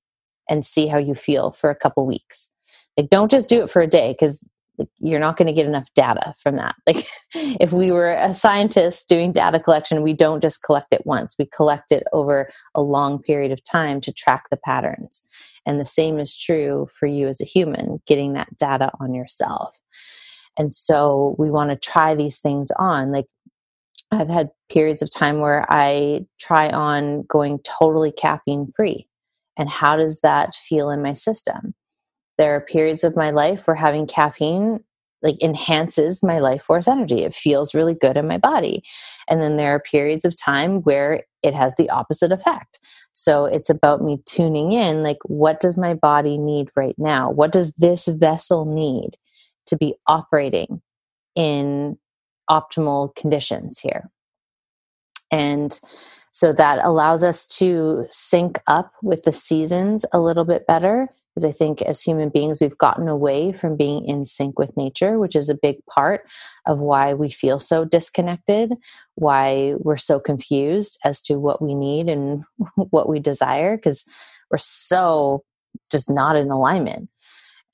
and 0.49 0.65
see 0.65 0.87
how 0.87 0.99
you 0.99 1.15
feel 1.15 1.51
for 1.51 1.69
a 1.69 1.77
couple 1.77 2.07
weeks. 2.07 2.53
Like 2.97 3.11
don't 3.11 3.31
just 3.31 3.49
do 3.49 3.63
it 3.63 3.71
for 3.71 3.83
a 3.83 3.89
day 3.89 4.13
because 4.13 4.47
like, 4.79 4.89
you're 4.99 5.21
not 5.21 5.37
going 5.37 5.47
to 5.47 5.53
get 5.53 5.67
enough 5.67 5.89
data 5.95 6.35
from 6.39 6.57
that. 6.57 6.75
Like 6.87 7.07
if 7.61 7.73
we 7.73 7.91
were 7.91 8.13
a 8.13 8.33
scientist 8.33 9.09
doing 9.09 9.33
data 9.33 9.61
collection 9.61 10.03
we 10.03 10.15
don't 10.15 10.41
just 10.41 10.63
collect 10.63 10.93
it 10.93 11.03
once. 11.05 11.35
We 11.39 11.47
collect 11.47 11.93
it 11.93 12.05
over 12.13 12.51
a 12.75 12.81
long 12.81 13.21
period 13.21 13.53
of 13.53 13.63
time 13.65 14.01
to 14.03 14.13
track 14.13 14.45
the 14.51 14.57
patterns. 14.57 15.23
And 15.67 15.79
the 15.79 15.85
same 15.85 16.19
is 16.19 16.37
true 16.37 16.87
for 16.99 17.07
you 17.07 17.29
as 17.29 17.41
a 17.41 17.45
human 17.45 18.01
getting 18.07 18.33
that 18.33 18.57
data 18.57 18.91
on 19.01 19.13
yourself. 19.15 19.79
And 20.57 20.75
so 20.75 21.37
we 21.39 21.51
want 21.51 21.71
to 21.71 21.77
try 21.77 22.15
these 22.15 22.41
things 22.41 22.71
on. 22.79 23.13
Like 23.13 23.27
i've 24.11 24.29
had 24.29 24.51
periods 24.71 25.03
of 25.03 25.11
time 25.11 25.41
where 25.41 25.67
i 25.71 26.25
try 26.41 26.71
on 26.71 27.23
going 27.29 27.59
totally 27.61 28.13
caffeine 28.13 28.73
free 28.75 29.07
and 29.57 29.69
how 29.69 29.97
does 29.97 30.21
that 30.21 30.55
feel 30.55 30.91
in 30.91 31.03
my 31.03 31.13
system 31.13 31.75
there 32.39 32.55
are 32.55 32.61
periods 32.61 33.05
of 33.05 33.17
my 33.17 33.31
life 33.31 33.67
where 33.67 33.77
having 33.77 34.07
caffeine 34.07 34.81
like 35.23 35.37
enhances 35.43 36.23
my 36.23 36.39
life 36.39 36.63
force 36.63 36.87
energy. 36.87 37.25
It 37.25 37.35
feels 37.35 37.75
really 37.75 37.95
good 37.95 38.17
in 38.17 38.29
my 38.29 38.39
body. 38.39 38.85
And 39.29 39.41
then 39.41 39.57
there 39.57 39.75
are 39.75 39.81
periods 39.81 40.25
of 40.25 40.41
time 40.41 40.83
where 40.83 41.25
it 41.43 41.55
has 41.55 41.75
the 41.75 41.91
opposite 41.91 42.33
effect. 42.33 42.79
So 43.13 43.45
it's 43.45 43.71
about 43.71 44.03
me 44.03 44.23
tuning 44.27 44.73
in 44.73 45.03
like 45.03 45.19
what 45.25 45.61
does 45.61 45.77
my 45.77 45.95
body 45.95 46.39
need 46.39 46.71
right 46.77 46.95
now? 46.99 47.31
What 47.31 47.53
does 47.53 47.75
this 47.75 48.07
vessel 48.07 48.65
need 48.65 49.17
to 49.67 49.77
be 49.77 49.97
operating 50.07 50.81
in 51.35 51.99
optimal 52.49 53.15
conditions 53.17 53.81
here? 53.81 54.11
And 55.31 55.79
so 56.31 56.53
that 56.53 56.85
allows 56.85 57.25
us 57.25 57.47
to 57.59 58.07
sync 58.11 58.61
up 58.67 58.93
with 59.03 59.25
the 59.25 59.33
seasons 59.33 60.05
a 60.13 60.21
little 60.21 60.45
bit 60.45 60.67
better 60.67 61.09
I 61.45 61.53
think 61.53 61.83
as 61.83 62.03
human 62.03 62.29
beings, 62.29 62.61
we've 62.61 62.79
gotten 62.79 63.09
away 63.09 63.53
from 63.53 63.77
being 63.77 64.05
in 64.07 64.25
sync 64.25 64.59
with 64.59 64.77
nature, 64.77 65.19
which 65.19 65.37
is 65.37 65.49
a 65.49 65.59
big 65.61 65.85
part 65.87 66.23
of 66.67 66.79
why 66.79 67.15
we 67.15 67.31
feel 67.31 67.59
so 67.59 67.85
disconnected, 67.85 68.73
why 69.15 69.75
we're 69.79 69.97
so 69.97 70.21
confused 70.21 70.99
as 71.05 71.21
to 71.23 71.39
what 71.39 71.63
we 71.63 71.75
need 71.75 72.09
and 72.09 72.45
what 72.77 73.09
we 73.09 73.21
desire, 73.21 73.77
because 73.77 74.05
we're 74.51 74.59
so 74.59 75.45
just 75.91 76.11
not 76.11 76.37
in 76.37 76.51
alignment. 76.51 77.09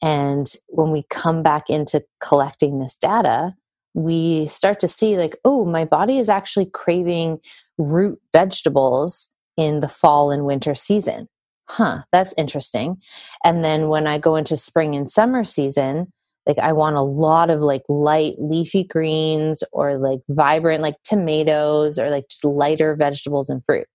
And 0.03 0.53
when 0.69 0.91
we 0.91 1.05
come 1.09 1.43
back 1.43 1.71
into 1.71 2.05
collecting 2.21 2.79
this 2.79 2.97
data, 2.97 3.55
we 3.95 4.47
start 4.49 4.81
to 4.81 4.89
see, 4.89 5.17
like, 5.17 5.37
oh, 5.45 5.65
my 5.65 5.85
body 5.85 6.19
is 6.19 6.29
actually 6.29 6.67
craving 6.67 7.39
root 7.79 8.21
vegetables 8.33 9.33
in 9.57 9.81
the 9.81 9.89
fall 9.89 10.31
and 10.31 10.45
winter 10.45 10.75
season 10.75 11.29
huh, 11.67 12.03
that's 12.13 12.35
interesting. 12.37 12.97
And 13.45 13.65
then 13.65 13.89
when 13.89 14.07
I 14.07 14.19
go 14.19 14.37
into 14.37 14.57
spring 14.57 14.95
and 14.95 15.11
summer 15.11 15.45
season, 15.45 16.13
like 16.47 16.59
I 16.59 16.73
want 16.73 16.97
a 16.97 17.03
lot 17.03 17.51
of 17.51 17.61
like 17.61 17.83
light 17.89 18.35
leafy 18.39 18.85
greens 18.85 19.65
or 19.73 19.97
like 19.97 20.21
vibrant 20.29 20.83
like 20.83 20.97
tomatoes 21.03 21.99
or 21.99 22.11
like 22.11 22.29
just 22.29 22.45
lighter 22.45 22.95
vegetables 22.97 23.49
and 23.49 23.65
fruit. 23.65 23.87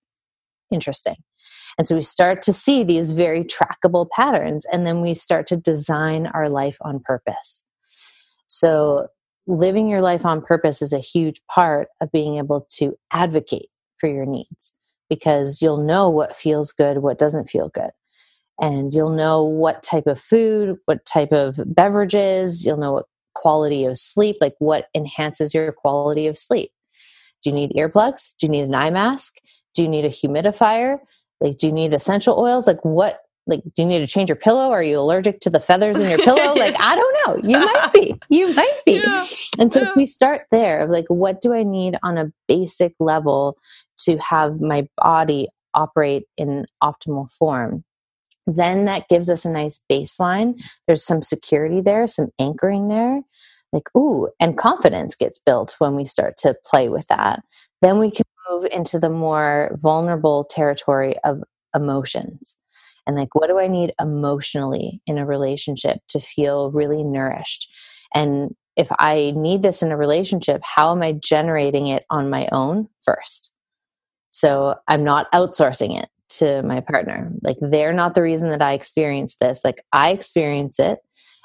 Interesting. 0.72 1.16
And 1.78 1.88
so 1.88 1.96
we 1.96 2.02
start 2.02 2.42
to 2.44 2.54
see 2.54 2.84
these 2.84 3.12
very 3.12 3.44
trackable 3.44 4.10
patterns 4.10 4.66
and 4.72 4.86
then 4.86 5.02
we 5.02 5.14
start 5.14 5.48
to 5.48 5.58
design 5.58 6.28
our 6.28 6.50
life 6.50 6.78
on 6.82 7.00
purpose. 7.00 7.64
So 8.48 9.08
living 9.48 9.88
your 9.88 10.02
life 10.02 10.26
on 10.26 10.42
purpose 10.42 10.82
is 10.82 10.92
a 10.92 11.00
huge 11.00 11.42
part 11.50 11.88
of 12.02 12.12
being 12.12 12.38
able 12.38 12.68
to 12.78 12.98
advocate 13.12 13.70
for 13.98 14.10
your 14.10 14.26
needs 14.26 14.74
because 15.10 15.62
you'll 15.62 15.84
know 15.84 16.10
what 16.10 16.38
feels 16.38 16.72
good, 16.72 17.00
what 17.00 17.18
doesn't 17.18 17.50
feel 17.50 17.70
good. 17.70 17.92
And 18.62 18.94
you'll 18.94 19.16
know 19.16 19.44
what 19.44 19.84
type 19.84 20.06
of 20.06 20.20
food, 20.20 20.78
what 20.86 21.06
type 21.06 21.32
of 21.32 21.60
beverages, 21.66 22.66
you'll 22.66 22.78
know 22.78 22.94
what 22.94 23.06
quality 23.34 23.86
of 23.86 23.98
sleep, 23.98 24.38
like 24.42 24.56
what 24.60 24.88
enhances 24.94 25.54
your 25.54 25.72
quality 25.72 26.28
of 26.28 26.38
sleep. 26.38 26.72
Do 27.42 27.50
you 27.50 27.56
need 27.56 27.72
earplugs? 27.72 28.36
Do 28.38 28.48
you 28.48 28.52
need 28.52 28.64
an 28.64 28.76
eye 28.76 28.90
mask? 28.90 29.38
Do 29.76 29.82
you 29.82 29.88
need 29.88 30.04
a 30.06 30.10
humidifier? 30.10 30.98
Like, 31.40 31.58
do 31.58 31.68
you 31.68 31.74
need 31.74 31.94
essential 31.94 32.38
oils? 32.38 32.68
Like, 32.68 32.84
what 32.84 33.22
like 33.50 33.64
do 33.76 33.82
you 33.82 33.86
need 33.86 34.00
to 34.00 34.08
change 34.08 34.30
your 34.30 34.36
pillow 34.36 34.72
are 34.72 34.84
you 34.84 35.00
allergic 35.00 35.40
to 35.42 35.50
the 35.50 35.60
feathers 35.60 35.98
in 36.00 36.10
your 36.10 36.20
pillow 36.20 36.54
like 36.54 36.76
i 36.80 36.96
don't 36.96 37.18
know 37.26 37.50
you 37.50 37.58
might 37.58 37.90
be 37.92 38.16
you 38.30 38.54
might 38.54 38.80
be 38.86 39.02
yeah. 39.02 39.26
and 39.58 39.74
so 39.74 39.82
yeah. 39.82 39.90
if 39.90 39.96
we 39.96 40.06
start 40.06 40.44
there 40.52 40.82
of 40.82 40.90
like 40.90 41.06
what 41.08 41.42
do 41.42 41.54
i 41.54 41.64
need 41.64 41.98
on 42.04 42.18
a 42.18 42.32
basic 42.48 42.94
level 43.00 43.58
to 44.06 44.18
have 44.18 44.60
my 44.60 44.88
body 44.98 45.48
operate 45.74 46.24
in 46.38 46.66
optimal 46.84 47.32
form. 47.32 47.84
Then 48.48 48.86
that 48.86 49.08
gives 49.08 49.30
us 49.30 49.46
a 49.46 49.52
nice 49.52 49.82
baseline. 49.92 50.62
There's 50.88 51.06
some 51.06 51.22
security 51.22 51.82
there 51.82 52.08
some 52.08 52.30
anchoring 52.40 52.88
there. 52.88 53.22
Like 53.72 53.90
ooh 53.96 54.30
and 54.40 54.58
confidence 54.58 55.16
gets 55.16 55.38
built 55.38 55.76
when 55.78 55.96
we 55.96 56.06
start 56.06 56.38
to 56.38 56.56
play 56.66 56.90
with 56.90 57.08
that. 57.08 57.44
Then 57.82 58.00
we 58.00 58.10
can 58.10 58.26
move 58.50 58.66
into 58.72 59.00
the 59.00 59.10
more 59.10 59.78
vulnerable 59.80 60.46
territory 60.46 61.16
of 61.24 61.44
emotions. 61.76 62.58
And 63.06 63.16
like 63.16 63.36
what 63.36 63.48
do 63.48 63.60
i 63.60 63.68
need 63.68 63.94
emotionally 64.00 65.02
in 65.06 65.18
a 65.18 65.26
relationship 65.26 66.00
to 66.10 66.20
feel 66.20 66.72
really 66.72 67.04
nourished? 67.04 67.72
And 68.14 68.56
if 68.76 68.88
I 68.98 69.34
need 69.36 69.62
this 69.62 69.84
in 69.84 69.92
a 69.92 69.98
relationship, 69.98 70.62
how 70.64 70.92
am 70.92 71.04
I 71.04 71.12
generating 71.12 71.88
it 71.88 72.06
on 72.10 72.30
my 72.30 72.48
own 72.52 72.88
first? 73.02 73.54
So 74.30 74.76
I'm 74.88 75.04
not 75.04 75.32
outsourcing 75.32 76.02
it 76.02 76.10
to 76.38 76.62
my 76.64 76.82
partner. 76.82 77.32
Like 77.42 77.58
they're 77.60 77.94
not 77.94 78.14
the 78.14 78.22
reason 78.22 78.52
that 78.52 78.62
I 78.62 78.74
experience 78.74 79.38
this. 79.38 79.64
Like 79.64 79.84
I 79.92 80.12
experience 80.12 80.80
it 80.80 81.00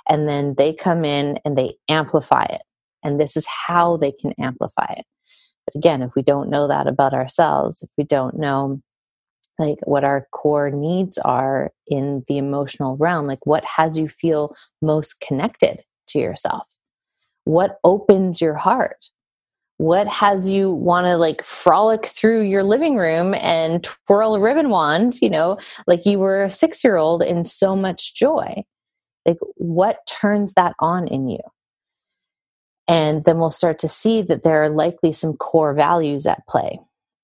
and 0.09 0.29
then 0.29 0.55
they 0.59 0.75
come 0.75 1.05
in 1.05 1.39
and 1.45 1.57
they 1.57 1.77
amplify 1.89 2.45
it. 2.45 2.63
And 3.03 3.21
this 3.21 3.37
is 3.37 3.47
how 3.47 3.97
they 3.97 4.13
can 4.13 4.33
amplify 4.39 4.93
it. 4.97 5.05
But 5.67 5.77
again, 5.77 6.03
if 6.03 6.11
we 6.15 6.23
don't 6.23 6.51
know 6.51 6.69
that 6.69 6.87
about 6.87 7.15
ourselves, 7.15 7.83
if 7.83 7.91
we 7.97 8.05
don't 8.05 8.39
know 8.39 8.81
like 9.59 9.79
what 9.85 10.05
our 10.05 10.27
core 10.33 10.71
needs 10.71 11.17
are 11.19 11.71
in 11.87 12.25
the 12.29 12.39
emotional 12.39 12.97
realm, 12.97 13.27
like 13.27 13.47
what 13.47 13.65
has 13.77 13.97
you 13.97 14.09
feel 14.09 14.55
most 14.83 15.21
connected 15.21 15.83
to 16.09 16.19
yourself? 16.19 16.67
What 17.45 17.79
opens 17.85 18.41
your 18.41 18.55
heart? 18.55 19.07
What 19.79 20.07
has 20.07 20.49
you 20.49 20.71
want 20.71 21.07
to 21.07 21.17
like 21.17 21.43
frolic 21.43 22.07
through 22.07 22.43
your 22.43 22.63
living 22.63 22.97
room 22.97 23.35
and 23.35 23.83
twirl 23.83 24.37
a 24.37 24.41
ribbon 24.41 24.71
wand, 24.71 25.15
you 25.21 25.29
know, 25.29 25.59
like 25.87 26.07
you 26.07 26.19
were 26.19 26.45
a 26.45 26.51
six 26.51 26.85
year 26.85 26.97
old 26.97 27.23
in 27.23 27.45
so 27.45 27.75
much 27.75 28.15
joy? 28.15 28.63
Like, 29.27 29.39
what 29.57 30.07
turns 30.07 30.55
that 30.55 30.75
on 30.79 31.09
in 31.09 31.29
you? 31.29 31.41
And 32.87 33.23
then 33.23 33.39
we'll 33.39 33.51
start 33.51 33.79
to 33.81 33.89
see 33.89 34.23
that 34.23 34.43
there 34.43 34.63
are 34.63 34.69
likely 34.69 35.13
some 35.13 35.35
core 35.35 35.75
values 35.75 36.27
at 36.27 36.47
play. 36.47 36.79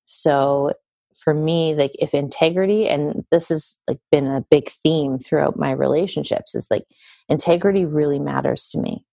So, 0.07 0.73
for 1.15 1.35
me, 1.35 1.75
like 1.75 1.93
if 1.99 2.15
integrity, 2.15 2.89
and 2.89 3.25
this 3.31 3.51
has 3.51 3.79
like 3.87 3.99
been 4.11 4.27
a 4.27 4.45
big 4.51 4.71
theme 4.71 5.19
throughout 5.19 5.59
my 5.59 5.71
relationships, 5.71 6.55
is 6.55 6.69
like 6.71 6.85
integrity 7.29 7.85
really 7.85 8.19
matters 8.19 8.71
to 8.71 8.81
me. 8.81 9.05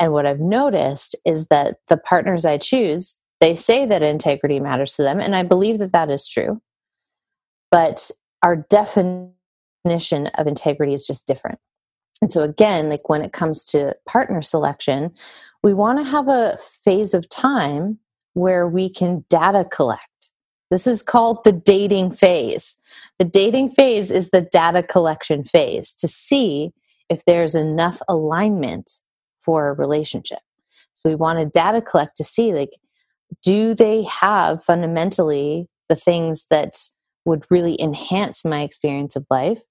And 0.00 0.12
what 0.12 0.26
I've 0.26 0.40
noticed 0.40 1.14
is 1.26 1.48
that 1.48 1.76
the 1.88 1.98
partners 1.98 2.46
I 2.46 2.56
choose, 2.56 3.20
they 3.40 3.54
say 3.54 3.84
that 3.86 4.02
integrity 4.02 4.58
matters 4.58 4.94
to 4.94 5.02
them, 5.02 5.20
and 5.20 5.36
I 5.36 5.42
believe 5.42 5.78
that 5.78 5.92
that 5.92 6.10
is 6.10 6.26
true. 6.26 6.60
But 7.70 8.10
our 8.42 8.56
definition 8.56 9.34
of 10.34 10.46
integrity 10.46 10.94
is 10.94 11.06
just 11.06 11.26
different. 11.26 11.58
And 12.22 12.32
so, 12.32 12.42
again, 12.42 12.88
like 12.88 13.08
when 13.08 13.22
it 13.22 13.32
comes 13.32 13.62
to 13.66 13.94
partner 14.06 14.42
selection, 14.42 15.12
we 15.62 15.74
want 15.74 15.98
to 15.98 16.10
have 16.10 16.28
a 16.28 16.56
phase 16.58 17.14
of 17.14 17.28
time 17.28 17.98
where 18.32 18.66
we 18.66 18.90
can 18.90 19.24
data 19.28 19.66
collect. 19.70 20.30
This 20.70 20.86
is 20.86 21.02
called 21.02 21.44
the 21.44 21.52
dating 21.52 22.12
phase. 22.12 22.78
The 23.18 23.24
dating 23.24 23.70
phase 23.70 24.10
is 24.10 24.30
the 24.30 24.40
data 24.40 24.82
collection 24.82 25.44
phase 25.44 25.92
to 25.94 26.08
see 26.08 26.72
if 27.08 27.24
there's 27.24 27.54
enough 27.54 28.00
alignment 28.08 28.90
for 29.40 29.68
a 29.68 29.72
relationship. 29.72 30.40
So 30.92 31.08
we 31.08 31.14
want 31.14 31.38
to 31.38 31.46
data 31.46 31.80
collect 31.80 32.16
to 32.16 32.24
see 32.24 32.52
like, 32.52 32.76
do 33.42 33.74
they 33.74 34.02
have 34.04 34.62
fundamentally 34.62 35.68
the 35.88 35.96
things 35.96 36.46
that 36.50 36.76
would 37.24 37.44
really 37.50 37.80
enhance 37.80 38.44
my 38.44 38.62
experience 38.62 39.16
of 39.16 39.26
life 39.30 39.62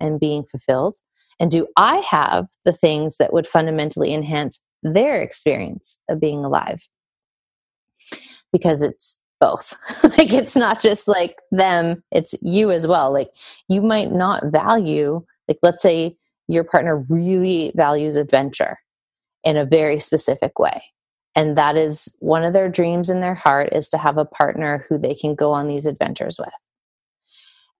and 0.00 0.20
being 0.20 0.44
fulfilled? 0.44 0.98
And 1.40 1.50
do 1.50 1.66
I 1.76 1.96
have 1.96 2.46
the 2.64 2.72
things 2.72 3.16
that 3.16 3.32
would 3.32 3.46
fundamentally 3.46 4.14
enhance 4.14 4.60
their 4.82 5.20
experience 5.20 5.98
of 6.08 6.20
being 6.20 6.44
alive? 6.44 6.86
Because 8.52 8.82
it's 8.82 9.20
both. 9.40 9.76
like 10.18 10.32
it's 10.32 10.56
not 10.56 10.80
just 10.80 11.08
like 11.08 11.36
them, 11.50 12.02
it's 12.10 12.34
you 12.42 12.70
as 12.70 12.86
well. 12.86 13.12
Like 13.12 13.30
you 13.68 13.82
might 13.82 14.12
not 14.12 14.46
value, 14.46 15.24
like 15.48 15.58
let's 15.62 15.82
say 15.82 16.16
your 16.46 16.64
partner 16.64 17.04
really 17.08 17.72
values 17.74 18.16
adventure 18.16 18.78
in 19.44 19.56
a 19.56 19.64
very 19.64 19.98
specific 19.98 20.58
way. 20.58 20.82
And 21.36 21.58
that 21.58 21.76
is 21.76 22.16
one 22.20 22.44
of 22.44 22.52
their 22.52 22.68
dreams 22.68 23.10
in 23.10 23.20
their 23.20 23.34
heart 23.34 23.70
is 23.72 23.88
to 23.88 23.98
have 23.98 24.18
a 24.18 24.24
partner 24.24 24.86
who 24.88 24.98
they 24.98 25.14
can 25.14 25.34
go 25.34 25.52
on 25.52 25.66
these 25.66 25.86
adventures 25.86 26.38
with. 26.38 26.52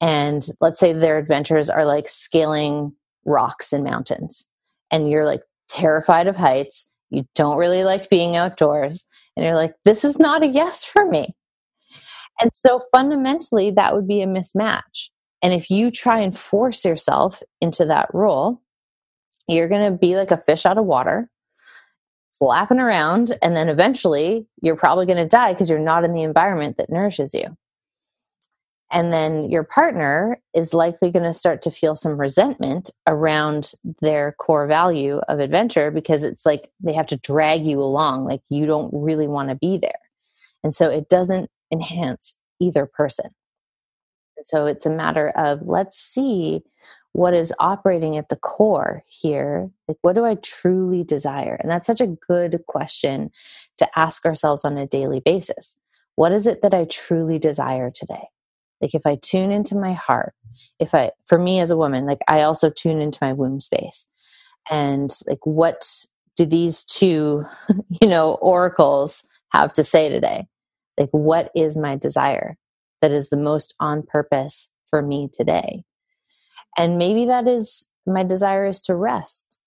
And 0.00 0.44
let's 0.60 0.80
say 0.80 0.92
their 0.92 1.18
adventures 1.18 1.70
are 1.70 1.84
like 1.84 2.08
scaling 2.08 2.94
rocks 3.24 3.72
and 3.72 3.84
mountains 3.84 4.48
and 4.90 5.10
you're 5.10 5.24
like 5.24 5.42
terrified 5.68 6.28
of 6.28 6.36
heights 6.36 6.92
you 7.10 7.24
don't 7.34 7.58
really 7.58 7.84
like 7.84 8.10
being 8.10 8.36
outdoors 8.36 9.06
and 9.36 9.44
you're 9.44 9.54
like 9.54 9.74
this 9.84 10.04
is 10.04 10.18
not 10.18 10.42
a 10.42 10.46
yes 10.46 10.84
for 10.84 11.08
me 11.08 11.34
and 12.40 12.50
so 12.52 12.80
fundamentally 12.92 13.70
that 13.70 13.94
would 13.94 14.06
be 14.06 14.20
a 14.20 14.26
mismatch 14.26 15.08
and 15.42 15.52
if 15.52 15.70
you 15.70 15.90
try 15.90 16.20
and 16.20 16.36
force 16.36 16.84
yourself 16.84 17.42
into 17.60 17.84
that 17.84 18.08
role 18.12 18.60
you're 19.48 19.68
going 19.68 19.90
to 19.90 19.98
be 19.98 20.16
like 20.16 20.30
a 20.30 20.38
fish 20.38 20.66
out 20.66 20.78
of 20.78 20.84
water 20.84 21.30
flapping 22.38 22.80
around 22.80 23.36
and 23.42 23.56
then 23.56 23.68
eventually 23.68 24.46
you're 24.62 24.76
probably 24.76 25.06
going 25.06 25.18
to 25.18 25.28
die 25.28 25.52
because 25.52 25.70
you're 25.70 25.78
not 25.78 26.04
in 26.04 26.12
the 26.12 26.22
environment 26.22 26.76
that 26.76 26.90
nourishes 26.90 27.34
you 27.34 27.56
and 28.94 29.12
then 29.12 29.50
your 29.50 29.64
partner 29.64 30.40
is 30.54 30.72
likely 30.72 31.10
going 31.10 31.24
to 31.24 31.32
start 31.32 31.62
to 31.62 31.70
feel 31.72 31.96
some 31.96 32.16
resentment 32.16 32.90
around 33.08 33.72
their 34.00 34.36
core 34.38 34.68
value 34.68 35.20
of 35.28 35.40
adventure 35.40 35.90
because 35.90 36.22
it's 36.22 36.46
like 36.46 36.70
they 36.78 36.92
have 36.92 37.08
to 37.08 37.16
drag 37.16 37.66
you 37.66 37.80
along, 37.80 38.24
like 38.24 38.42
you 38.48 38.66
don't 38.66 38.90
really 38.94 39.26
want 39.26 39.48
to 39.48 39.56
be 39.56 39.78
there. 39.78 39.90
And 40.62 40.72
so 40.72 40.88
it 40.88 41.08
doesn't 41.08 41.50
enhance 41.72 42.38
either 42.60 42.86
person. 42.86 43.30
So 44.44 44.66
it's 44.66 44.86
a 44.86 44.90
matter 44.90 45.30
of 45.30 45.62
let's 45.62 45.98
see 45.98 46.62
what 47.14 47.34
is 47.34 47.54
operating 47.58 48.16
at 48.18 48.28
the 48.28 48.36
core 48.36 49.02
here. 49.06 49.70
Like, 49.88 49.96
what 50.02 50.14
do 50.14 50.24
I 50.24 50.34
truly 50.36 51.02
desire? 51.02 51.56
And 51.60 51.70
that's 51.70 51.86
such 51.86 52.02
a 52.02 52.16
good 52.28 52.60
question 52.68 53.30
to 53.78 53.88
ask 53.98 54.26
ourselves 54.26 54.64
on 54.64 54.76
a 54.76 54.86
daily 54.86 55.20
basis. 55.24 55.78
What 56.16 56.32
is 56.32 56.46
it 56.46 56.62
that 56.62 56.74
I 56.74 56.84
truly 56.84 57.38
desire 57.38 57.90
today? 57.90 58.28
like 58.84 58.94
if 58.94 59.06
i 59.06 59.16
tune 59.16 59.50
into 59.50 59.76
my 59.76 59.94
heart 59.94 60.34
if 60.78 60.94
i 60.94 61.10
for 61.26 61.38
me 61.38 61.58
as 61.58 61.70
a 61.70 61.76
woman 61.76 62.06
like 62.06 62.20
i 62.28 62.42
also 62.42 62.70
tune 62.70 63.00
into 63.00 63.18
my 63.22 63.32
womb 63.32 63.58
space 63.58 64.08
and 64.70 65.10
like 65.26 65.44
what 65.44 65.84
do 66.36 66.44
these 66.44 66.84
two 66.84 67.44
you 68.02 68.08
know 68.08 68.34
oracles 68.34 69.26
have 69.52 69.72
to 69.72 69.82
say 69.82 70.08
today 70.08 70.46
like 70.98 71.10
what 71.12 71.50
is 71.56 71.78
my 71.78 71.96
desire 71.96 72.56
that 73.00 73.10
is 73.10 73.30
the 73.30 73.36
most 73.36 73.74
on 73.80 74.02
purpose 74.02 74.70
for 74.86 75.02
me 75.02 75.28
today 75.32 75.82
and 76.76 76.98
maybe 76.98 77.26
that 77.26 77.46
is 77.46 77.88
my 78.06 78.22
desire 78.22 78.66
is 78.66 78.80
to 78.82 78.94
rest. 78.94 79.58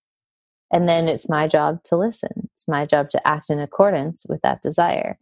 And 0.71 0.87
then 0.87 1.07
it's 1.07 1.29
my 1.29 1.47
job 1.47 1.83
to 1.85 1.95
listen. 1.95 2.49
It's 2.53 2.67
my 2.67 2.85
job 2.85 3.09
to 3.11 3.27
act 3.27 3.49
in 3.49 3.59
accordance 3.59 4.25
with 4.27 4.41
that 4.41 4.61
desire. 4.61 5.17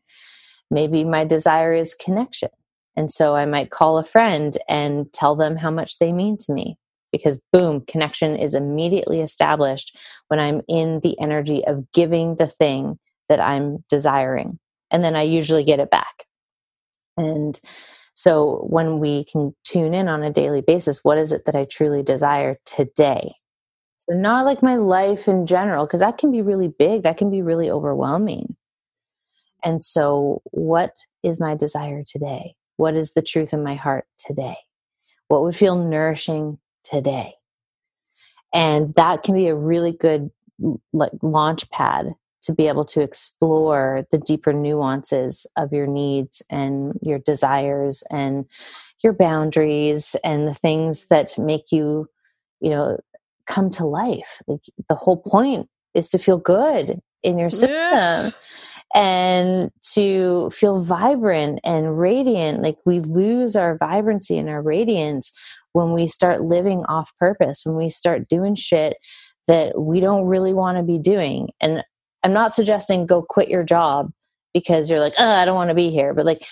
Maybe 0.72 1.04
my 1.04 1.24
desire 1.24 1.74
is 1.74 1.94
connection. 1.94 2.50
And 2.98 3.12
so 3.12 3.36
I 3.36 3.46
might 3.46 3.70
call 3.70 3.98
a 3.98 4.04
friend 4.04 4.58
and 4.68 5.12
tell 5.14 5.36
them 5.36 5.58
how 5.58 5.70
much 5.70 6.00
they 6.00 6.12
mean 6.12 6.38
to 6.40 6.54
me. 6.54 6.78
Because 7.12 7.40
boom, 7.54 7.82
connection 7.82 8.36
is 8.36 8.56
immediately 8.56 9.22
established 9.22 9.98
when 10.28 10.40
I'm 10.40 10.62
in 10.68 11.00
the 11.02 11.20
energy 11.20 11.66
of 11.66 11.92
giving 11.94 12.36
the 12.36 12.48
thing 12.48 12.98
that 13.30 13.40
I'm 13.40 13.84
desiring. 13.90 14.60
And 14.92 15.04
then 15.04 15.16
I 15.16 15.24
usually 15.24 15.64
get 15.64 15.80
it 15.80 15.90
back. 15.90 16.26
And 17.18 17.60
so 18.16 18.66
when 18.70 19.00
we 19.00 19.26
can 19.26 19.54
tune 19.66 19.94
in 19.94 20.08
on 20.08 20.24
a 20.24 20.32
daily 20.32 20.62
basis, 20.62 21.04
what 21.04 21.18
is 21.18 21.34
it 21.34 21.44
that 21.46 21.56
I 21.56 21.66
truly 21.66 22.02
desire 22.02 22.58
today? 22.66 23.36
So, 23.98 24.16
not 24.16 24.46
like 24.46 24.64
my 24.64 24.78
life 24.78 25.28
in 25.28 25.46
general, 25.46 25.86
because 25.86 26.00
that 26.00 26.18
can 26.18 26.32
be 26.32 26.42
really 26.42 26.70
big, 26.70 27.04
that 27.04 27.18
can 27.18 27.30
be 27.30 27.42
really 27.42 27.70
overwhelming. 27.70 28.56
And 29.64 29.84
so, 29.84 30.42
what 30.46 30.94
is 31.24 31.42
my 31.42 31.56
desire 31.56 32.04
today? 32.08 32.56
What 32.78 32.96
is 32.96 33.14
the 33.14 33.22
truth 33.22 33.52
in 33.52 33.64
my 33.64 33.76
heart 33.76 34.06
today? 34.18 34.58
What 35.28 35.42
would 35.42 35.56
feel 35.56 35.76
nourishing 35.76 36.60
today? 36.86 37.34
And 38.54 38.88
that 38.96 39.24
can 39.24 39.36
be 39.36 39.48
a 39.48 39.56
really 39.56 39.92
good 39.92 40.32
like 40.94 41.12
launch 41.22 41.70
pad 41.70 42.14
to 42.46 42.54
be 42.54 42.68
able 42.68 42.86
to 42.86 43.02
explore 43.02 44.06
the 44.12 44.18
deeper 44.18 44.54
nuances 44.54 45.46
of 45.58 45.72
your 45.72 45.88
needs 45.88 46.42
and 46.50 46.94
your 47.02 47.20
desires 47.20 48.04
and 48.12 48.46
your 49.04 49.14
boundaries 49.14 50.16
and 50.24 50.48
the 50.48 50.54
things 50.54 51.08
that 51.08 51.38
make 51.38 51.72
you 51.72 52.08
you 52.62 52.70
know 52.70 52.98
come 53.46 53.70
to 53.70 53.86
life 53.86 54.42
like 54.48 54.62
the 54.90 54.96
whole 54.96 55.18
point 55.18 55.68
is 55.94 56.10
to 56.10 56.18
feel 56.18 56.38
good 56.38 57.00
in 57.24 57.38
your 57.38 57.50
system 57.50 57.70
yes 57.70 58.36
and 58.96 59.72
to 59.94 60.50
feel 60.52 60.80
vibrant 60.80 61.60
and 61.66 62.00
radiant. 62.00 62.62
Like 62.64 62.78
we 62.86 63.02
lose 63.02 63.56
our 63.58 63.78
vibrancy 63.78 64.38
and 64.38 64.50
our 64.50 64.62
radiance 64.62 65.34
when 65.74 65.92
we 65.92 66.08
start 66.08 66.42
living 66.42 66.82
off 66.88 67.12
purpose, 67.20 67.64
when 67.66 67.76
we 67.76 67.90
start 67.90 68.30
doing 68.30 68.56
shit 68.56 68.96
that 69.48 69.80
we 69.80 70.00
don't 70.00 70.26
really 70.26 70.54
want 70.54 70.78
to 70.78 70.84
be 70.84 70.98
doing. 70.98 71.50
And 71.60 71.84
I'm 72.26 72.34
not 72.34 72.54
suggesting 72.54 73.06
go 73.06 73.22
quit 73.22 73.50
your 73.50 73.64
job 73.64 74.12
because 74.52 74.90
you're 74.90 75.00
like, 75.00 75.14
oh, 75.20 75.30
I 75.30 75.46
don't 75.46 75.56
want 75.56 75.70
to 75.70 75.76
be 75.76 75.92
here. 75.92 76.12
But 76.16 76.26
like, 76.26 76.44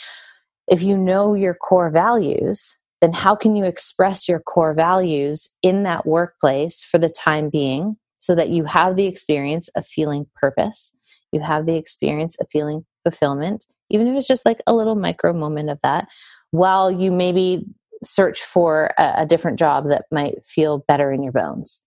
if 0.68 0.84
you 0.84 0.96
know 0.96 1.34
your 1.34 1.56
core 1.56 1.90
values, 1.90 2.80
then 3.02 3.12
how 3.12 3.36
can 3.36 3.56
you 3.56 3.66
express 3.66 4.30
your 4.30 4.40
core 4.40 4.76
values 4.76 5.50
in 5.64 5.82
that 5.84 6.06
workplace 6.06 6.84
for 6.84 7.00
the 7.00 7.10
time 7.10 7.50
being 7.50 7.98
so 8.20 8.36
that 8.36 8.50
you 8.50 8.66
have 8.66 8.96
the 8.96 9.08
experience 9.08 9.68
of 9.70 9.86
feeling 9.86 10.28
purpose. 10.36 10.96
You 11.32 11.42
have 11.42 11.66
the 11.66 11.76
experience 11.76 12.40
of 12.40 12.48
feeling 12.52 12.86
fulfillment, 13.04 13.66
even 13.90 14.08
if 14.08 14.16
it's 14.16 14.28
just 14.28 14.46
like 14.46 14.62
a 14.68 14.76
little 14.76 14.96
micro 14.96 15.34
moment 15.34 15.72
of 15.72 15.82
that, 15.82 16.08
while 16.52 16.92
you 16.92 17.12
maybe 17.12 17.66
search 18.04 18.42
for 18.42 18.92
a, 18.98 19.14
a 19.18 19.26
different 19.26 19.58
job 19.58 19.90
that 19.90 20.06
might 20.12 20.46
feel 20.46 20.86
better 20.88 21.12
in 21.12 21.24
your 21.24 21.32
bones. 21.32 21.84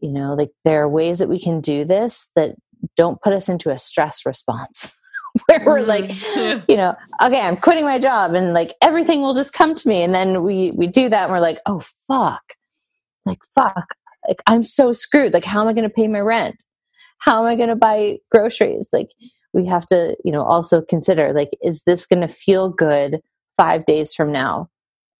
You 0.00 0.12
know, 0.12 0.34
like 0.34 0.50
there 0.62 0.82
are 0.82 0.88
ways 0.88 1.18
that 1.18 1.28
we 1.28 1.40
can 1.40 1.60
do 1.60 1.84
this 1.84 2.30
that 2.36 2.54
don't 2.96 3.20
put 3.20 3.32
us 3.32 3.48
into 3.48 3.70
a 3.70 3.78
stress 3.78 4.26
response. 4.26 5.00
where 5.46 5.62
we're 5.64 5.80
like 5.82 6.04
mm, 6.04 6.64
you 6.68 6.76
know 6.76 6.94
okay 7.22 7.40
i'm 7.40 7.56
quitting 7.56 7.84
my 7.84 7.98
job 7.98 8.34
and 8.34 8.54
like 8.54 8.72
everything 8.82 9.20
will 9.20 9.34
just 9.34 9.52
come 9.52 9.74
to 9.74 9.88
me. 9.88 10.02
And 10.02 10.14
then 10.14 10.42
we 10.42 10.72
we 10.72 10.86
do 10.86 11.08
that 11.08 11.24
and 11.24 11.32
we're 11.32 11.40
like 11.40 11.58
oh 11.66 11.80
fuck. 11.80 12.54
Like 13.24 13.40
fuck. 13.54 13.94
Like 14.26 14.42
i'm 14.46 14.62
so 14.62 14.92
screwed. 14.92 15.32
Like 15.32 15.44
how 15.44 15.60
am 15.60 15.68
i 15.68 15.72
going 15.72 15.88
to 15.88 15.94
pay 15.94 16.08
my 16.08 16.20
rent? 16.20 16.56
How 17.18 17.40
am 17.40 17.50
i 17.50 17.56
going 17.56 17.68
to 17.68 17.76
buy 17.76 18.18
groceries? 18.30 18.88
Like 18.92 19.10
we 19.52 19.66
have 19.66 19.86
to 19.86 20.16
you 20.24 20.32
know 20.32 20.42
also 20.42 20.82
consider 20.82 21.32
like 21.32 21.50
is 21.62 21.82
this 21.84 22.06
going 22.06 22.22
to 22.22 22.28
feel 22.28 22.68
good 22.68 23.20
5 23.56 23.84
days 23.84 24.14
from 24.14 24.32
now? 24.32 24.68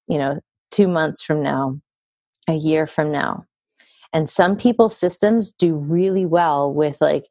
You 0.09 0.19
know 0.19 0.41
2 0.71 0.89
months 0.89 1.23
from 1.23 1.43
now? 1.43 1.81
A 2.49 2.55
year 2.55 2.87
from 2.87 3.11
now? 3.11 3.45
And 4.13 4.31
some 4.31 4.57
people's 4.57 4.97
systems 4.97 5.53
do 5.53 5.75
really 5.75 6.25
well 6.25 6.73
with 6.73 7.01
like 7.01 7.27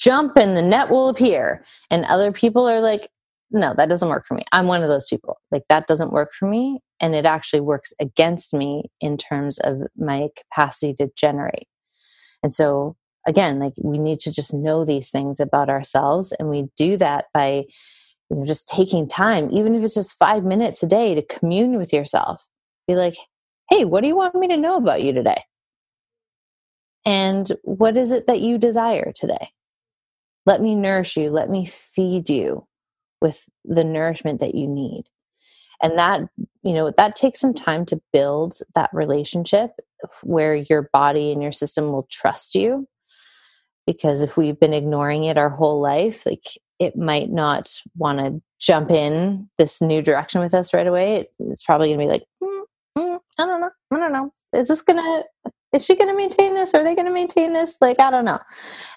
jump 0.00 0.36
and 0.36 0.56
the 0.56 0.62
net 0.62 0.90
will 0.90 1.08
appear. 1.08 1.64
And 1.90 2.04
other 2.04 2.32
people 2.32 2.68
are 2.68 2.80
like, 2.80 3.10
no, 3.52 3.74
that 3.76 3.88
doesn't 3.88 4.08
work 4.08 4.26
for 4.26 4.34
me. 4.34 4.42
I'm 4.52 4.66
one 4.66 4.82
of 4.82 4.88
those 4.88 5.06
people. 5.06 5.38
Like, 5.50 5.64
that 5.68 5.86
doesn't 5.86 6.12
work 6.12 6.32
for 6.32 6.48
me. 6.48 6.80
And 7.00 7.14
it 7.14 7.26
actually 7.26 7.60
works 7.60 7.92
against 8.00 8.54
me 8.54 8.84
in 9.00 9.16
terms 9.16 9.58
of 9.58 9.82
my 9.96 10.28
capacity 10.36 10.94
to 10.94 11.10
generate. 11.16 11.66
And 12.42 12.52
so, 12.52 12.96
again, 13.26 13.58
like, 13.58 13.72
we 13.82 13.98
need 13.98 14.20
to 14.20 14.32
just 14.32 14.54
know 14.54 14.84
these 14.84 15.10
things 15.10 15.40
about 15.40 15.68
ourselves. 15.68 16.32
And 16.38 16.48
we 16.48 16.68
do 16.76 16.96
that 16.98 17.26
by, 17.34 17.64
you 18.30 18.36
know, 18.36 18.46
just 18.46 18.68
taking 18.68 19.08
time, 19.08 19.50
even 19.52 19.74
if 19.74 19.82
it's 19.82 19.94
just 19.94 20.18
five 20.18 20.44
minutes 20.44 20.82
a 20.82 20.86
day 20.86 21.14
to 21.14 21.22
commune 21.22 21.76
with 21.76 21.92
yourself. 21.92 22.46
Be 22.86 22.94
like, 22.94 23.16
hey, 23.68 23.84
what 23.84 24.02
do 24.02 24.08
you 24.08 24.16
want 24.16 24.36
me 24.36 24.48
to 24.48 24.56
know 24.56 24.76
about 24.76 25.02
you 25.02 25.12
today? 25.12 25.42
And 27.04 27.50
what 27.62 27.96
is 27.96 28.12
it 28.12 28.26
that 28.28 28.40
you 28.40 28.58
desire 28.58 29.10
today? 29.12 29.50
Let 30.50 30.60
me 30.60 30.74
nourish 30.74 31.16
you. 31.16 31.30
Let 31.30 31.48
me 31.48 31.64
feed 31.64 32.28
you 32.28 32.66
with 33.22 33.48
the 33.64 33.84
nourishment 33.84 34.40
that 34.40 34.56
you 34.56 34.66
need. 34.66 35.04
And 35.80 35.96
that, 35.96 36.22
you 36.64 36.72
know, 36.72 36.90
that 36.96 37.14
takes 37.14 37.38
some 37.38 37.54
time 37.54 37.86
to 37.86 38.02
build 38.12 38.58
that 38.74 38.90
relationship 38.92 39.70
where 40.24 40.56
your 40.56 40.90
body 40.92 41.30
and 41.30 41.40
your 41.40 41.52
system 41.52 41.92
will 41.92 42.08
trust 42.10 42.56
you. 42.56 42.88
Because 43.86 44.22
if 44.22 44.36
we've 44.36 44.58
been 44.58 44.72
ignoring 44.72 45.22
it 45.22 45.38
our 45.38 45.50
whole 45.50 45.80
life, 45.80 46.26
like 46.26 46.42
it 46.80 46.96
might 46.96 47.30
not 47.30 47.72
want 47.96 48.18
to 48.18 48.42
jump 48.58 48.90
in 48.90 49.48
this 49.56 49.80
new 49.80 50.02
direction 50.02 50.40
with 50.40 50.52
us 50.52 50.74
right 50.74 50.88
away. 50.88 51.28
it's 51.38 51.62
probably 51.62 51.94
going 51.94 52.00
to 52.00 52.06
be 52.06 52.10
like, 52.10 52.24
mm, 52.42 52.62
mm, 52.98 53.20
I 53.38 53.46
don't 53.46 53.60
know. 53.60 53.70
I 53.92 53.96
don't 53.98 54.12
know. 54.12 54.32
Is 54.52 54.66
this 54.66 54.82
to 54.82 55.24
is 55.72 55.84
she 55.84 55.94
going 55.94 56.10
to 56.10 56.16
maintain 56.16 56.54
this? 56.54 56.74
Are 56.74 56.82
they 56.82 56.94
going 56.94 57.06
to 57.06 57.12
maintain 57.12 57.52
this? 57.52 57.76
Like, 57.80 58.00
I 58.00 58.10
don't 58.10 58.24
know. 58.24 58.40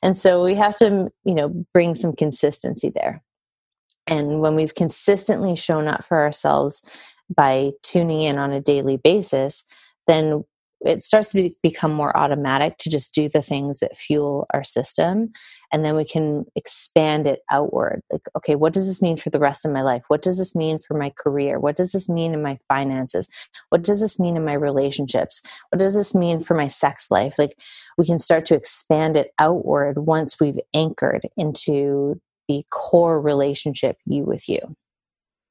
And 0.02 0.18
so 0.18 0.44
we 0.44 0.56
have 0.56 0.76
to, 0.78 1.12
you 1.24 1.36
know, 1.36 1.66
bring 1.74 1.96
some 1.96 2.14
consistency 2.14 2.90
there. 2.90 3.24
And 4.08 4.42
when 4.42 4.56
we've 4.56 4.76
consistently 4.76 5.56
shown 5.56 5.88
up 5.88 6.04
for 6.04 6.20
ourselves 6.20 6.84
by 7.34 7.72
tuning 7.84 8.22
in 8.22 8.38
on 8.38 8.52
a 8.52 8.62
daily 8.62 8.98
basis, 8.98 9.66
then 10.08 10.44
it 10.86 11.02
starts 11.02 11.32
to 11.32 11.36
be, 11.36 11.56
become 11.64 11.94
more 11.94 12.16
automatic 12.16 12.78
to 12.78 12.90
just 12.90 13.14
do 13.14 13.30
the 13.30 13.42
things 13.42 13.80
that 13.80 13.96
fuel 13.96 14.46
our 14.54 14.64
system 14.64 15.32
and 15.72 15.84
then 15.84 15.96
we 15.96 16.06
can 16.06 16.46
expand 16.56 17.26
it 17.26 17.42
outward. 17.50 18.02
Like 18.12 18.28
okay 18.38 18.56
what 18.56 18.74
does 18.74 18.88
this 18.88 19.02
mean 19.02 19.18
for 19.18 19.30
the 19.30 19.40
rest 19.40 19.66
of 19.66 19.72
my 19.72 19.82
life? 19.82 20.04
What 20.08 20.22
does 20.22 20.38
this 20.38 20.56
mean 20.56 20.80
for 20.80 20.98
my 20.98 21.12
career? 21.12 21.60
What 21.60 21.76
does 21.76 21.92
this 21.92 22.10
mean 22.10 22.34
in 22.34 22.42
my 22.42 22.60
finances? 22.68 23.28
What 23.70 23.84
does 23.84 24.02
this 24.02 24.20
mean 24.20 24.36
in 24.36 24.46
my 24.46 24.54
relationships? 24.54 25.42
What 25.70 25.80
does 25.80 25.96
this 25.96 26.14
mean 26.14 26.40
for 26.40 26.56
my 26.56 26.68
sex 26.68 27.10
life? 27.10 27.40
Like 27.40 27.58
we 27.98 28.06
can 28.06 28.20
start 28.20 28.46
to 28.46 28.56
expand 28.56 29.16
it 29.18 29.32
outward 29.40 30.00
once 30.00 30.40
we've 30.40 30.60
anchored 30.74 31.28
into 31.38 32.20
the 32.48 32.64
core 32.72 33.22
relationship 33.22 33.96
you 34.06 34.24
with 34.24 34.50
you. 34.50 34.60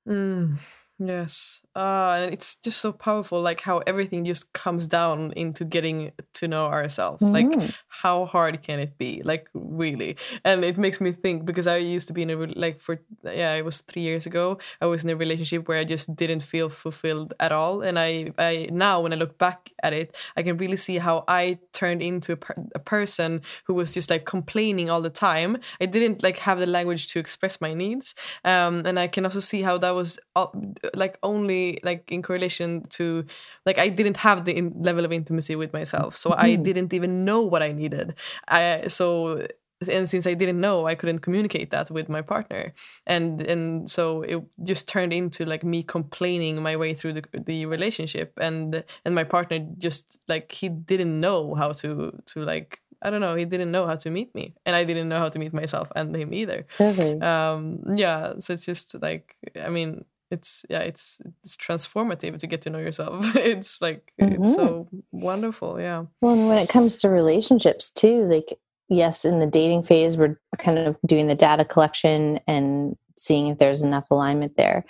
Mm. 0.08 0.58
Yes. 1.04 1.62
Uh, 1.74 2.18
and 2.20 2.32
it's 2.32 2.56
just 2.56 2.80
so 2.80 2.92
powerful, 2.92 3.40
like 3.40 3.62
how 3.62 3.78
everything 3.78 4.24
just 4.24 4.52
comes 4.52 4.86
down 4.86 5.32
into 5.32 5.64
getting 5.64 6.12
to 6.34 6.46
know 6.46 6.66
ourselves. 6.66 7.22
Mm-hmm. 7.22 7.60
Like, 7.60 7.74
how 7.88 8.26
hard 8.26 8.62
can 8.62 8.78
it 8.78 8.98
be? 8.98 9.22
Like, 9.24 9.48
really? 9.54 10.16
And 10.44 10.64
it 10.64 10.78
makes 10.78 11.00
me 11.00 11.12
think 11.12 11.44
because 11.44 11.66
I 11.66 11.78
used 11.78 12.06
to 12.08 12.12
be 12.12 12.22
in 12.22 12.30
a, 12.30 12.36
like, 12.36 12.78
for, 12.78 13.00
yeah, 13.24 13.54
it 13.54 13.64
was 13.64 13.80
three 13.80 14.02
years 14.02 14.26
ago. 14.26 14.58
I 14.80 14.86
was 14.86 15.02
in 15.02 15.10
a 15.10 15.16
relationship 15.16 15.66
where 15.66 15.78
I 15.78 15.84
just 15.84 16.14
didn't 16.14 16.42
feel 16.42 16.68
fulfilled 16.68 17.34
at 17.40 17.52
all. 17.52 17.80
And 17.80 17.98
I, 17.98 18.32
I 18.38 18.68
now, 18.70 19.00
when 19.00 19.12
I 19.12 19.16
look 19.16 19.38
back 19.38 19.70
at 19.82 19.92
it, 19.92 20.14
I 20.36 20.42
can 20.42 20.58
really 20.58 20.76
see 20.76 20.98
how 20.98 21.24
I 21.26 21.58
turned 21.72 22.02
into 22.02 22.34
a, 22.34 22.36
per- 22.36 22.66
a 22.74 22.80
person 22.80 23.40
who 23.64 23.74
was 23.74 23.94
just 23.94 24.10
like 24.10 24.26
complaining 24.26 24.90
all 24.90 25.00
the 25.00 25.10
time. 25.10 25.56
I 25.80 25.86
didn't 25.86 26.22
like 26.22 26.38
have 26.40 26.60
the 26.60 26.66
language 26.66 27.08
to 27.08 27.18
express 27.18 27.60
my 27.60 27.74
needs. 27.74 28.14
Um, 28.44 28.82
and 28.84 29.00
I 29.00 29.08
can 29.08 29.24
also 29.24 29.40
see 29.40 29.62
how 29.62 29.78
that 29.78 29.94
was 29.94 30.20
all, 30.36 30.54
like 30.94 31.18
only 31.22 31.80
like 31.82 32.10
in 32.10 32.22
correlation 32.22 32.82
to 32.90 33.24
like 33.66 33.78
I 33.78 33.88
didn't 33.88 34.18
have 34.18 34.44
the 34.44 34.56
in- 34.56 34.74
level 34.82 35.04
of 35.04 35.12
intimacy 35.12 35.56
with 35.56 35.72
myself, 35.72 36.16
so 36.16 36.30
mm-hmm. 36.30 36.40
I 36.40 36.54
didn't 36.56 36.92
even 36.92 37.24
know 37.24 37.42
what 37.42 37.62
I 37.62 37.72
needed. 37.72 38.14
I 38.48 38.88
so 38.88 39.46
and 39.88 40.08
since 40.08 40.26
I 40.26 40.34
didn't 40.34 40.60
know, 40.60 40.86
I 40.86 40.94
couldn't 40.94 41.20
communicate 41.20 41.70
that 41.70 41.90
with 41.90 42.08
my 42.08 42.22
partner, 42.22 42.72
and 43.06 43.40
and 43.42 43.90
so 43.90 44.22
it 44.22 44.42
just 44.62 44.88
turned 44.88 45.12
into 45.12 45.44
like 45.44 45.64
me 45.64 45.82
complaining 45.82 46.62
my 46.62 46.76
way 46.76 46.94
through 46.94 47.14
the 47.14 47.24
the 47.32 47.66
relationship, 47.66 48.32
and 48.40 48.84
and 49.04 49.14
my 49.14 49.24
partner 49.24 49.58
just 49.78 50.18
like 50.28 50.52
he 50.52 50.68
didn't 50.68 51.18
know 51.20 51.54
how 51.54 51.72
to 51.72 52.12
to 52.26 52.44
like 52.44 52.80
I 53.02 53.10
don't 53.10 53.20
know. 53.20 53.34
He 53.34 53.44
didn't 53.44 53.72
know 53.72 53.86
how 53.86 53.96
to 53.96 54.10
meet 54.10 54.34
me, 54.34 54.54
and 54.64 54.76
I 54.76 54.84
didn't 54.84 55.08
know 55.08 55.18
how 55.18 55.28
to 55.28 55.38
meet 55.38 55.52
myself 55.52 55.90
and 55.96 56.14
him 56.14 56.32
either. 56.32 56.66
Totally. 56.76 57.20
Um, 57.20 57.80
yeah. 57.96 58.34
So 58.38 58.54
it's 58.54 58.64
just 58.64 59.00
like 59.02 59.36
I 59.60 59.68
mean, 59.68 60.04
it's 60.32 60.64
yeah 60.68 60.80
it's 60.80 61.20
it's 61.44 61.56
transformative 61.56 62.38
to 62.38 62.46
get 62.46 62.62
to 62.62 62.70
know 62.70 62.78
yourself. 62.78 63.36
It's 63.36 63.80
like 63.82 64.12
mm-hmm. 64.20 64.42
it's 64.42 64.54
so 64.54 64.88
wonderful 65.12 65.78
yeah. 65.78 66.06
Well 66.20 66.48
when 66.48 66.58
it 66.58 66.68
comes 66.68 66.96
to 66.98 67.08
relationships 67.08 67.90
too 67.90 68.24
like 68.24 68.58
yes 68.88 69.24
in 69.24 69.38
the 69.38 69.46
dating 69.46 69.84
phase 69.84 70.16
we're 70.16 70.40
kind 70.58 70.78
of 70.78 70.96
doing 71.06 71.26
the 71.26 71.34
data 71.34 71.64
collection 71.64 72.40
and 72.48 72.96
seeing 73.16 73.48
if 73.48 73.58
there's 73.58 73.82
enough 73.82 74.10
alignment 74.10 74.56
there. 74.56 74.84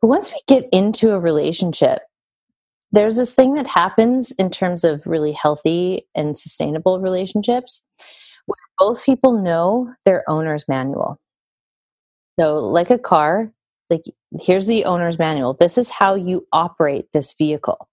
But 0.00 0.08
once 0.08 0.30
we 0.30 0.40
get 0.46 0.68
into 0.72 1.12
a 1.12 1.20
relationship 1.20 2.02
there's 2.92 3.16
this 3.16 3.34
thing 3.34 3.54
that 3.54 3.66
happens 3.66 4.30
in 4.32 4.50
terms 4.50 4.84
of 4.84 5.04
really 5.06 5.32
healthy 5.32 6.06
and 6.14 6.36
sustainable 6.36 7.00
relationships 7.00 7.84
where 8.46 8.56
both 8.78 9.04
people 9.04 9.42
know 9.42 9.92
their 10.04 10.22
owner's 10.28 10.68
manual. 10.68 11.18
So 12.38 12.56
like 12.56 12.90
a 12.90 12.98
car 12.98 13.52
like 13.90 14.04
here's 14.40 14.66
the 14.66 14.84
owner's 14.84 15.18
manual. 15.18 15.54
This 15.54 15.78
is 15.78 15.90
how 15.90 16.14
you 16.14 16.46
operate 16.52 17.06
this 17.12 17.34
vehicle 17.34 17.88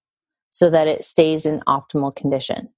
so 0.50 0.70
that 0.70 0.88
it 0.88 1.04
stays 1.04 1.46
in 1.46 1.62
optimal 1.62 2.16
condition. 2.16 2.70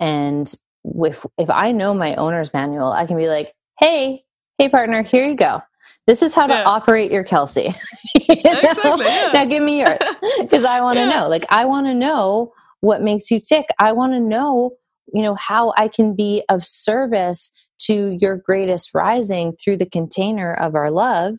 And 0.00 0.52
if 0.84 1.24
if 1.38 1.50
i 1.50 1.72
know 1.72 1.94
my 1.94 2.14
owner's 2.16 2.52
manual 2.52 2.92
i 2.92 3.06
can 3.06 3.16
be 3.16 3.26
like 3.26 3.54
hey 3.78 4.22
hey 4.58 4.68
partner 4.68 5.02
here 5.02 5.26
you 5.26 5.34
go. 5.34 5.62
This 6.06 6.22
is 6.22 6.34
how 6.34 6.46
to 6.46 6.64
operate 6.64 7.10
your 7.10 7.24
kelsey. 7.24 7.74
You 8.26 8.36
exactly, 8.36 9.04
yeah. 9.04 9.30
now 9.34 9.44
give 9.44 9.62
me 9.62 9.80
yours 9.80 9.98
because 10.40 10.64
i 10.64 10.80
want 10.80 10.96
to 10.96 11.02
yeah. 11.02 11.10
know. 11.10 11.28
Like 11.28 11.46
i 11.50 11.64
want 11.64 11.86
to 11.86 11.94
know 11.94 12.52
what 12.80 13.02
makes 13.02 13.30
you 13.30 13.40
tick. 13.40 13.66
I 13.78 13.92
want 13.92 14.12
to 14.12 14.20
know 14.20 14.72
you 15.12 15.22
know 15.22 15.34
how 15.34 15.72
i 15.76 15.88
can 15.88 16.14
be 16.14 16.42
of 16.48 16.64
service 16.64 17.50
to 17.78 18.16
your 18.20 18.36
greatest 18.36 18.94
rising 18.94 19.52
through 19.52 19.76
the 19.76 19.86
container 19.86 20.54
of 20.54 20.74
our 20.74 20.90
love 20.90 21.36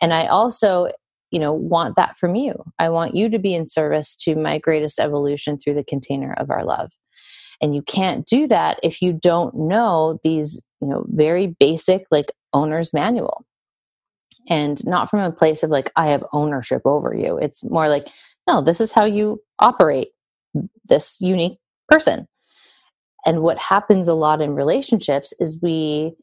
and 0.00 0.12
i 0.12 0.26
also 0.26 0.88
you 1.30 1.40
know 1.40 1.52
want 1.52 1.96
that 1.96 2.16
from 2.16 2.34
you. 2.34 2.54
I 2.78 2.88
want 2.88 3.14
you 3.14 3.28
to 3.28 3.38
be 3.38 3.54
in 3.54 3.66
service 3.66 4.16
to 4.22 4.36
my 4.36 4.58
greatest 4.58 4.98
evolution 4.98 5.58
through 5.58 5.74
the 5.74 5.84
container 5.84 6.32
of 6.36 6.50
our 6.50 6.64
love. 6.64 6.92
And 7.60 7.74
you 7.74 7.82
can't 7.82 8.26
do 8.26 8.46
that 8.48 8.78
if 8.82 9.02
you 9.02 9.12
don't 9.12 9.54
know 9.54 10.18
these 10.22 10.62
you 10.80 10.88
know 10.88 11.04
very 11.08 11.48
basic 11.58 12.06
like 12.10 12.32
owner's 12.52 12.92
manual. 12.94 13.44
And 14.48 14.84
not 14.86 15.10
from 15.10 15.20
a 15.20 15.32
place 15.32 15.62
of 15.62 15.70
like 15.70 15.90
i 15.96 16.08
have 16.08 16.24
ownership 16.32 16.82
over 16.84 17.14
you. 17.14 17.38
It's 17.38 17.64
more 17.64 17.88
like 17.88 18.08
no 18.48 18.62
this 18.62 18.80
is 18.80 18.92
how 18.92 19.04
you 19.04 19.42
operate 19.58 20.08
this 20.84 21.18
unique 21.20 21.58
person. 21.88 22.28
And 23.26 23.42
what 23.42 23.58
happens 23.58 24.06
a 24.06 24.14
lot 24.14 24.40
in 24.40 24.54
relationships 24.54 25.34
is 25.40 25.58
we, 25.60 26.14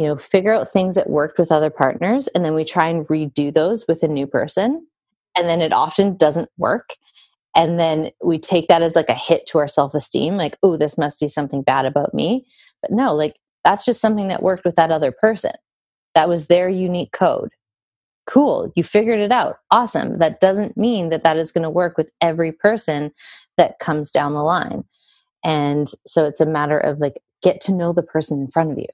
you 0.00 0.06
know, 0.08 0.16
figure 0.16 0.54
out 0.54 0.70
things 0.70 0.96
that 0.96 1.10
worked 1.10 1.38
with 1.38 1.52
other 1.52 1.70
partners 1.70 2.28
and 2.28 2.44
then 2.44 2.54
we 2.54 2.64
try 2.64 2.88
and 2.88 3.06
redo 3.08 3.54
those 3.54 3.86
with 3.88 4.02
a 4.02 4.08
new 4.08 4.26
person. 4.26 4.86
And 5.36 5.48
then 5.48 5.62
it 5.62 5.74
often 5.74 6.16
doesn't 6.16 6.50
work. 6.58 6.96
and 7.56 7.78
then 7.80 8.12
we 8.24 8.38
take 8.38 8.68
that 8.68 8.82
as 8.82 8.96
like 8.96 9.10
a 9.10 9.14
hit 9.14 9.46
to 9.46 9.58
our 9.58 9.68
self-esteem 9.68 10.36
like 10.38 10.58
oh 10.64 10.76
this 10.78 10.98
must 10.98 11.20
be 11.20 11.28
something 11.28 11.62
bad 11.62 11.86
about 11.86 12.14
me. 12.14 12.46
But 12.82 12.92
no 12.92 13.14
like 13.14 13.36
that's 13.64 13.86
just 13.86 14.00
something 14.02 14.28
that 14.28 14.42
worked 14.42 14.64
with 14.66 14.76
that 14.76 14.92
other 14.92 15.12
person. 15.12 15.52
That 16.14 16.28
was 16.30 16.48
their 16.48 16.68
unique 16.70 17.12
code. 17.12 17.50
Cool 18.26 18.72
you 18.76 18.84
figured 18.84 19.20
it 19.20 19.32
out. 19.32 19.58
Awesome. 19.70 20.18
That 20.18 20.40
doesn't 20.40 20.76
mean 20.78 21.10
that 21.10 21.24
that 21.24 21.38
is 21.38 21.52
going 21.52 21.64
to 21.64 21.70
work 21.70 21.98
with 21.98 22.10
every 22.22 22.52
person 22.52 23.12
that 23.58 23.80
comes 23.80 24.10
down 24.12 24.34
the 24.34 24.42
line. 24.42 24.84
And 25.44 25.88
so 26.06 26.26
it's 26.26 26.40
a 26.40 26.46
matter 26.46 26.78
of 26.78 27.00
like 27.00 27.22
get 27.42 27.60
to 27.62 27.74
know 27.74 27.92
the 27.94 28.02
person 28.02 28.40
in 28.40 28.48
front 28.48 28.72
of 28.72 28.78
you 28.78 28.86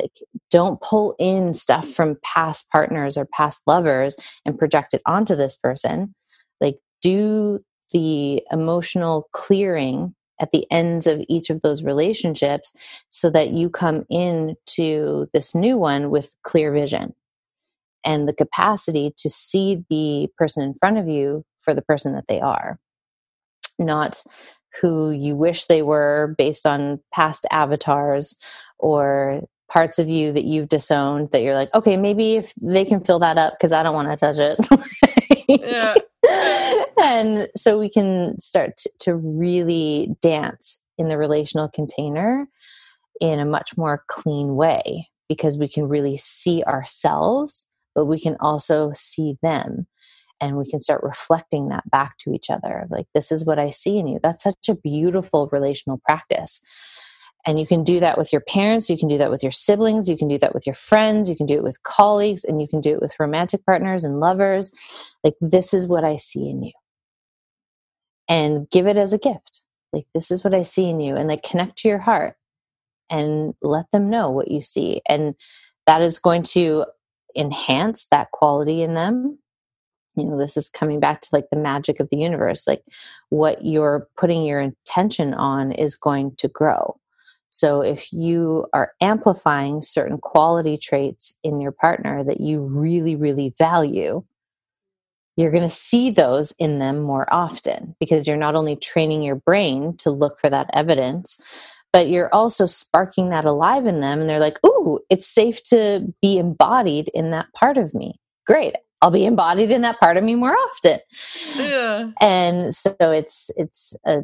like 0.00 0.12
don't 0.50 0.80
pull 0.80 1.14
in 1.18 1.54
stuff 1.54 1.88
from 1.88 2.18
past 2.22 2.68
partners 2.70 3.16
or 3.16 3.26
past 3.26 3.62
lovers 3.66 4.16
and 4.44 4.58
project 4.58 4.94
it 4.94 5.02
onto 5.06 5.34
this 5.36 5.56
person. 5.56 6.14
Like 6.60 6.78
do 7.02 7.60
the 7.92 8.42
emotional 8.50 9.28
clearing 9.32 10.14
at 10.40 10.52
the 10.52 10.66
ends 10.70 11.06
of 11.06 11.22
each 11.28 11.50
of 11.50 11.62
those 11.62 11.82
relationships 11.82 12.72
so 13.08 13.28
that 13.30 13.50
you 13.50 13.68
come 13.68 14.04
into 14.08 15.26
this 15.32 15.54
new 15.54 15.76
one 15.76 16.10
with 16.10 16.34
clear 16.44 16.72
vision 16.72 17.14
and 18.04 18.28
the 18.28 18.32
capacity 18.32 19.12
to 19.16 19.28
see 19.28 19.84
the 19.90 20.28
person 20.36 20.62
in 20.62 20.74
front 20.74 20.98
of 20.98 21.08
you 21.08 21.44
for 21.58 21.74
the 21.74 21.82
person 21.82 22.14
that 22.14 22.26
they 22.28 22.40
are 22.40 22.78
not 23.78 24.22
who 24.80 25.10
you 25.10 25.34
wish 25.34 25.66
they 25.66 25.82
were 25.82 26.34
based 26.38 26.66
on 26.66 27.00
past 27.12 27.46
avatars 27.50 28.36
or 28.78 29.42
parts 29.68 29.98
of 29.98 30.08
you 30.08 30.32
that 30.32 30.44
you've 30.44 30.68
disowned 30.68 31.30
that 31.30 31.42
you're 31.42 31.54
like 31.54 31.72
okay 31.74 31.96
maybe 31.96 32.36
if 32.36 32.54
they 32.54 32.84
can 32.84 33.02
fill 33.02 33.18
that 33.18 33.36
up 33.36 33.52
because 33.52 33.72
i 33.72 33.82
don't 33.82 33.94
want 33.94 34.08
to 34.08 34.16
touch 34.16 34.38
it 34.38 34.58
yeah 35.48 35.94
and 37.02 37.48
so 37.56 37.78
we 37.78 37.88
can 37.88 38.38
start 38.40 38.76
to, 38.78 38.90
to 39.00 39.14
really 39.14 40.16
dance 40.20 40.82
in 40.96 41.08
the 41.08 41.18
relational 41.18 41.68
container 41.68 42.48
in 43.20 43.38
a 43.40 43.44
much 43.44 43.76
more 43.76 44.04
clean 44.08 44.56
way 44.56 45.08
because 45.28 45.58
we 45.58 45.68
can 45.68 45.88
really 45.88 46.16
see 46.16 46.62
ourselves, 46.64 47.66
but 47.94 48.06
we 48.06 48.20
can 48.20 48.36
also 48.40 48.92
see 48.94 49.36
them. 49.42 49.86
And 50.40 50.56
we 50.56 50.70
can 50.70 50.78
start 50.78 51.02
reflecting 51.02 51.68
that 51.68 51.90
back 51.90 52.16
to 52.18 52.32
each 52.32 52.48
other. 52.48 52.86
Like, 52.90 53.06
this 53.12 53.32
is 53.32 53.44
what 53.44 53.58
I 53.58 53.70
see 53.70 53.98
in 53.98 54.06
you. 54.06 54.20
That's 54.22 54.44
such 54.44 54.68
a 54.68 54.76
beautiful 54.76 55.48
relational 55.50 56.00
practice. 56.06 56.60
And 57.48 57.58
you 57.58 57.66
can 57.66 57.82
do 57.82 57.98
that 58.00 58.18
with 58.18 58.30
your 58.30 58.42
parents, 58.42 58.90
you 58.90 58.98
can 58.98 59.08
do 59.08 59.16
that 59.16 59.30
with 59.30 59.42
your 59.42 59.52
siblings, 59.52 60.06
you 60.06 60.18
can 60.18 60.28
do 60.28 60.36
that 60.36 60.52
with 60.52 60.66
your 60.66 60.74
friends, 60.74 61.30
you 61.30 61.34
can 61.34 61.46
do 61.46 61.54
it 61.54 61.62
with 61.62 61.82
colleagues, 61.82 62.44
and 62.44 62.60
you 62.60 62.68
can 62.68 62.82
do 62.82 62.90
it 62.90 63.00
with 63.00 63.18
romantic 63.18 63.64
partners 63.64 64.04
and 64.04 64.20
lovers. 64.20 64.70
Like, 65.24 65.32
this 65.40 65.72
is 65.72 65.86
what 65.86 66.04
I 66.04 66.16
see 66.16 66.46
in 66.46 66.62
you. 66.62 66.72
And 68.28 68.68
give 68.68 68.86
it 68.86 68.98
as 68.98 69.14
a 69.14 69.18
gift. 69.18 69.62
Like, 69.94 70.04
this 70.12 70.30
is 70.30 70.44
what 70.44 70.52
I 70.52 70.60
see 70.60 70.90
in 70.90 71.00
you. 71.00 71.16
And 71.16 71.26
like, 71.26 71.42
connect 71.42 71.78
to 71.78 71.88
your 71.88 72.00
heart 72.00 72.36
and 73.08 73.54
let 73.62 73.90
them 73.92 74.10
know 74.10 74.28
what 74.28 74.50
you 74.50 74.60
see. 74.60 75.00
And 75.08 75.34
that 75.86 76.02
is 76.02 76.18
going 76.18 76.42
to 76.42 76.84
enhance 77.34 78.08
that 78.10 78.30
quality 78.30 78.82
in 78.82 78.92
them. 78.92 79.38
You 80.16 80.26
know, 80.26 80.36
this 80.36 80.58
is 80.58 80.68
coming 80.68 81.00
back 81.00 81.22
to 81.22 81.30
like 81.32 81.46
the 81.50 81.56
magic 81.56 81.98
of 81.98 82.10
the 82.10 82.18
universe. 82.18 82.66
Like, 82.66 82.82
what 83.30 83.64
you're 83.64 84.06
putting 84.18 84.44
your 84.44 84.60
intention 84.60 85.32
on 85.32 85.72
is 85.72 85.96
going 85.96 86.36
to 86.36 86.48
grow 86.48 87.00
so 87.50 87.80
if 87.80 88.12
you 88.12 88.66
are 88.72 88.92
amplifying 89.00 89.82
certain 89.82 90.18
quality 90.18 90.76
traits 90.76 91.38
in 91.42 91.60
your 91.60 91.72
partner 91.72 92.22
that 92.24 92.40
you 92.40 92.62
really, 92.62 93.16
really 93.16 93.54
value, 93.58 94.22
you're 95.36 95.52
going 95.52 95.62
to 95.62 95.68
see 95.68 96.10
those 96.10 96.52
in 96.58 96.78
them 96.78 97.00
more 97.00 97.32
often 97.32 97.94
because 98.00 98.26
you're 98.26 98.36
not 98.36 98.56
only 98.56 98.76
training 98.76 99.22
your 99.22 99.36
brain 99.36 99.96
to 99.98 100.10
look 100.10 100.40
for 100.40 100.50
that 100.50 100.68
evidence, 100.72 101.40
but 101.92 102.08
you're 102.08 102.32
also 102.34 102.66
sparking 102.66 103.30
that 103.30 103.44
alive 103.44 103.86
in 103.86 104.00
them. 104.00 104.20
And 104.20 104.28
they're 104.28 104.40
like, 104.40 104.58
ooh, 104.66 105.00
it's 105.08 105.26
safe 105.26 105.62
to 105.64 106.12
be 106.20 106.38
embodied 106.38 107.10
in 107.14 107.30
that 107.30 107.46
part 107.54 107.78
of 107.78 107.94
me. 107.94 108.20
Great. 108.46 108.74
I'll 109.00 109.12
be 109.12 109.26
embodied 109.26 109.70
in 109.70 109.82
that 109.82 110.00
part 110.00 110.16
of 110.16 110.24
me 110.24 110.34
more 110.34 110.56
often. 110.56 110.98
Yeah. 111.56 112.10
And 112.20 112.74
so 112.74 112.94
it's 113.00 113.50
it's 113.56 113.94
a 114.04 114.22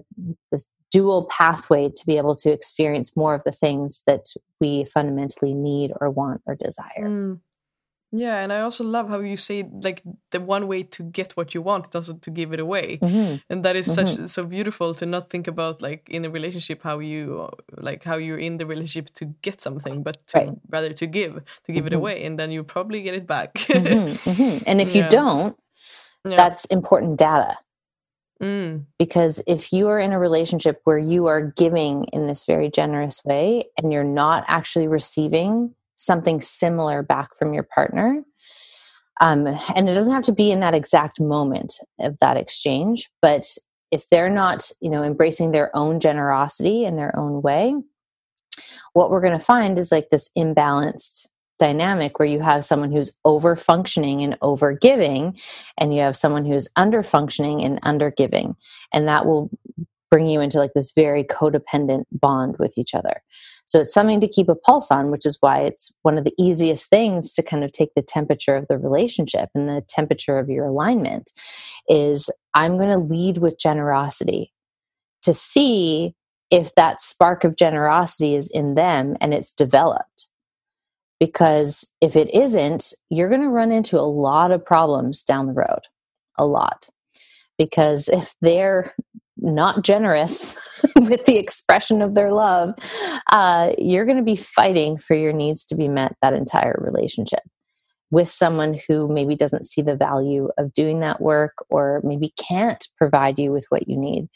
this 0.51 0.69
dual 0.95 1.27
pathway 1.39 1.89
to 1.89 2.07
be 2.07 2.17
able 2.17 2.37
to 2.37 2.53
experience 2.53 3.17
more 3.17 3.35
of 3.35 3.43
the 3.43 3.51
things 3.51 4.03
that 4.07 4.27
we 4.61 4.85
fundamentally 4.85 5.53
need 5.53 5.91
or 6.01 6.09
want 6.09 6.41
or 6.47 6.55
desire. 6.55 7.07
Mm. 7.09 7.41
Yeah, 8.17 8.39
and 8.43 8.53
I 8.53 8.61
also 8.61 8.85
love 8.85 9.09
how 9.09 9.19
you 9.19 9.37
say 9.37 9.69
like 9.83 10.01
the 10.31 10.41
one 10.41 10.69
way 10.69 10.85
to 10.85 11.03
get 11.03 11.37
what 11.37 11.53
you 11.53 11.61
want 11.63 11.89
is 11.89 11.95
also 11.97 12.15
to 12.15 12.31
give 12.31 12.53
it 12.53 12.61
away, 12.61 12.99
mm-hmm. 13.03 13.39
and 13.51 13.65
that 13.65 13.75
is 13.75 13.89
mm-hmm. 13.89 14.07
such 14.07 14.29
so 14.31 14.45
beautiful 14.45 14.95
to 14.95 15.05
not 15.05 15.31
think 15.31 15.49
about 15.49 15.83
like 15.83 16.09
in 16.09 16.25
a 16.25 16.31
relationship 16.31 16.79
how 16.85 17.01
you 17.01 17.51
like 17.89 18.05
how 18.05 18.15
you're 18.15 18.39
in 18.39 18.59
the 18.59 18.67
relationship 18.67 19.13
to 19.15 19.25
get 19.43 19.61
something, 19.61 20.05
but 20.05 20.25
to, 20.29 20.39
right. 20.39 20.53
rather 20.71 20.93
to 20.93 21.07
give 21.09 21.43
to 21.65 21.73
give 21.73 21.87
mm-hmm. 21.87 21.95
it 21.95 22.01
away, 22.01 22.25
and 22.25 22.39
then 22.39 22.53
you 22.53 22.63
probably 22.63 23.03
get 23.03 23.17
it 23.17 23.27
back. 23.27 23.55
Mm-hmm. 23.55 24.31
Mm-hmm. 24.31 24.65
and 24.69 24.81
if 24.81 24.91
yeah. 24.95 25.03
you 25.03 25.11
don't, 25.11 25.57
yeah. 26.25 26.37
that's 26.37 26.67
important 26.67 27.19
data. 27.19 27.59
Mm. 28.43 28.87
Because 28.99 29.43
if 29.47 29.73
you 29.73 29.89
are 29.89 29.99
in 29.99 30.13
a 30.13 30.19
relationship 30.19 30.81
where 30.85 30.99
you 30.99 31.27
are 31.27 31.53
giving 31.57 32.05
in 32.13 32.27
this 32.27 32.45
very 32.47 32.71
generous 32.71 33.25
way 33.25 33.67
and 33.79 33.93
you're 33.93 34.05
not 34.05 34.45
actually 34.49 34.89
receiving 34.89 35.75
something 35.97 36.41
similar 36.41 37.03
back 37.03 37.37
from 37.39 37.55
your 37.55 37.63
partner, 37.63 38.23
um, 39.21 39.47
and 39.47 39.89
it 39.89 39.95
doesn't 39.95 40.13
have 40.13 40.25
to 40.25 40.33
be 40.33 40.51
in 40.51 40.61
that 40.61 40.75
exact 40.75 41.21
moment 41.21 41.75
of 42.01 42.19
that 42.19 42.37
exchange, 42.37 43.11
but 43.23 43.47
if 43.91 44.09
they're 44.09 44.31
not, 44.31 44.71
you 44.81 44.91
know, 44.91 45.05
embracing 45.05 45.53
their 45.53 45.75
own 45.77 46.01
generosity 46.01 46.85
in 46.85 46.97
their 46.97 47.17
own 47.17 47.41
way, 47.43 47.75
what 48.93 49.11
we're 49.11 49.21
going 49.21 49.39
to 49.39 49.45
find 49.45 49.79
is 49.79 49.93
like 49.93 50.11
this 50.11 50.31
imbalanced 50.37 51.29
dynamic 51.59 52.19
where 52.19 52.29
you 52.29 52.41
have 52.41 52.65
someone 52.65 52.93
who's 52.93 53.17
over 53.25 53.57
functioning 53.57 54.23
and 54.23 54.37
over 54.43 54.73
giving 54.73 55.39
and 55.79 55.95
you 55.95 56.01
have 56.01 56.17
someone 56.17 56.45
who's 56.45 56.69
under 56.77 57.03
functioning 57.03 57.63
and 57.63 57.79
under 57.83 58.11
giving 58.11 58.57
and 58.93 59.07
that 59.09 59.25
will 59.27 59.51
bring 60.11 60.27
you 60.27 60.41
into 60.41 60.59
like 60.59 60.73
this 60.75 60.93
very 60.93 61.25
codependent 61.25 62.05
bond 62.13 62.57
with 62.59 62.77
each 62.79 62.95
other. 62.95 63.23
So 63.65 63.81
it's 63.81 63.95
something 63.95 64.21
to 64.21 64.29
keep 64.29 64.49
a 64.49 64.55
pulse 64.55 64.91
on 64.91 65.11
which 65.11 65.27
is 65.27 65.39
why 65.41 65.63
it's 65.63 65.93
one 66.03 66.19
of 66.19 66.25
the 66.25 66.35
easiest 66.39 66.89
things 66.89 67.33
to 67.35 67.43
kind 67.43 67.65
of 67.65 67.73
take 67.73 67.95
the 67.95 68.03
temperature 68.03 68.57
of 68.57 68.67
the 68.69 68.79
relationship 68.79 69.49
and 69.55 69.69
the 69.69 69.83
temperature 69.89 70.39
of 70.39 70.49
your 70.49 70.67
alignment 70.67 71.31
is 71.89 72.31
i'm 72.55 72.79
going 72.79 72.89
to 72.89 73.15
lead 73.15 73.39
with 73.39 73.59
generosity 73.59 74.53
to 75.23 75.35
see 75.35 76.15
if 76.51 76.75
that 76.75 77.01
spark 77.01 77.45
of 77.45 77.57
generosity 77.57 78.35
is 78.35 78.51
in 78.51 78.75
them 78.75 79.17
and 79.21 79.35
it's 79.35 79.53
developed 79.53 80.24
because 81.21 81.93
if 82.01 82.17
it 82.17 82.35
isn't, 82.35 82.93
you're 83.11 83.29
going 83.29 83.41
to 83.41 83.49
run 83.49 83.73
into 83.73 83.99
a 83.99 84.03
lot 84.03 84.51
of 84.51 84.65
problems 84.65 85.23
down 85.23 85.47
the 85.47 85.53
road. 85.53 85.81
A 86.39 86.47
lot. 86.47 86.89
Because 87.59 88.09
if 88.09 88.35
they're 88.41 88.95
not 89.37 89.83
generous 89.83 90.59
with 90.97 91.25
the 91.25 91.37
expression 91.37 92.03
of 92.03 92.15
their 92.15 92.33
love, 92.33 92.75
uh, 93.31 93.73
you're 93.79 94.07
going 94.07 94.17
to 94.17 94.25
be 94.25 94.37
fighting 94.37 94.99
for 94.99 95.15
your 95.15 95.33
needs 95.33 95.65
to 95.67 95.75
be 95.75 95.89
met 95.89 96.17
that 96.23 96.35
entire 96.35 96.77
relationship 96.81 97.41
with 98.11 98.29
someone 98.29 98.79
who 98.87 99.09
maybe 99.09 99.35
doesn't 99.35 99.65
see 99.65 99.83
the 99.83 99.97
value 99.97 100.49
of 100.57 100.73
doing 100.75 101.01
that 101.01 101.21
work 101.21 101.55
or 101.69 102.01
maybe 102.05 102.33
can't 102.37 102.89
provide 102.97 103.39
you 103.39 103.51
with 103.51 103.67
what 103.71 103.89
you 103.89 103.97
need. 103.97 104.29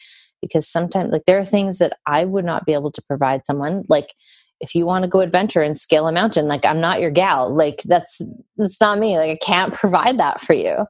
Because 0.43 0.69
sometimes, 0.69 1.11
like, 1.13 1.25
there 1.27 1.39
are 1.39 1.45
things 1.45 1.79
that 1.79 1.97
I 2.07 2.25
would 2.25 2.45
not 2.45 2.65
be 2.65 2.73
able 2.73 2.93
to 2.93 3.03
provide 3.03 3.45
someone, 3.45 3.85
like 3.89 4.15
if 4.61 4.75
you 4.75 4.85
want 4.85 5.05
to 5.05 5.09
go 5.09 5.21
adventure 5.21 5.63
and 5.63 5.77
scale 5.77 6.09
a 6.09 6.13
mountain 6.13 6.49
like 6.49 6.65
i'm 6.67 6.81
not 6.81 7.01
your 7.01 7.11
gal 7.11 7.55
like 7.55 7.83
that's 7.85 8.21
that's 8.57 8.81
not 8.81 8.99
me 8.99 9.17
like 9.17 9.31
i 9.31 9.39
can't 9.45 9.75
provide 9.83 10.19
that 10.19 10.41
for 10.41 10.53
you. 10.53 10.87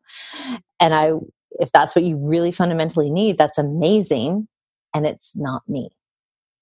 And 0.80 0.94
i 0.94 1.12
if 1.52 1.72
that's 1.72 1.96
what 1.96 2.04
you 2.04 2.16
really 2.16 2.52
fundamentally 2.52 3.10
need 3.10 3.38
that's 3.38 3.58
amazing 3.58 4.48
and 4.94 5.06
it's 5.06 5.36
not 5.36 5.62
me 5.68 5.90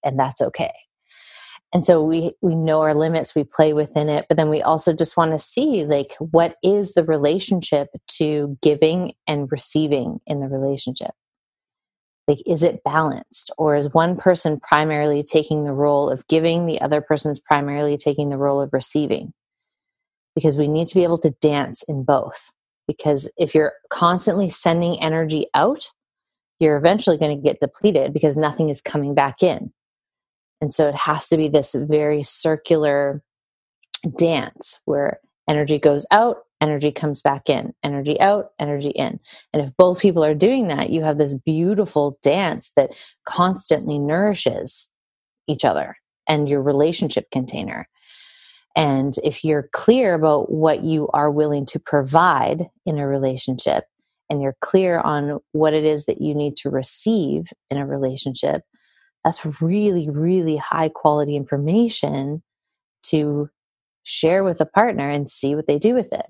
and 0.05 0.19
that's 0.19 0.41
okay. 0.41 0.73
And 1.73 1.85
so 1.85 2.03
we 2.03 2.33
we 2.41 2.55
know 2.55 2.81
our 2.81 2.95
limits 2.95 3.35
we 3.35 3.45
play 3.45 3.73
within 3.73 4.09
it 4.09 4.25
but 4.29 4.37
then 4.37 4.49
we 4.49 4.63
also 4.63 4.93
just 4.95 5.17
want 5.17 5.33
to 5.33 5.39
see 5.39 5.85
like 5.85 6.15
what 6.19 6.55
is 6.63 6.95
the 6.95 7.05
relationship 7.05 7.89
to 8.13 8.57
giving 8.63 9.15
and 9.27 9.51
receiving 9.51 10.21
in 10.27 10.41
the 10.41 10.47
relationship 10.47 11.11
like 12.29 12.39
is 12.47 12.63
it 12.63 12.83
balanced 12.85 13.53
or 13.59 13.77
is 13.77 13.93
one 13.93 14.17
person 14.17 14.61
primarily 14.61 15.23
taking 15.23 15.65
the 15.65 15.73
role 15.73 16.11
of 16.11 16.27
giving 16.29 16.67
the 16.67 16.81
other 16.81 17.01
person's 17.01 17.41
primarily 17.41 17.97
taking 17.97 18.31
the 18.31 18.39
role 18.39 18.61
of 18.61 18.73
receiving? 18.73 19.33
Because 20.35 20.59
we 20.59 20.69
need 20.69 20.87
to 20.89 20.95
be 20.95 21.05
able 21.05 21.19
to 21.19 21.31
dance 21.41 21.83
in 21.85 22.05
both. 22.05 22.51
Because 22.87 23.31
if 23.37 23.55
you're 23.55 23.73
constantly 23.91 24.49
sending 24.49 25.01
energy 25.03 25.47
out 25.55 25.87
you're 26.59 26.77
eventually 26.77 27.19
going 27.19 27.37
to 27.37 27.43
get 27.43 27.61
depleted 27.61 28.13
because 28.13 28.37
nothing 28.37 28.71
is 28.71 28.81
coming 28.81 29.15
back 29.15 29.43
in. 29.43 29.73
And 30.61 30.73
so 30.73 30.89
it 30.89 30.95
has 30.95 31.29
to 31.29 31.37
be 31.37 31.49
this 31.49 31.75
very 31.75 32.23
circular 32.23 33.23
dance 34.19 34.81
where 34.85 35.21
energy 35.49 35.79
goes 35.79 36.07
out 36.11 36.39
energy 36.61 36.93
comes 36.93 37.23
back 37.23 37.49
in, 37.49 37.73
energy 37.83 38.19
out, 38.21 38.51
energy 38.59 38.91
in. 38.91 39.21
And 39.53 39.63
if 39.63 39.77
both 39.77 40.01
people 40.01 40.25
are 40.25 40.35
doing 40.35 40.69
that, 40.69 40.91
you 40.91 41.03
have 41.03 41.19
this 41.19 41.35
beautiful 41.35 42.19
dance 42.23 42.73
that 42.77 42.91
constantly 43.27 43.99
nourishes 43.99 44.91
each 45.49 45.65
other 45.65 45.97
and 46.29 46.49
your 46.49 46.63
relationship 46.63 47.27
container. 47.31 47.89
And 48.75 49.15
if 49.25 49.45
you're 49.45 49.69
clear 49.73 50.15
about 50.15 50.51
what 50.51 50.83
you 50.83 51.09
are 51.15 51.31
willing 51.31 51.67
to 51.67 51.79
provide 51.79 52.69
in 52.85 52.99
a 52.99 53.07
relationship, 53.07 53.85
and 54.29 54.43
you're 54.43 54.57
clear 54.61 54.99
on 54.99 55.39
what 55.53 55.73
it 55.73 55.85
is 55.85 56.07
that 56.07 56.21
you 56.21 56.35
need 56.35 56.57
to 56.59 56.71
receive 56.71 57.53
in 57.71 57.79
a 57.79 57.87
relationship, 57.87 58.63
that's 59.25 59.45
really, 59.61 60.11
really 60.11 60.57
high 60.57 60.89
quality 60.89 61.37
information 61.37 62.43
to 63.05 63.49
share 64.03 64.45
with 64.45 64.61
a 64.61 64.67
partner 64.67 65.09
and 65.09 65.31
see 65.31 65.55
what 65.55 65.67
they 65.67 65.79
do 65.79 65.95
with 65.95 66.13
it. 66.13 66.27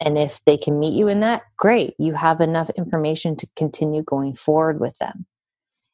And 0.00 0.18
if 0.18 0.44
they 0.44 0.56
can 0.56 0.78
meet 0.78 0.94
you 0.94 1.08
in 1.08 1.20
that, 1.20 1.42
great. 1.56 1.94
You 1.98 2.14
have 2.14 2.40
enough 2.40 2.70
information 2.70 3.36
to 3.36 3.46
continue 3.56 4.02
going 4.02 4.34
forward 4.34 4.80
with 4.80 4.96
them. 4.98 5.26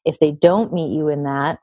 If 0.05 0.19
they 0.19 0.31
don't 0.31 0.73
meet 0.73 0.95
you 0.95 1.07
in 1.07 1.23
that 1.23 1.59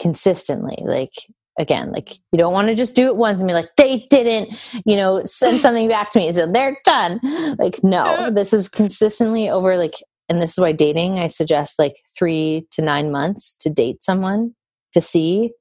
consistently, 0.00 0.82
like 0.84 1.12
again, 1.58 1.92
like 1.92 2.18
you 2.32 2.38
don't 2.38 2.52
want 2.52 2.68
to 2.68 2.74
just 2.74 2.96
do 2.96 3.06
it 3.06 3.16
once 3.16 3.40
and 3.40 3.48
be 3.48 3.54
like, 3.54 3.70
they 3.76 4.06
didn't, 4.10 4.58
you 4.84 4.96
know, 4.96 5.22
send 5.24 5.60
something 5.60 5.88
back 5.88 6.10
to 6.12 6.18
me. 6.18 6.32
So 6.32 6.50
they're 6.50 6.78
done. 6.84 7.20
Like, 7.58 7.82
no, 7.84 8.30
this 8.30 8.52
is 8.52 8.68
consistently 8.68 9.48
over 9.48 9.76
like, 9.76 9.94
and 10.28 10.40
this 10.40 10.52
is 10.52 10.58
why 10.58 10.72
dating, 10.72 11.18
I 11.18 11.26
suggest 11.26 11.78
like 11.78 11.96
three 12.16 12.66
to 12.72 12.82
nine 12.82 13.10
months 13.10 13.56
to 13.60 13.70
date 13.70 14.02
someone 14.02 14.54
to 14.94 15.00
see 15.00 15.52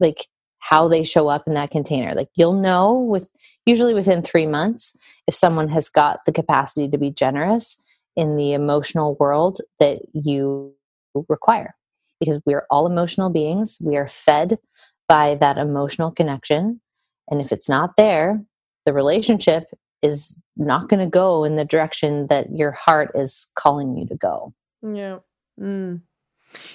like 0.00 0.26
how 0.68 0.88
they 0.88 1.04
show 1.04 1.28
up 1.28 1.46
in 1.46 1.54
that 1.54 1.70
container. 1.70 2.14
Like 2.14 2.28
you'll 2.34 2.60
know 2.60 2.98
with 2.98 3.30
usually 3.66 3.92
within 3.92 4.22
three 4.22 4.46
months 4.46 4.96
if 5.26 5.34
someone 5.34 5.68
has 5.68 5.90
got 5.90 6.20
the 6.24 6.32
capacity 6.32 6.88
to 6.88 6.96
be 6.96 7.10
generous 7.10 7.82
in 8.16 8.36
the 8.36 8.54
emotional 8.54 9.16
world 9.20 9.60
that 9.78 10.00
you 10.14 10.74
require. 11.28 11.74
Because 12.18 12.40
we're 12.46 12.66
all 12.70 12.86
emotional 12.86 13.28
beings. 13.28 13.78
We 13.82 13.96
are 13.96 14.08
fed 14.08 14.58
by 15.06 15.34
that 15.34 15.58
emotional 15.58 16.10
connection. 16.10 16.80
And 17.30 17.42
if 17.42 17.52
it's 17.52 17.68
not 17.68 17.96
there, 17.96 18.42
the 18.86 18.94
relationship 18.94 19.64
is 20.00 20.40
not 20.56 20.88
going 20.88 21.00
to 21.00 21.10
go 21.10 21.44
in 21.44 21.56
the 21.56 21.64
direction 21.64 22.28
that 22.28 22.46
your 22.56 22.70
heart 22.70 23.10
is 23.14 23.50
calling 23.54 23.98
you 23.98 24.06
to 24.06 24.14
go. 24.14 24.54
Yeah. 24.82 25.18
Mm. 25.60 26.02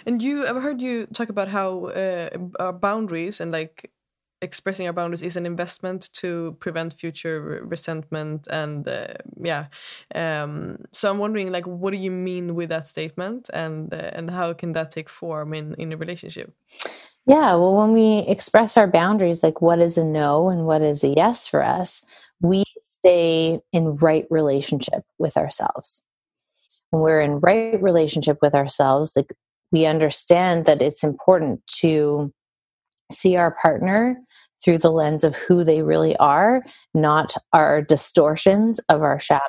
And 0.05 0.21
you, 0.21 0.45
I've 0.47 0.61
heard 0.61 0.81
you 0.81 1.05
talk 1.07 1.29
about 1.29 1.47
how 1.47 1.87
uh, 1.87 2.29
our 2.59 2.73
boundaries 2.73 3.39
and 3.39 3.51
like 3.51 3.91
expressing 4.41 4.87
our 4.87 4.93
boundaries 4.93 5.21
is 5.21 5.35
an 5.35 5.45
investment 5.45 6.09
to 6.13 6.55
prevent 6.59 6.93
future 6.93 7.61
resentment 7.63 8.47
and 8.49 8.87
uh, 8.87 9.07
yeah. 9.35 9.65
Um, 10.15 10.77
so 10.93 11.09
i'm 11.09 11.17
wondering 11.17 11.51
like 11.51 11.67
what 11.67 11.91
do 11.91 11.97
you 11.97 12.09
mean 12.09 12.55
with 12.55 12.69
that 12.69 12.87
statement 12.87 13.49
and 13.53 13.93
uh, 13.93 14.11
and 14.13 14.29
how 14.29 14.53
can 14.53 14.71
that 14.73 14.91
take 14.91 15.09
form 15.09 15.53
in 15.53 15.73
in 15.73 15.91
a 15.91 15.97
relationship? 15.97 16.53
Yeah 17.25 17.55
well 17.55 17.75
when 17.75 17.91
we 17.91 18.19
express 18.29 18.77
our 18.77 18.87
boundaries 18.87 19.43
like 19.43 19.61
what 19.61 19.79
is 19.79 19.97
a 19.97 20.05
no 20.05 20.47
and 20.47 20.65
what 20.65 20.81
is 20.81 21.03
a 21.03 21.09
yes 21.09 21.45
for 21.45 21.61
us 21.61 22.05
we 22.41 22.63
stay 22.99 23.59
in 23.71 23.95
right 23.97 24.25
relationship 24.29 25.03
with 25.17 25.37
ourselves. 25.37 26.03
When 26.89 27.01
we're 27.01 27.21
in 27.21 27.39
right 27.39 27.81
relationship 27.81 28.39
with 28.41 28.55
ourselves 28.55 29.15
like 29.15 29.33
we 29.71 29.85
understand 29.85 30.65
that 30.65 30.81
it's 30.81 31.03
important 31.03 31.65
to 31.81 32.33
see 33.11 33.35
our 33.35 33.55
partner 33.61 34.19
through 34.63 34.77
the 34.77 34.91
lens 34.91 35.23
of 35.23 35.35
who 35.35 35.63
they 35.63 35.81
really 35.81 36.15
are, 36.17 36.63
not 36.93 37.35
our 37.53 37.81
distortions 37.81 38.79
of 38.89 39.01
our 39.01 39.19
shadow. 39.19 39.43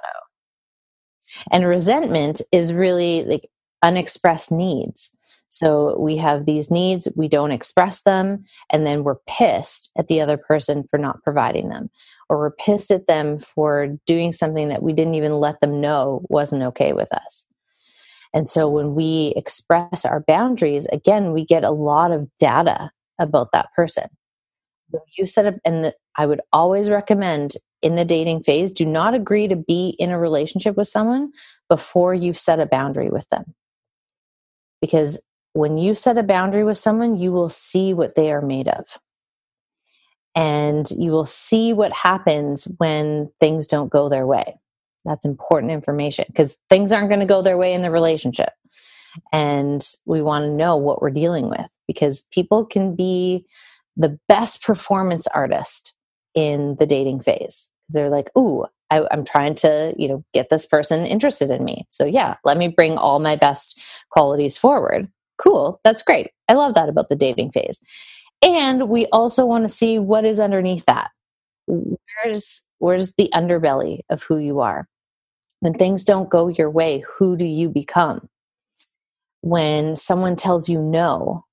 And 1.51 1.67
resentment 1.67 2.41
is 2.53 2.73
really 2.73 3.25
like 3.25 3.49
unexpressed 3.83 4.53
needs. 4.53 5.17
So 5.49 5.99
we 5.99 6.17
have 6.19 6.47
these 6.47 6.71
needs, 6.71 7.09
we 7.17 7.27
don't 7.27 7.51
express 7.51 8.03
them, 8.03 8.45
and 8.71 8.87
then 8.87 9.03
we're 9.03 9.19
pissed 9.27 9.91
at 9.99 10.07
the 10.07 10.21
other 10.21 10.37
person 10.37 10.85
for 10.89 10.97
not 10.97 11.23
providing 11.25 11.71
them. 11.71 11.91
Or 12.29 12.39
we're 12.39 12.53
pissed 12.53 12.93
at 12.93 13.09
them 13.09 13.41
for 13.41 13.89
doing 14.07 14.31
something 14.31 14.69
that 14.69 14.83
we 14.83 14.93
didn't 14.93 15.17
even 15.17 15.41
let 15.41 15.61
them 15.61 15.81
know 15.81 16.23
wasn't 16.29 16.63
okay 16.63 16.93
with 16.93 17.13
us. 17.13 17.47
And 18.33 18.49
so 18.49 18.69
when 18.69 18.95
we 18.95 19.33
express 19.37 20.05
our 20.05 20.25
boundaries, 20.27 20.87
again, 20.87 21.33
we 21.33 21.45
get 21.45 21.65
a 21.65 21.71
lot 21.71 22.13
of 22.13 22.29
data 22.39 22.91
about 23.19 23.53
that 23.53 23.69
person. 23.75 24.09
You 25.17 25.27
set 25.27 25.47
up, 25.47 25.55
and 25.65 25.85
the, 25.85 25.95
I 26.17 26.27
would 26.27 26.41
always 26.53 26.91
recommend 26.91 27.55
in 27.83 27.97
the 27.97 28.05
dating 28.05 28.43
phase, 28.43 28.73
do 28.73 28.85
not 28.85 29.15
agree 29.15 29.49
to 29.49 29.57
be 29.57 29.97
in 29.99 30.11
a 30.11 30.19
relationship 30.19 30.77
with 30.77 30.89
someone 30.89 31.33
before 31.69 32.15
you've 32.15 32.39
set 32.39 32.61
a 32.61 32.67
boundary 32.67 33.09
with 33.09 33.29
them. 33.31 33.55
Because 34.81 35.23
when 35.53 35.79
you 35.79 35.95
set 35.95 36.19
a 36.19 36.23
boundary 36.23 36.65
with 36.65 36.79
someone, 36.79 37.19
you 37.19 37.33
will 37.33 37.49
see 37.49 37.95
what 37.95 38.15
they 38.15 38.33
are 38.33 38.43
made 38.43 38.69
of. 38.69 38.99
And 40.35 40.89
you 40.93 41.11
will 41.11 41.27
see 41.27 41.73
what 41.73 41.93
happens 41.93 42.69
when 42.79 43.31
things 43.41 43.67
don't 43.67 43.91
go 43.91 44.09
their 44.09 44.27
way. 44.27 44.59
That's 45.05 45.25
important 45.25 45.73
information 45.73 46.27
because 46.29 46.59
things 46.69 46.93
aren't 46.93 47.09
going 47.09 47.21
to 47.21 47.27
go 47.27 47.43
their 47.43 47.57
way 47.57 47.73
in 47.73 47.83
the 47.83 47.91
relationship. 47.91 48.51
And 49.33 49.87
we 50.07 50.23
want 50.23 50.45
to 50.45 50.51
know 50.51 50.77
what 50.77 51.03
we're 51.03 51.11
dealing 51.11 51.49
with 51.49 51.67
because 51.89 52.27
people 52.33 52.65
can 52.65 52.95
be 52.95 53.47
the 53.97 54.19
best 54.29 54.63
performance 54.63 55.27
artist 55.29 55.95
in 56.35 56.77
the 56.79 56.87
dating 56.87 57.21
phase. 57.21 57.71
They're 57.89 58.09
like, 58.09 58.31
ooh, 58.39 58.67
I, 58.91 59.07
am 59.11 59.25
trying 59.25 59.55
to, 59.57 59.95
you 59.97 60.09
know, 60.09 60.25
get 60.33 60.51
this 60.51 60.67
person 60.67 61.07
interested 61.07 61.51
in 61.51 61.65
me. 61.65 61.87
So 61.89 62.05
yeah, 62.05 62.37
let 62.45 62.57
me 62.57 62.69
bring 62.69 62.97
all 62.97 63.19
my 63.19 63.37
best 63.37 63.81
qualities 64.11 64.57
forward. 64.57 65.09
Cool. 65.39 65.81
That's 65.85 66.03
great. 66.03 66.31
I 66.49 66.55
love 66.55 66.75
that 66.75 66.89
about 66.89 67.09
the 67.09 67.17
dating 67.17 67.53
phase. 67.53 67.81
And 68.43 68.89
we 68.89 69.07
also 69.07 69.45
want 69.45 69.65
to 69.65 69.69
see 69.69 69.99
what 69.99 70.25
is 70.25 70.41
underneath 70.41 70.87
that. 70.87 71.11
Where's 72.25 72.67
where's 72.79 73.15
the 73.15 73.31
underbelly 73.35 74.01
of 74.11 74.23
who 74.23 74.39
you 74.39 74.61
are? 74.61 74.89
When 75.61 75.75
things 75.75 76.05
don't 76.05 76.31
go 76.31 76.49
your 76.49 76.71
way, 76.71 77.05
who 77.19 77.37
do 77.37 77.45
you 77.45 77.69
become? 77.69 78.29
when 79.43 79.97
someone 79.97 80.37
tells 80.37 80.69
you 80.69 80.81
no, 80.81 81.45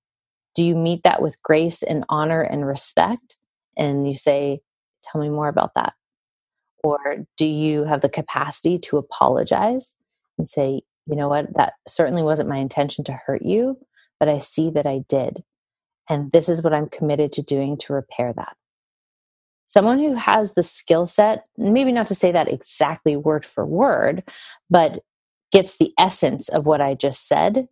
do 0.55 0.63
you 0.63 0.75
meet 0.75 1.03
that 1.03 1.21
with 1.21 1.41
grace 1.41 1.83
and 1.83 2.03
honor 2.09 2.41
and 2.41 2.65
respect? 2.65 3.37
And 3.77 4.07
you 4.07 4.15
say, 4.15 4.61
Tell 5.03 5.21
me 5.21 5.29
more 5.29 5.47
about 5.47 5.73
that. 5.75 5.93
Or 6.83 6.99
do 7.37 7.45
you 7.45 7.85
have 7.85 8.01
the 8.01 8.09
capacity 8.09 8.77
to 8.79 8.97
apologize 8.97 9.95
and 10.37 10.47
say, 10.47 10.81
You 11.05 11.15
know 11.15 11.29
what, 11.29 11.53
that 11.55 11.73
certainly 11.87 12.23
wasn't 12.23 12.49
my 12.49 12.57
intention 12.57 13.03
to 13.05 13.13
hurt 13.13 13.43
you, 13.43 13.77
but 14.19 14.27
I 14.27 14.39
see 14.39 14.69
that 14.71 14.87
I 14.87 15.03
did. 15.07 15.43
And 16.09 16.31
this 16.31 16.49
is 16.49 16.61
what 16.61 16.73
I'm 16.73 16.89
committed 16.89 17.33
to 17.33 17.43
doing 17.43 17.77
to 17.79 17.93
repair 17.93 18.33
that. 18.33 18.55
Someone 19.67 19.99
who 19.99 20.15
has 20.15 20.55
the 20.55 20.63
skill 20.63 21.05
set, 21.05 21.45
maybe 21.57 21.91
not 21.91 22.07
to 22.07 22.15
say 22.15 22.31
that 22.31 22.51
exactly 22.51 23.15
word 23.15 23.45
for 23.45 23.65
word, 23.65 24.23
but 24.69 24.99
gets 25.51 25.77
the 25.77 25.93
essence 25.99 26.49
of 26.49 26.65
what 26.65 26.81
I 26.81 26.95
just 26.95 27.27
said 27.27 27.67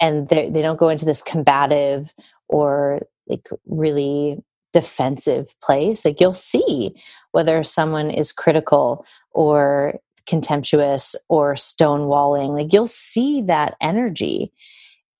and 0.00 0.28
they 0.28 0.50
don't 0.50 0.78
go 0.78 0.88
into 0.88 1.04
this 1.04 1.22
combative 1.22 2.12
or 2.48 3.00
like 3.28 3.48
really 3.66 4.38
defensive 4.72 5.52
place. 5.60 6.04
Like 6.04 6.20
you'll 6.20 6.34
see 6.34 6.94
whether 7.32 7.62
someone 7.62 8.10
is 8.10 8.32
critical 8.32 9.04
or 9.32 9.98
contemptuous 10.26 11.16
or 11.28 11.54
stonewalling. 11.54 12.50
Like 12.50 12.72
you'll 12.72 12.86
see 12.86 13.42
that 13.42 13.76
energy 13.80 14.52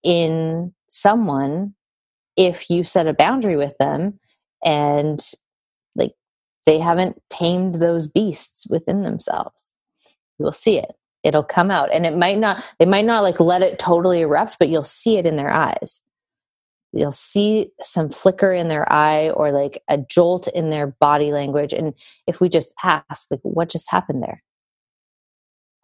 in 0.05 0.73
someone 0.87 1.75
if 2.37 2.71
you 2.71 2.85
set 2.85 3.09
a 3.09 3.15
boundary 3.15 3.57
with 3.57 3.77
them 3.79 4.21
and 4.65 5.21
they 6.69 6.79
haven't 6.79 7.23
tamed 7.31 7.77
those 7.77 8.09
beasts 8.09 8.67
within 8.69 9.03
themselves. 9.03 9.73
You'll 10.39 10.53
see 10.53 10.79
it. 10.79 10.93
It'll 11.25 11.43
come 11.43 11.71
out. 11.71 11.89
And 11.95 12.05
it 12.05 12.15
might 12.15 12.37
not 12.37 12.63
they 12.79 12.85
might 12.85 13.07
not 13.07 13.23
like 13.23 13.41
let 13.41 13.63
it 13.63 13.79
totally 13.79 14.21
erupt 14.21 14.59
but 14.59 14.69
you'll 14.69 14.85
see 14.85 15.17
it 15.17 15.25
in 15.25 15.37
their 15.37 15.51
eyes. 15.51 16.03
You'll 16.93 17.11
see 17.11 17.71
some 17.81 18.11
flicker 18.11 18.53
in 18.53 18.69
their 18.69 18.91
eye 18.93 19.31
or 19.31 19.51
like 19.51 19.83
a 19.89 19.97
jolt 19.97 20.47
in 20.49 20.69
their 20.69 20.89
body 20.89 21.33
language. 21.33 21.73
And 21.73 21.95
if 22.27 22.39
we 22.39 22.51
just 22.51 22.75
ask 22.85 23.31
like 23.31 23.41
what 23.45 23.71
just 23.71 23.91
happened 23.91 24.23
there? 24.23 24.43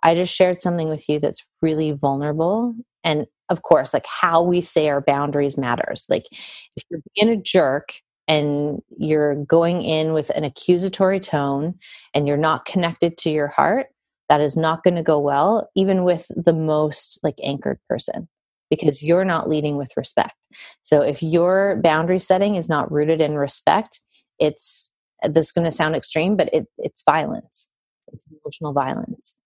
I 0.02 0.14
just 0.14 0.34
shared 0.36 0.60
something 0.60 0.90
with 0.90 1.08
you 1.08 1.18
that's 1.18 1.46
really 1.62 1.92
vulnerable. 1.92 2.74
And 3.02 3.26
of 3.48 3.62
course 3.62 3.94
like 3.94 4.06
how 4.06 4.42
we 4.42 4.60
say 4.60 4.90
our 4.90 5.00
boundaries 5.00 5.56
matters. 5.56 6.04
Like 6.10 6.26
if 6.30 6.84
you're 6.90 7.00
being 7.16 7.30
a 7.30 7.40
jerk 7.40 7.94
and 8.26 8.80
you're 8.96 9.34
going 9.44 9.82
in 9.82 10.12
with 10.12 10.30
an 10.30 10.44
accusatory 10.44 11.20
tone 11.20 11.74
and 12.14 12.26
you're 12.26 12.36
not 12.36 12.64
connected 12.64 13.16
to 13.18 13.30
your 13.30 13.48
heart 13.48 13.86
that 14.28 14.40
is 14.40 14.56
not 14.56 14.82
going 14.82 14.94
to 14.96 15.02
go 15.02 15.18
well 15.18 15.68
even 15.76 16.04
with 16.04 16.30
the 16.36 16.52
most 16.52 17.20
like 17.22 17.36
anchored 17.42 17.78
person 17.88 18.28
because 18.70 19.02
you're 19.02 19.24
not 19.24 19.48
leading 19.48 19.76
with 19.76 19.96
respect 19.96 20.34
so 20.82 21.00
if 21.02 21.22
your 21.22 21.80
boundary 21.82 22.18
setting 22.18 22.56
is 22.56 22.68
not 22.68 22.90
rooted 22.90 23.20
in 23.20 23.34
respect 23.36 24.00
it's 24.38 24.90
this 25.28 25.46
is 25.46 25.52
going 25.52 25.64
to 25.64 25.70
sound 25.70 25.94
extreme 25.94 26.36
but 26.36 26.48
it, 26.52 26.66
it's 26.78 27.02
violence 27.04 27.70
it's 28.14 28.24
emotional 28.30 28.72
violence. 28.72 29.36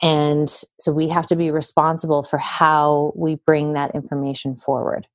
And 0.00 0.48
so 0.78 0.92
we 0.92 1.08
have 1.08 1.26
to 1.26 1.36
be 1.36 1.50
responsible 1.50 2.22
for 2.22 2.38
how 2.38 3.12
we 3.16 3.34
bring 3.34 3.72
that 3.72 3.94
information 3.94 4.54
forward. 4.54 5.08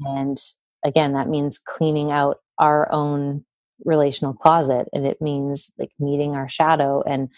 And 0.00 0.38
again, 0.84 1.12
that 1.12 1.28
means 1.28 1.58
cleaning 1.58 2.10
out 2.10 2.38
our 2.58 2.90
own 2.92 3.44
relational 3.84 4.32
closet 4.32 4.88
and 4.92 5.06
it 5.06 5.20
means 5.20 5.72
like 5.78 5.90
meeting 5.98 6.36
our 6.36 6.48
shadow 6.48 7.02
and 7.02 7.28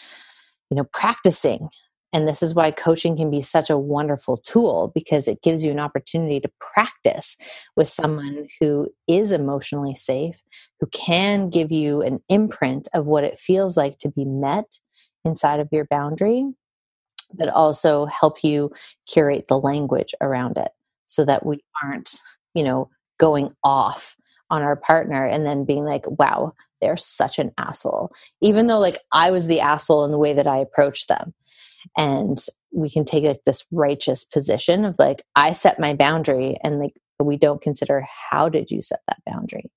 you 0.70 0.76
know 0.76 0.84
practicing. 0.92 1.68
And 2.12 2.28
this 2.28 2.44
is 2.44 2.54
why 2.54 2.70
coaching 2.70 3.16
can 3.16 3.28
be 3.28 3.42
such 3.42 3.70
a 3.70 3.78
wonderful 3.78 4.36
tool 4.36 4.92
because 4.94 5.26
it 5.26 5.42
gives 5.42 5.64
you 5.64 5.72
an 5.72 5.80
opportunity 5.80 6.38
to 6.38 6.50
practice 6.60 7.36
with 7.76 7.88
someone 7.88 8.46
who 8.60 8.88
is 9.08 9.32
emotionally 9.32 9.96
safe, 9.96 10.40
who 10.78 10.86
can 10.86 11.50
give 11.50 11.72
you 11.72 12.02
an 12.02 12.20
imprint 12.28 12.86
of 12.94 13.06
what 13.06 13.24
it 13.24 13.40
feels 13.40 13.76
like 13.76 13.98
to 13.98 14.10
be 14.10 14.24
met 14.24 14.78
inside 15.24 15.58
of 15.58 15.68
your 15.72 15.86
boundary, 15.86 16.44
but 17.32 17.48
also 17.48 18.06
help 18.06 18.44
you 18.44 18.70
curate 19.08 19.48
the 19.48 19.58
language 19.58 20.14
around 20.20 20.56
it 20.56 20.70
so 21.06 21.24
that 21.24 21.44
we 21.44 21.58
aren't, 21.82 22.20
you 22.54 22.62
know, 22.62 22.88
going 23.18 23.54
off 23.62 24.16
on 24.50 24.62
our 24.62 24.76
partner 24.76 25.24
and 25.24 25.46
then 25.46 25.64
being 25.64 25.84
like, 25.84 26.04
wow, 26.06 26.52
they're 26.80 26.96
such 26.96 27.38
an 27.38 27.52
asshole. 27.58 28.12
Even 28.40 28.66
though 28.66 28.78
like 28.78 29.00
I 29.12 29.30
was 29.30 29.46
the 29.46 29.60
asshole 29.60 30.04
in 30.04 30.10
the 30.10 30.18
way 30.18 30.34
that 30.34 30.46
I 30.46 30.58
approached 30.58 31.08
them. 31.08 31.34
And 31.96 32.38
we 32.72 32.90
can 32.90 33.04
take 33.04 33.24
like 33.24 33.44
this 33.44 33.64
righteous 33.70 34.24
position 34.24 34.84
of 34.84 34.98
like 34.98 35.22
i 35.36 35.52
set 35.52 35.78
my 35.78 35.94
boundary 35.94 36.56
and 36.64 36.80
like 36.80 36.94
we 37.20 37.36
don't 37.36 37.62
consider 37.62 38.04
how 38.30 38.48
did 38.48 38.70
you 38.70 38.82
set 38.82 39.00
that 39.06 39.22
boundary? 39.24 39.70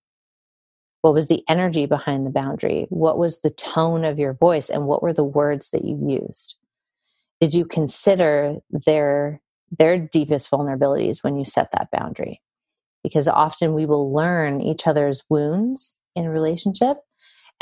What 1.01 1.13
was 1.13 1.27
the 1.27 1.43
energy 1.47 1.85
behind 1.85 2.25
the 2.25 2.31
boundary? 2.31 2.87
What 2.89 3.17
was 3.17 3.41
the 3.41 3.51
tone 3.51 4.03
of 4.03 4.17
your 4.19 4.33
voice? 4.33 4.69
And 4.69 4.87
what 4.87 5.03
were 5.03 5.13
the 5.13 5.23
words 5.23 5.69
that 5.69 5.85
you 5.85 5.97
used? 6.07 6.55
Did 7.39 7.53
you 7.53 7.65
consider 7.65 8.55
their 8.71 9.41
their 9.77 9.97
deepest 9.97 10.49
vulnerabilities 10.49 11.23
when 11.23 11.37
you 11.37 11.45
set 11.45 11.71
that 11.71 11.89
boundary 11.91 12.41
because 13.07 13.29
often 13.29 13.73
we 13.73 13.85
will 13.85 14.13
learn 14.13 14.59
each 14.59 14.85
other's 14.85 15.23
wounds 15.29 15.97
in 16.13 16.27
relationship. 16.27 16.97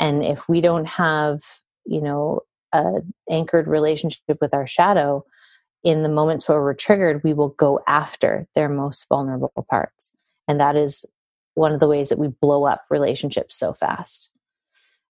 And 0.00 0.22
if 0.24 0.48
we 0.48 0.60
don't 0.60 0.86
have 0.86 1.40
you 1.84 2.00
know 2.00 2.40
a 2.72 2.94
anchored 3.30 3.68
relationship 3.68 4.38
with 4.40 4.52
our 4.52 4.66
shadow 4.66 5.24
in 5.84 6.02
the 6.02 6.08
moments 6.08 6.48
where 6.48 6.60
we're 6.60 6.74
triggered 6.74 7.22
we 7.22 7.32
will 7.32 7.50
go 7.50 7.78
after 7.86 8.48
their 8.56 8.68
most 8.68 9.06
vulnerable 9.08 9.52
parts. 9.70 10.12
And 10.48 10.58
that 10.58 10.74
is 10.74 11.04
one 11.54 11.72
of 11.72 11.80
the 11.80 11.88
ways 11.88 12.08
that 12.08 12.18
we 12.18 12.28
blow 12.28 12.64
up 12.64 12.84
relationships 12.90 13.54
so 13.54 13.72
fast. 13.72 14.32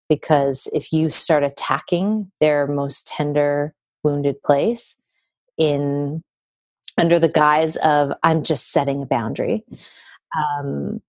Because 0.09 0.69
if 0.75 0.93
you 0.93 1.09
start 1.11 1.43
attacking 1.43 2.31
their 2.41 2.67
most 2.67 3.09
tender 3.09 3.75
wounded 4.05 4.43
place 4.43 5.01
in 5.57 6.23
under 6.99 7.19
the 7.19 7.29
guise 7.29 7.77
of 7.77 8.13
i'm 8.23 8.43
just 8.43 8.71
setting 8.71 9.03
a 9.03 9.07
boundary 9.07 9.65
um, 10.37 11.01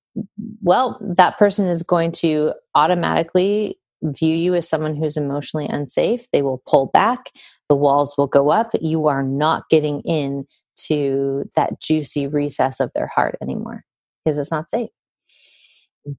well 0.63 0.99
that 1.01 1.37
person 1.37 1.67
is 1.67 1.83
going 1.83 2.11
to 2.11 2.53
automatically 2.75 3.77
view 4.03 4.35
you 4.35 4.55
as 4.55 4.69
someone 4.69 4.95
who's 4.95 5.17
emotionally 5.17 5.67
unsafe, 5.67 6.29
they 6.31 6.41
will 6.41 6.61
pull 6.67 6.87
back, 6.87 7.31
the 7.69 7.75
walls 7.75 8.15
will 8.17 8.27
go 8.27 8.49
up. 8.49 8.71
You 8.79 9.07
are 9.07 9.23
not 9.23 9.69
getting 9.69 10.01
in 10.01 10.45
to 10.87 11.49
that 11.55 11.81
juicy 11.81 12.27
recess 12.27 12.79
of 12.79 12.91
their 12.93 13.07
heart 13.07 13.37
anymore 13.41 13.83
because 14.23 14.37
it's 14.37 14.51
not 14.51 14.69
safe. 14.69 14.89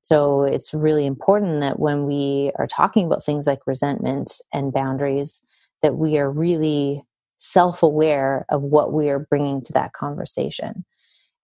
So 0.02 0.42
it's 0.42 0.74
really 0.74 1.06
important 1.06 1.61
that 1.61 1.78
when 1.78 2.04
we 2.04 2.50
are 2.56 2.66
talking 2.66 3.06
about 3.06 3.24
things 3.24 3.46
like 3.46 3.61
resentment 3.66 4.32
and 4.52 4.72
boundaries, 4.72 5.40
that 5.82 5.96
we 5.96 6.18
are 6.18 6.30
really 6.30 7.02
self 7.38 7.82
aware 7.82 8.44
of 8.50 8.62
what 8.62 8.92
we 8.92 9.09
are 9.09 9.20
bringing 9.20 9.62
to 9.62 9.72
that 9.74 9.92
conversation. 9.92 10.84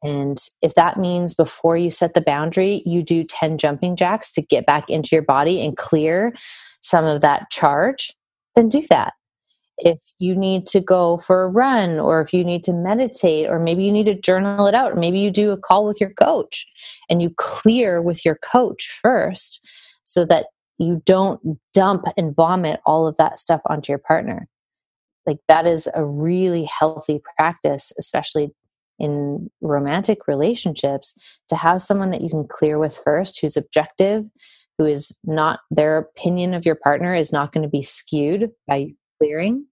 And 0.04 0.38
if 0.60 0.74
that 0.74 0.98
means 0.98 1.32
before 1.32 1.78
you 1.78 1.90
set 1.90 2.12
the 2.12 2.20
boundary, 2.20 2.82
you 2.84 3.02
do 3.02 3.24
10 3.24 3.56
jumping 3.56 3.96
jacks 3.96 4.32
to 4.32 4.42
get 4.42 4.66
back 4.66 4.90
into 4.90 5.16
your 5.16 5.22
body 5.22 5.64
and 5.64 5.76
clear 5.76 6.34
some 6.82 7.06
of 7.06 7.22
that 7.22 7.50
charge, 7.50 8.12
then 8.54 8.68
do 8.68 8.84
that. 8.90 9.14
If 9.78 9.98
you 10.18 10.36
need 10.36 10.66
to 10.68 10.80
go 10.80 11.16
for 11.16 11.42
a 11.42 11.48
run, 11.48 11.98
or 11.98 12.20
if 12.20 12.34
you 12.34 12.44
need 12.44 12.62
to 12.64 12.74
meditate, 12.74 13.48
or 13.48 13.58
maybe 13.58 13.82
you 13.82 13.90
need 13.90 14.06
to 14.06 14.14
journal 14.14 14.66
it 14.66 14.74
out, 14.74 14.92
or 14.92 14.96
maybe 14.96 15.18
you 15.18 15.30
do 15.30 15.50
a 15.50 15.56
call 15.56 15.86
with 15.86 16.00
your 16.00 16.10
coach 16.10 16.66
and 17.08 17.22
you 17.22 17.30
clear 17.36 18.02
with 18.02 18.26
your 18.26 18.36
coach 18.36 18.86
first 19.02 19.66
so 20.04 20.26
that 20.26 20.46
you 20.78 21.02
don't 21.06 21.58
dump 21.72 22.04
and 22.18 22.36
vomit 22.36 22.80
all 22.84 23.06
of 23.06 23.16
that 23.16 23.38
stuff 23.38 23.62
onto 23.66 23.90
your 23.90 23.98
partner. 23.98 24.46
Like 25.26 25.38
that 25.48 25.66
is 25.66 25.88
a 25.94 26.04
really 26.04 26.64
healthy 26.64 27.22
practice, 27.38 27.90
especially 27.98 28.52
in 28.98 29.50
romantic 29.60 30.28
relationships 30.28 31.16
to 31.48 31.56
have 31.56 31.82
someone 31.82 32.10
that 32.10 32.20
you 32.20 32.28
can 32.28 32.46
clear 32.46 32.78
with 32.78 33.00
first 33.04 33.40
who's 33.40 33.56
objective 33.56 34.24
who 34.78 34.86
is 34.86 35.16
not 35.24 35.60
their 35.70 35.98
opinion 35.98 36.54
of 36.54 36.66
your 36.66 36.74
partner 36.74 37.14
is 37.14 37.32
not 37.32 37.52
going 37.52 37.62
to 37.62 37.68
be 37.68 37.82
skewed 37.82 38.50
by 38.66 38.88
clearing. 39.18 39.66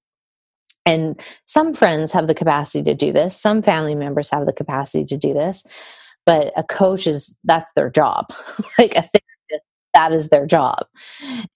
And 0.85 1.21
some 1.47 1.75
friends 1.75 2.13
have 2.13 2.27
the 2.27 2.35
capacity 2.35 2.83
to 2.85 2.95
do 2.95 3.13
this. 3.13 3.41
Some 3.41 3.63
family 3.63 3.95
members 3.95 4.31
have 4.31 4.47
the 4.47 4.53
capacity 4.53 5.05
to 5.07 5.17
do 5.17 5.33
this. 5.33 5.65
But 6.25 6.53
a 6.57 6.63
coach 6.63 7.07
is 7.07 7.37
that's 7.45 7.73
their 7.75 7.91
job. 7.91 8.27
Like 8.79 8.95
a 8.95 9.03
therapist 9.03 9.67
that 9.95 10.13
is 10.13 10.29
their 10.29 10.47
job. 10.47 10.87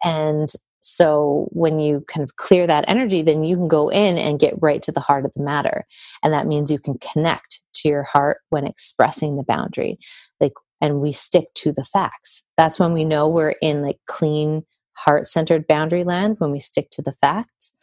And 0.03 0.49
so 0.89 1.49
when 1.51 1.80
you 1.80 2.05
kind 2.07 2.22
of 2.22 2.37
clear 2.37 2.64
that 2.68 2.84
energy, 2.87 3.20
then 3.20 3.43
you 3.43 3.57
can 3.57 3.66
go 3.66 3.89
in 3.89 4.16
and 4.18 4.39
get 4.39 4.55
right 4.62 4.80
to 4.84 4.93
the 4.93 5.01
heart 5.01 5.24
of 5.24 5.32
the 5.34 5.43
matter. 5.43 5.84
And 6.22 6.32
that 6.32 6.47
means 6.47 6.70
you 6.70 6.78
can 6.78 6.97
connect 6.99 7.59
to 7.74 7.89
your 7.89 8.05
heart 8.05 8.39
when 8.51 8.64
expressing 8.64 9.37
the 9.37 9.43
boundary. 9.43 9.99
Like, 10.41 10.53
and 10.80 11.01
we 11.01 11.11
stick 11.11 11.47
to 11.57 11.72
the 11.72 11.82
facts. 11.82 12.45
That's 12.57 12.78
when 12.78 12.93
we 12.93 13.05
know 13.05 13.28
we're 13.28 13.57
in 13.61 13.82
like 13.82 13.99
clean, 14.07 14.64
heart 14.93 15.26
centered 15.26 15.66
boundary 15.66 16.05
land, 16.05 16.37
when 16.39 16.53
we 16.53 16.61
stick 16.61 16.91
to 16.91 17.03
the 17.03 17.16
facts. 17.20 17.74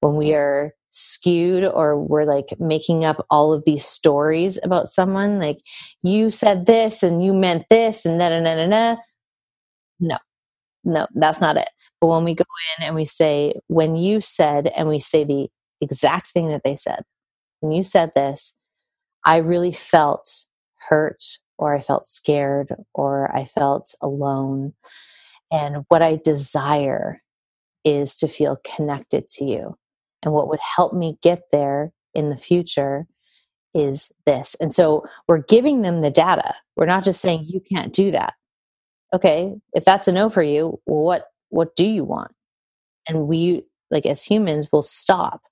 When 0.00 0.16
we 0.16 0.34
are 0.34 0.72
skewed 0.90 1.64
or 1.64 1.96
we're 1.96 2.24
like 2.24 2.58
making 2.58 3.04
up 3.04 3.24
all 3.30 3.52
of 3.52 3.64
these 3.66 3.84
stories 3.84 4.58
about 4.64 4.88
someone, 4.88 5.38
like, 5.38 5.58
you 6.02 6.28
said 6.28 6.66
this 6.66 7.04
and 7.04 7.24
you 7.24 7.34
meant 7.34 7.66
this 7.70 8.04
and 8.04 8.18
na 8.18 8.30
na 8.30 8.40
na 8.40 8.66
na. 8.66 8.96
No, 10.00 10.18
no, 10.82 11.06
that's 11.14 11.40
not 11.40 11.56
it 11.56 11.68
but 12.00 12.08
when 12.08 12.24
we 12.24 12.34
go 12.34 12.44
in 12.78 12.84
and 12.86 12.94
we 12.94 13.04
say, 13.04 13.54
when 13.66 13.96
you 13.96 14.20
said, 14.20 14.68
and 14.68 14.88
we 14.88 14.98
say 15.00 15.24
the 15.24 15.48
exact 15.80 16.28
thing 16.28 16.48
that 16.48 16.62
they 16.64 16.76
said, 16.76 17.02
when 17.60 17.72
you 17.72 17.82
said 17.82 18.12
this, 18.14 18.54
I 19.24 19.38
really 19.38 19.72
felt 19.72 20.46
hurt, 20.88 21.24
or 21.58 21.74
I 21.74 21.80
felt 21.80 22.06
scared, 22.06 22.74
or 22.94 23.34
I 23.36 23.44
felt 23.44 23.94
alone. 24.00 24.74
And 25.50 25.84
what 25.88 26.02
I 26.02 26.20
desire 26.24 27.22
is 27.84 28.16
to 28.16 28.28
feel 28.28 28.60
connected 28.64 29.26
to 29.26 29.44
you. 29.44 29.76
And 30.22 30.32
what 30.32 30.48
would 30.48 30.60
help 30.60 30.94
me 30.94 31.18
get 31.22 31.44
there 31.52 31.92
in 32.14 32.30
the 32.30 32.36
future 32.36 33.06
is 33.74 34.12
this. 34.24 34.56
And 34.60 34.74
so 34.74 35.04
we're 35.26 35.42
giving 35.42 35.82
them 35.82 36.00
the 36.00 36.10
data. 36.10 36.54
We're 36.76 36.86
not 36.86 37.04
just 37.04 37.20
saying, 37.20 37.44
you 37.46 37.60
can't 37.60 37.92
do 37.92 38.10
that. 38.12 38.34
Okay, 39.14 39.54
if 39.72 39.84
that's 39.84 40.08
a 40.08 40.12
no 40.12 40.28
for 40.28 40.42
you, 40.42 40.80
well, 40.86 41.04
what 41.04 41.26
what 41.50 41.76
do 41.76 41.86
you 41.86 42.04
want? 42.04 42.32
And 43.08 43.26
we 43.26 43.64
like 43.90 44.06
as 44.06 44.22
humans 44.22 44.68
will 44.70 44.82
stop 44.82 45.42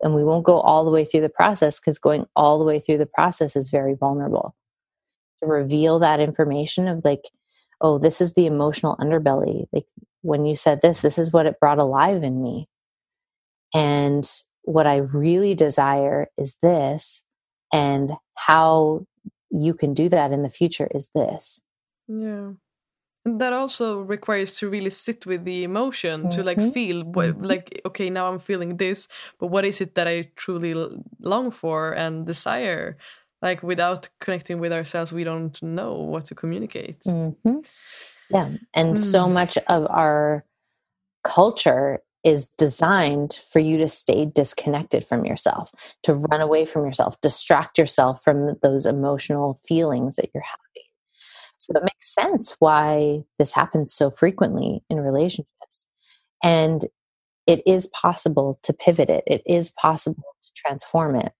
and 0.00 0.14
we 0.14 0.22
won't 0.22 0.44
go 0.44 0.60
all 0.60 0.84
the 0.84 0.90
way 0.90 1.04
through 1.04 1.22
the 1.22 1.28
process 1.28 1.80
because 1.80 1.98
going 1.98 2.26
all 2.36 2.58
the 2.58 2.64
way 2.64 2.78
through 2.78 2.98
the 2.98 3.06
process 3.06 3.56
is 3.56 3.70
very 3.70 3.94
vulnerable. 3.94 4.54
To 5.42 5.48
reveal 5.48 6.00
that 6.00 6.20
information 6.20 6.88
of 6.88 7.04
like 7.04 7.22
oh 7.80 7.98
this 7.98 8.20
is 8.20 8.34
the 8.34 8.46
emotional 8.46 8.96
underbelly 8.96 9.66
like 9.72 9.86
when 10.22 10.44
you 10.46 10.56
said 10.56 10.80
this 10.82 11.00
this 11.00 11.16
is 11.18 11.32
what 11.32 11.46
it 11.46 11.60
brought 11.60 11.78
alive 11.78 12.22
in 12.22 12.42
me. 12.42 12.68
And 13.74 14.28
what 14.62 14.86
i 14.86 14.96
really 14.96 15.54
desire 15.54 16.28
is 16.36 16.58
this 16.62 17.24
and 17.72 18.12
how 18.34 19.06
you 19.50 19.72
can 19.72 19.94
do 19.94 20.08
that 20.10 20.32
in 20.32 20.42
the 20.42 20.50
future 20.50 20.88
is 20.94 21.08
this. 21.14 21.62
Yeah 22.06 22.52
that 23.24 23.52
also 23.52 24.00
requires 24.00 24.54
to 24.58 24.68
really 24.68 24.90
sit 24.90 25.26
with 25.26 25.44
the 25.44 25.64
emotion 25.64 26.22
mm-hmm. 26.22 26.30
to 26.30 26.42
like 26.42 26.58
mm-hmm. 26.58 26.70
feel 26.70 27.04
what, 27.04 27.30
mm-hmm. 27.30 27.44
like 27.44 27.80
okay 27.84 28.10
now 28.10 28.30
i'm 28.30 28.38
feeling 28.38 28.76
this 28.76 29.08
but 29.38 29.48
what 29.48 29.64
is 29.64 29.80
it 29.80 29.94
that 29.94 30.08
i 30.08 30.22
truly 30.36 30.74
long 31.20 31.50
for 31.50 31.92
and 31.92 32.26
desire 32.26 32.96
like 33.42 33.62
without 33.62 34.08
connecting 34.20 34.58
with 34.58 34.72
ourselves 34.72 35.12
we 35.12 35.24
don't 35.24 35.62
know 35.62 35.94
what 35.94 36.24
to 36.24 36.34
communicate 36.34 37.00
mm-hmm. 37.00 37.58
yeah 38.30 38.50
and 38.74 38.94
mm. 38.94 38.98
so 38.98 39.28
much 39.28 39.58
of 39.68 39.86
our 39.90 40.44
culture 41.24 42.00
is 42.24 42.48
designed 42.58 43.38
for 43.48 43.60
you 43.60 43.78
to 43.78 43.88
stay 43.88 44.24
disconnected 44.26 45.04
from 45.04 45.24
yourself 45.24 45.70
to 46.02 46.14
run 46.14 46.40
away 46.40 46.64
from 46.64 46.84
yourself 46.84 47.20
distract 47.20 47.78
yourself 47.78 48.22
from 48.22 48.56
those 48.62 48.86
emotional 48.86 49.54
feelings 49.54 50.16
that 50.16 50.30
you're 50.34 50.42
having 50.42 50.67
so 51.58 51.72
it 51.74 51.82
makes 51.82 52.14
sense 52.14 52.56
why 52.60 53.24
this 53.38 53.52
happens 53.52 53.92
so 53.92 54.10
frequently 54.10 54.82
in 54.88 55.00
relationships. 55.00 55.86
And 56.42 56.86
it 57.46 57.62
is 57.66 57.88
possible 57.88 58.60
to 58.62 58.72
pivot 58.72 59.10
it. 59.10 59.24
It 59.26 59.42
is 59.44 59.70
possible 59.70 60.22
to 60.22 60.48
transform 60.54 61.16
it. 61.16 61.32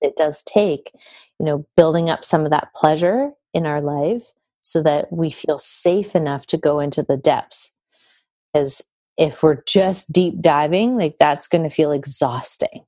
It 0.00 0.16
does 0.16 0.42
take, 0.44 0.92
you 1.38 1.46
know, 1.46 1.66
building 1.76 2.08
up 2.08 2.24
some 2.24 2.44
of 2.44 2.50
that 2.50 2.68
pleasure 2.74 3.30
in 3.52 3.66
our 3.66 3.80
life 3.80 4.32
so 4.60 4.82
that 4.82 5.12
we 5.12 5.30
feel 5.30 5.58
safe 5.58 6.14
enough 6.14 6.46
to 6.46 6.58
go 6.58 6.80
into 6.80 7.02
the 7.02 7.16
depths. 7.16 7.72
Because 8.52 8.82
if 9.18 9.42
we're 9.42 9.62
just 9.66 10.10
deep 10.12 10.40
diving, 10.40 10.96
like 10.96 11.16
that's 11.18 11.46
going 11.46 11.64
to 11.64 11.70
feel 11.70 11.92
exhausting. 11.92 12.84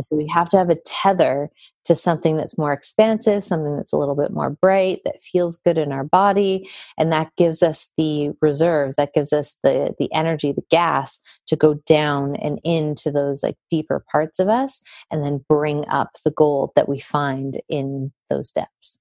So 0.00 0.16
we 0.16 0.26
have 0.28 0.48
to 0.50 0.58
have 0.58 0.70
a 0.70 0.78
tether 0.86 1.50
to 1.84 1.94
something 1.94 2.36
that's 2.36 2.58
more 2.58 2.72
expansive, 2.72 3.42
something 3.42 3.76
that's 3.76 3.92
a 3.92 3.96
little 3.96 4.14
bit 4.14 4.30
more 4.30 4.50
bright, 4.50 5.00
that 5.04 5.22
feels 5.22 5.56
good 5.56 5.78
in 5.78 5.90
our 5.90 6.04
body. 6.04 6.68
And 6.98 7.10
that 7.12 7.32
gives 7.36 7.62
us 7.62 7.92
the 7.96 8.30
reserves, 8.42 8.96
that 8.96 9.14
gives 9.14 9.32
us 9.32 9.58
the, 9.62 9.94
the 9.98 10.12
energy, 10.12 10.52
the 10.52 10.64
gas 10.70 11.20
to 11.46 11.56
go 11.56 11.74
down 11.86 12.36
and 12.36 12.60
into 12.62 13.10
those 13.10 13.42
like 13.42 13.56
deeper 13.70 14.04
parts 14.12 14.38
of 14.38 14.48
us 14.48 14.82
and 15.10 15.24
then 15.24 15.44
bring 15.48 15.88
up 15.88 16.10
the 16.24 16.30
gold 16.30 16.72
that 16.76 16.88
we 16.88 16.98
find 16.98 17.60
in 17.68 18.12
those 18.28 18.50
depths. 18.50 18.98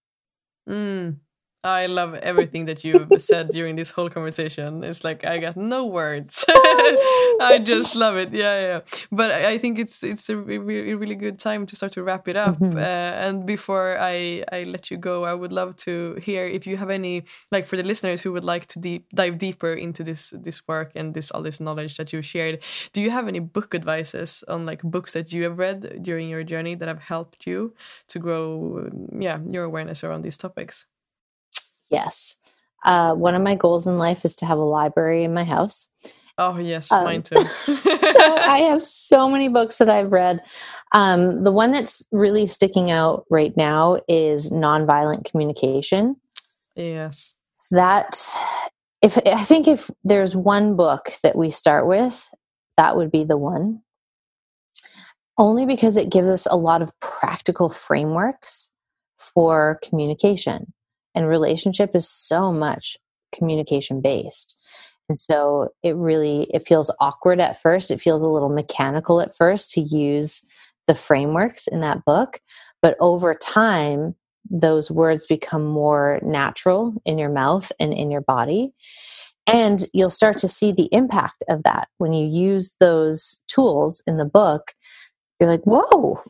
Mm, 0.67 1.17
I 1.63 1.87
love 1.87 2.13
everything 2.15 2.65
that 2.65 2.83
you've 2.83 3.09
said 3.21 3.49
during 3.49 3.75
this 3.75 3.89
whole 3.89 4.09
conversation. 4.09 4.83
It's 4.83 5.03
like 5.03 5.25
I 5.25 5.39
got 5.39 5.57
no 5.57 5.85
words. 5.85 6.45
I 6.49 7.61
just 7.63 7.95
love 7.95 8.15
it. 8.15 8.31
Yeah, 8.31 8.59
yeah. 8.59 8.79
But 9.11 9.31
I 9.31 9.57
think 9.57 9.79
it's 9.79 10.03
it's 10.03 10.29
a 10.29 10.37
really, 10.37 10.93
really 10.93 11.15
good 11.15 11.39
time 11.39 11.65
to 11.65 11.75
start 11.75 11.93
to 11.93 12.03
wrap 12.03 12.27
it 12.27 12.35
up. 12.35 12.59
Mm-hmm. 12.59 12.77
Uh, 12.77 13.25
and 13.25 13.45
before 13.45 13.97
I 13.99 14.43
I 14.51 14.63
let 14.63 14.91
you 14.91 14.97
go, 14.97 15.25
I 15.25 15.33
would 15.33 15.51
love 15.51 15.75
to 15.87 16.15
hear 16.21 16.45
if 16.45 16.67
you 16.67 16.77
have 16.77 16.89
any 16.89 17.23
like 17.51 17.65
for 17.65 17.75
the 17.75 17.83
listeners 17.83 18.21
who 18.21 18.31
would 18.31 18.45
like 18.45 18.67
to 18.67 18.79
deep 18.79 19.07
dive 19.13 19.37
deeper 19.37 19.73
into 19.73 20.03
this 20.03 20.33
this 20.37 20.67
work 20.67 20.91
and 20.95 21.13
this 21.13 21.31
all 21.31 21.41
this 21.41 21.59
knowledge 21.59 21.97
that 21.97 22.13
you 22.13 22.21
shared. 22.21 22.59
Do 22.93 23.01
you 23.01 23.11
have 23.11 23.27
any 23.27 23.39
book 23.39 23.73
advices 23.75 24.43
on 24.47 24.65
like 24.65 24.81
books 24.83 25.13
that 25.13 25.33
you 25.33 25.43
have 25.43 25.57
read 25.57 26.03
during 26.03 26.29
your 26.29 26.43
journey 26.43 26.75
that 26.75 26.87
have 26.87 27.01
helped 27.01 27.47
you 27.47 27.73
to 28.07 28.19
grow, 28.19 28.89
yeah, 29.19 29.39
your 29.49 29.63
awareness 29.63 30.03
around 30.03 30.21
these 30.21 30.37
topics? 30.37 30.85
Yes. 31.89 32.39
Uh, 32.83 33.13
one 33.13 33.35
of 33.35 33.41
my 33.41 33.55
goals 33.55 33.87
in 33.87 33.97
life 33.97 34.23
is 34.23 34.35
to 34.37 34.45
have 34.45 34.57
a 34.57 34.63
library 34.63 35.23
in 35.23 35.33
my 35.33 35.43
house. 35.43 35.91
Oh, 36.39 36.57
yes, 36.59 36.91
um, 36.91 37.03
mine 37.03 37.23
too. 37.23 37.35
so 37.43 37.75
I 37.75 38.59
have 38.69 38.83
so 38.83 39.27
many 39.27 39.49
books 39.49 39.79
that 39.79 39.89
I've 39.89 40.11
read. 40.11 40.39
Um, 40.91 41.43
the 41.43 41.51
one 41.51 41.71
that's 41.71 42.07
really 42.11 42.45
sticking 42.45 42.91
out 42.91 43.25
right 43.31 43.55
now 43.57 43.99
is 44.07 44.51
Nonviolent 44.51 45.25
Communication. 45.29 46.15
Yes. 46.75 47.35
That, 47.71 48.19
if 49.01 49.17
I 49.25 49.43
think 49.43 49.67
if 49.67 49.89
there's 50.03 50.35
one 50.35 50.75
book 50.75 51.11
that 51.23 51.35
we 51.35 51.49
start 51.49 51.87
with, 51.87 52.29
that 52.77 52.95
would 52.95 53.11
be 53.11 53.23
the 53.23 53.37
one. 53.37 53.81
Only 55.39 55.65
because 55.65 55.97
it 55.97 56.11
gives 56.11 56.29
us 56.29 56.45
a 56.45 56.55
lot 56.55 56.83
of 56.83 56.97
practical 56.99 57.67
frameworks 57.67 58.71
for 59.17 59.79
communication 59.83 60.71
and 61.17 61.27
relationship 61.27 61.95
is 61.95 62.07
so 62.07 62.53
much 62.53 62.97
communication 63.33 63.99
based 63.99 64.57
and 65.09 65.19
so 65.19 65.69
it 65.83 65.95
really 65.95 66.47
it 66.53 66.67
feels 66.67 66.91
awkward 66.99 67.39
at 67.39 67.59
first. 67.59 67.91
It 67.91 68.01
feels 68.01 68.21
a 68.21 68.27
little 68.27 68.49
mechanical 68.49 69.21
at 69.21 69.35
first 69.35 69.71
to 69.71 69.81
use 69.81 70.45
the 70.87 70.95
frameworks 70.95 71.67
in 71.67 71.81
that 71.81 72.03
book. 72.05 72.41
But 72.81 72.97
over 72.99 73.33
time 73.33 74.15
those 74.49 74.89
words 74.89 75.27
become 75.27 75.65
more 75.65 76.19
natural 76.23 76.93
in 77.03 77.17
your 77.17 77.29
mouth 77.29 77.69
and 77.81 77.93
in 77.93 78.09
your 78.09 78.21
body. 78.21 78.71
And 79.45 79.85
you'll 79.93 80.09
start 80.09 80.37
to 80.39 80.47
see 80.47 80.71
the 80.71 80.89
impact 80.93 81.43
of 81.49 81.63
that. 81.63 81.89
When 81.97 82.13
you 82.13 82.25
use 82.25 82.75
those 82.79 83.41
tools 83.47 84.01
in 84.07 84.17
the 84.17 84.25
book 84.25 84.73
you're 85.39 85.49
like 85.49 85.63
whoa 85.63 86.21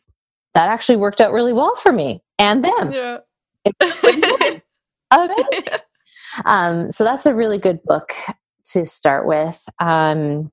that 0.53 0.69
actually 0.69 0.97
worked 0.97 1.21
out 1.21 1.31
really 1.31 1.53
well 1.53 1.75
for 1.75 1.91
me 1.91 2.21
and 2.38 2.63
them. 2.63 2.91
Yeah. 2.91 3.19
um, 6.45 6.91
so 6.91 7.03
that's 7.03 7.25
a 7.25 7.35
really 7.35 7.57
good 7.57 7.81
book 7.83 8.13
to 8.71 8.85
start 8.85 9.27
with. 9.27 9.63
Um, 9.79 10.51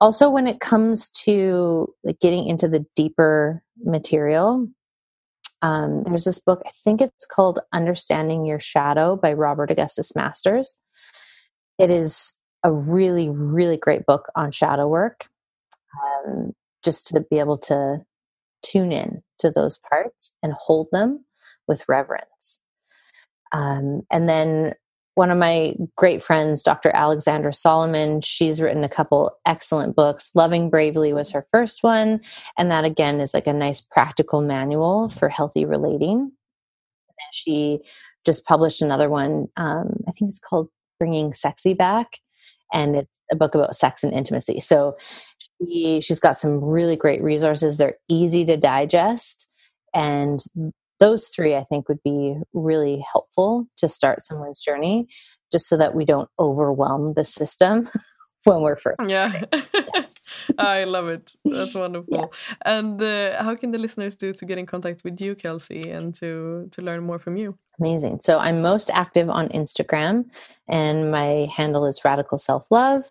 also, 0.00 0.28
when 0.28 0.46
it 0.46 0.60
comes 0.60 1.10
to 1.10 1.92
like, 2.02 2.18
getting 2.20 2.46
into 2.48 2.68
the 2.68 2.84
deeper 2.96 3.62
material, 3.84 4.68
um, 5.62 6.02
there's 6.02 6.24
this 6.24 6.40
book, 6.40 6.60
I 6.66 6.70
think 6.84 7.00
it's 7.00 7.24
called 7.24 7.60
Understanding 7.72 8.44
Your 8.44 8.58
Shadow 8.58 9.14
by 9.16 9.32
Robert 9.32 9.70
Augustus 9.70 10.14
Masters. 10.16 10.80
It 11.78 11.88
is 11.88 12.38
a 12.64 12.72
really, 12.72 13.28
really 13.30 13.76
great 13.76 14.04
book 14.04 14.30
on 14.34 14.50
shadow 14.50 14.88
work, 14.88 15.28
um, 16.02 16.52
just 16.84 17.06
to 17.08 17.20
be 17.30 17.38
able 17.38 17.58
to 17.58 18.04
tune 18.62 18.92
in 18.92 19.22
to 19.38 19.50
those 19.50 19.78
parts 19.78 20.34
and 20.42 20.52
hold 20.52 20.88
them 20.90 21.24
with 21.68 21.88
reverence. 21.88 22.60
Um, 23.52 24.02
and 24.10 24.28
then 24.28 24.74
one 25.14 25.30
of 25.30 25.36
my 25.36 25.74
great 25.96 26.22
friends, 26.22 26.62
Dr. 26.62 26.90
Alexandra 26.94 27.52
Solomon, 27.52 28.22
she's 28.22 28.60
written 28.60 28.82
a 28.82 28.88
couple 28.88 29.36
excellent 29.46 29.94
books. 29.94 30.30
Loving 30.34 30.70
Bravely 30.70 31.12
was 31.12 31.30
her 31.32 31.46
first 31.52 31.82
one. 31.82 32.20
And 32.56 32.70
that 32.70 32.84
again 32.84 33.20
is 33.20 33.34
like 33.34 33.46
a 33.46 33.52
nice 33.52 33.80
practical 33.80 34.40
manual 34.40 35.10
for 35.10 35.28
healthy 35.28 35.66
relating. 35.66 36.18
And 36.18 37.34
she 37.34 37.80
just 38.24 38.46
published 38.46 38.80
another 38.80 39.10
one. 39.10 39.48
Um, 39.56 40.02
I 40.08 40.12
think 40.12 40.30
it's 40.30 40.38
called 40.38 40.70
Bringing 40.98 41.34
Sexy 41.34 41.74
Back. 41.74 42.18
And 42.72 42.96
it's 42.96 43.18
a 43.30 43.36
book 43.36 43.54
about 43.54 43.76
sex 43.76 44.02
and 44.02 44.14
intimacy. 44.14 44.60
So 44.60 44.96
she, 45.60 46.00
she's 46.00 46.20
got 46.20 46.38
some 46.38 46.64
really 46.64 46.96
great 46.96 47.22
resources. 47.22 47.76
They're 47.76 47.98
easy 48.08 48.46
to 48.46 48.56
digest. 48.56 49.46
And 49.92 50.40
those 51.02 51.26
three 51.34 51.54
i 51.56 51.64
think 51.64 51.88
would 51.88 52.02
be 52.04 52.36
really 52.68 53.04
helpful 53.12 53.66
to 53.76 53.88
start 53.88 54.22
someone's 54.22 54.62
journey 54.68 55.06
just 55.52 55.68
so 55.68 55.76
that 55.76 55.94
we 55.94 56.04
don't 56.04 56.30
overwhelm 56.38 57.14
the 57.14 57.24
system 57.24 57.88
when 58.44 58.60
we're 58.62 58.76
first 58.76 58.98
yeah. 59.06 59.42
i 60.58 60.84
love 60.84 61.08
it. 61.08 61.32
That's 61.44 61.74
wonderful. 61.84 62.16
Yeah. 62.18 62.26
and 62.64 63.00
uh, 63.02 63.42
how 63.42 63.54
can 63.54 63.70
the 63.70 63.78
listeners 63.78 64.14
do 64.16 64.32
to 64.32 64.44
get 64.46 64.58
in 64.58 64.66
contact 64.66 65.02
with 65.04 65.20
you 65.20 65.34
kelsey 65.34 65.82
and 65.90 66.14
to 66.20 66.68
to 66.74 66.82
learn 66.82 67.02
more 67.04 67.18
from 67.18 67.36
you? 67.36 67.58
Amazing. 67.80 68.20
So 68.22 68.38
i'm 68.38 68.62
most 68.62 68.88
active 69.04 69.28
on 69.38 69.48
instagram 69.60 70.14
and 70.68 71.10
my 71.10 71.48
handle 71.56 71.84
is 71.86 72.00
radical 72.04 72.38
self-love. 72.38 73.02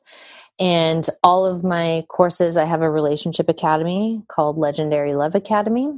And 0.60 1.04
all 1.24 1.44
of 1.46 1.64
my 1.64 2.06
courses 2.18 2.58
i 2.58 2.66
have 2.74 2.82
a 2.82 2.90
relationship 3.00 3.48
academy 3.50 4.24
called 4.34 4.58
legendary 4.58 5.14
love 5.16 5.36
academy 5.36 5.90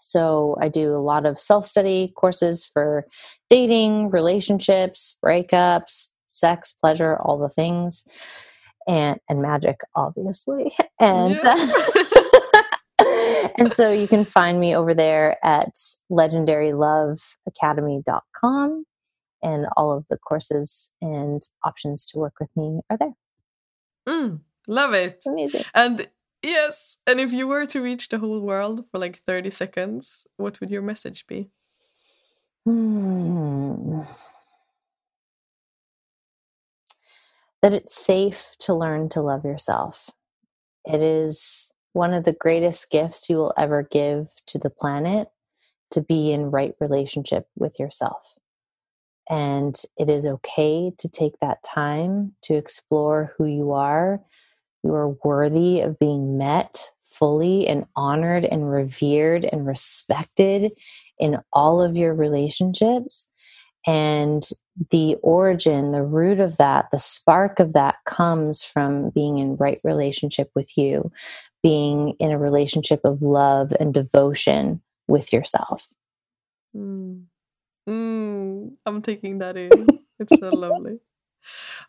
so 0.00 0.56
I 0.60 0.68
do 0.68 0.92
a 0.92 0.98
lot 0.98 1.24
of 1.26 1.38
self 1.38 1.64
study 1.66 2.12
courses 2.16 2.64
for 2.64 3.06
dating, 3.48 4.10
relationships, 4.10 5.16
breakups, 5.24 6.08
sex, 6.26 6.72
pleasure, 6.72 7.16
all 7.18 7.38
the 7.38 7.48
things, 7.48 8.04
and 8.88 9.20
and 9.28 9.40
magic, 9.42 9.78
obviously. 9.94 10.72
And 11.00 11.38
yes. 11.42 12.12
and 13.56 13.72
so 13.72 13.90
you 13.90 14.06
can 14.06 14.26
find 14.26 14.60
me 14.60 14.76
over 14.76 14.92
there 14.92 15.38
at 15.42 15.74
legendaryloveacademy.com 16.10 18.84
and 19.42 19.66
all 19.76 19.96
of 19.96 20.06
the 20.08 20.18
courses 20.18 20.92
and 21.00 21.40
options 21.64 22.06
to 22.08 22.18
work 22.18 22.34
with 22.38 22.50
me 22.54 22.80
are 22.90 22.98
there. 22.98 23.14
Mm, 24.06 24.40
love 24.68 24.92
it. 24.92 25.24
Amazing. 25.26 25.64
And 25.74 26.06
Yes. 26.42 26.98
And 27.06 27.20
if 27.20 27.32
you 27.32 27.46
were 27.46 27.66
to 27.66 27.82
reach 27.82 28.08
the 28.08 28.18
whole 28.18 28.40
world 28.40 28.84
for 28.90 28.98
like 28.98 29.20
30 29.20 29.50
seconds, 29.50 30.26
what 30.36 30.60
would 30.60 30.70
your 30.70 30.82
message 30.82 31.26
be? 31.26 31.50
Hmm. 32.64 34.02
That 37.62 37.74
it's 37.74 37.94
safe 37.94 38.56
to 38.60 38.72
learn 38.72 39.10
to 39.10 39.20
love 39.20 39.44
yourself. 39.44 40.08
It 40.86 41.02
is 41.02 41.74
one 41.92 42.14
of 42.14 42.24
the 42.24 42.32
greatest 42.32 42.90
gifts 42.90 43.28
you 43.28 43.36
will 43.36 43.52
ever 43.58 43.82
give 43.82 44.28
to 44.46 44.58
the 44.58 44.70
planet 44.70 45.28
to 45.90 46.00
be 46.00 46.32
in 46.32 46.50
right 46.50 46.74
relationship 46.80 47.48
with 47.58 47.78
yourself. 47.78 48.34
And 49.28 49.80
it 49.98 50.08
is 50.08 50.24
okay 50.24 50.90
to 50.96 51.08
take 51.08 51.38
that 51.40 51.62
time 51.62 52.32
to 52.44 52.54
explore 52.54 53.34
who 53.36 53.44
you 53.44 53.72
are 53.72 54.20
you 54.82 54.94
are 54.94 55.16
worthy 55.24 55.80
of 55.80 55.98
being 55.98 56.38
met 56.38 56.90
fully 57.04 57.66
and 57.66 57.86
honored 57.96 58.44
and 58.44 58.70
revered 58.70 59.44
and 59.44 59.66
respected 59.66 60.72
in 61.18 61.38
all 61.52 61.82
of 61.82 61.96
your 61.96 62.14
relationships. 62.14 63.28
And 63.86 64.42
the 64.90 65.16
origin, 65.22 65.92
the 65.92 66.02
root 66.02 66.38
of 66.40 66.56
that, 66.58 66.86
the 66.92 66.98
spark 66.98 67.60
of 67.60 67.72
that 67.72 67.96
comes 68.06 68.62
from 68.62 69.10
being 69.10 69.38
in 69.38 69.56
right 69.56 69.80
relationship 69.84 70.50
with 70.54 70.76
you, 70.76 71.10
being 71.62 72.14
in 72.18 72.30
a 72.30 72.38
relationship 72.38 73.00
of 73.04 73.22
love 73.22 73.72
and 73.78 73.92
devotion 73.92 74.82
with 75.08 75.32
yourself. 75.32 75.88
Mm. 76.76 77.24
Mm, 77.88 78.72
I'm 78.86 79.02
taking 79.02 79.38
that 79.38 79.56
in. 79.56 79.70
It's 80.18 80.38
so 80.38 80.50
lovely. 80.54 81.00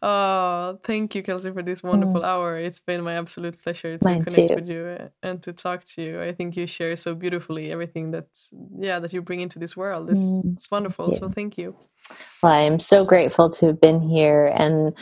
Oh, 0.01 0.79
thank 0.83 1.15
you, 1.15 1.23
Kelsey, 1.23 1.51
for 1.51 1.61
this 1.61 1.83
wonderful 1.83 2.21
mm. 2.21 2.25
hour. 2.25 2.57
It's 2.57 2.79
been 2.79 3.03
my 3.03 3.13
absolute 3.13 3.61
pleasure 3.61 3.97
to 3.97 4.05
Mine 4.05 4.25
connect 4.25 4.49
too. 4.49 4.55
with 4.55 4.69
you 4.69 5.09
and 5.21 5.41
to 5.43 5.53
talk 5.53 5.83
to 5.85 6.01
you. 6.01 6.21
I 6.21 6.33
think 6.33 6.55
you 6.55 6.65
share 6.65 6.95
so 6.95 7.13
beautifully 7.13 7.71
everything 7.71 8.11
that's 8.11 8.53
yeah 8.79 8.99
that 8.99 9.13
you 9.13 9.21
bring 9.21 9.41
into 9.41 9.59
this 9.59 9.77
world. 9.77 10.09
It's, 10.09 10.21
mm. 10.21 10.53
it's 10.53 10.71
wonderful. 10.71 11.05
Thank 11.07 11.17
so 11.17 11.29
thank 11.29 11.57
you. 11.57 11.75
Well, 12.41 12.51
I 12.51 12.61
am 12.61 12.79
so 12.79 13.05
grateful 13.05 13.49
to 13.51 13.67
have 13.67 13.79
been 13.79 14.01
here 14.01 14.51
and 14.55 14.93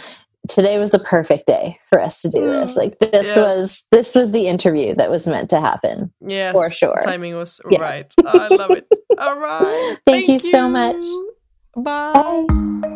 today 0.47 0.80
was 0.80 0.91
the 0.91 0.99
perfect 0.99 1.47
day 1.47 1.80
for 1.89 2.01
us 2.01 2.21
to 2.21 2.30
do 2.30 2.45
this. 2.45 2.73
Mm, 2.73 2.77
like 2.77 2.99
this 2.99 3.27
yes. 3.27 3.38
was 3.38 3.84
this 3.91 4.15
was 4.15 4.31
the 4.31 4.47
interview 4.47 4.95
that 4.95 5.09
was 5.09 5.27
meant 5.27 5.49
to 5.51 5.61
happen. 5.61 6.11
Yes, 6.26 6.53
for 6.53 6.69
sure. 6.69 7.01
Timing 7.03 7.35
was 7.35 7.61
yeah. 7.69 7.81
right. 7.81 8.13
I 8.26 8.47
love 8.49 8.71
it. 8.71 8.88
All 9.17 9.39
right. 9.39 9.63
Thank, 10.05 10.27
Thank 10.27 10.27
you, 10.27 10.34
you, 10.34 10.39
so 10.39 10.69
much. 10.69 11.05
Bye. 11.76 12.45
Bye. 12.47 12.95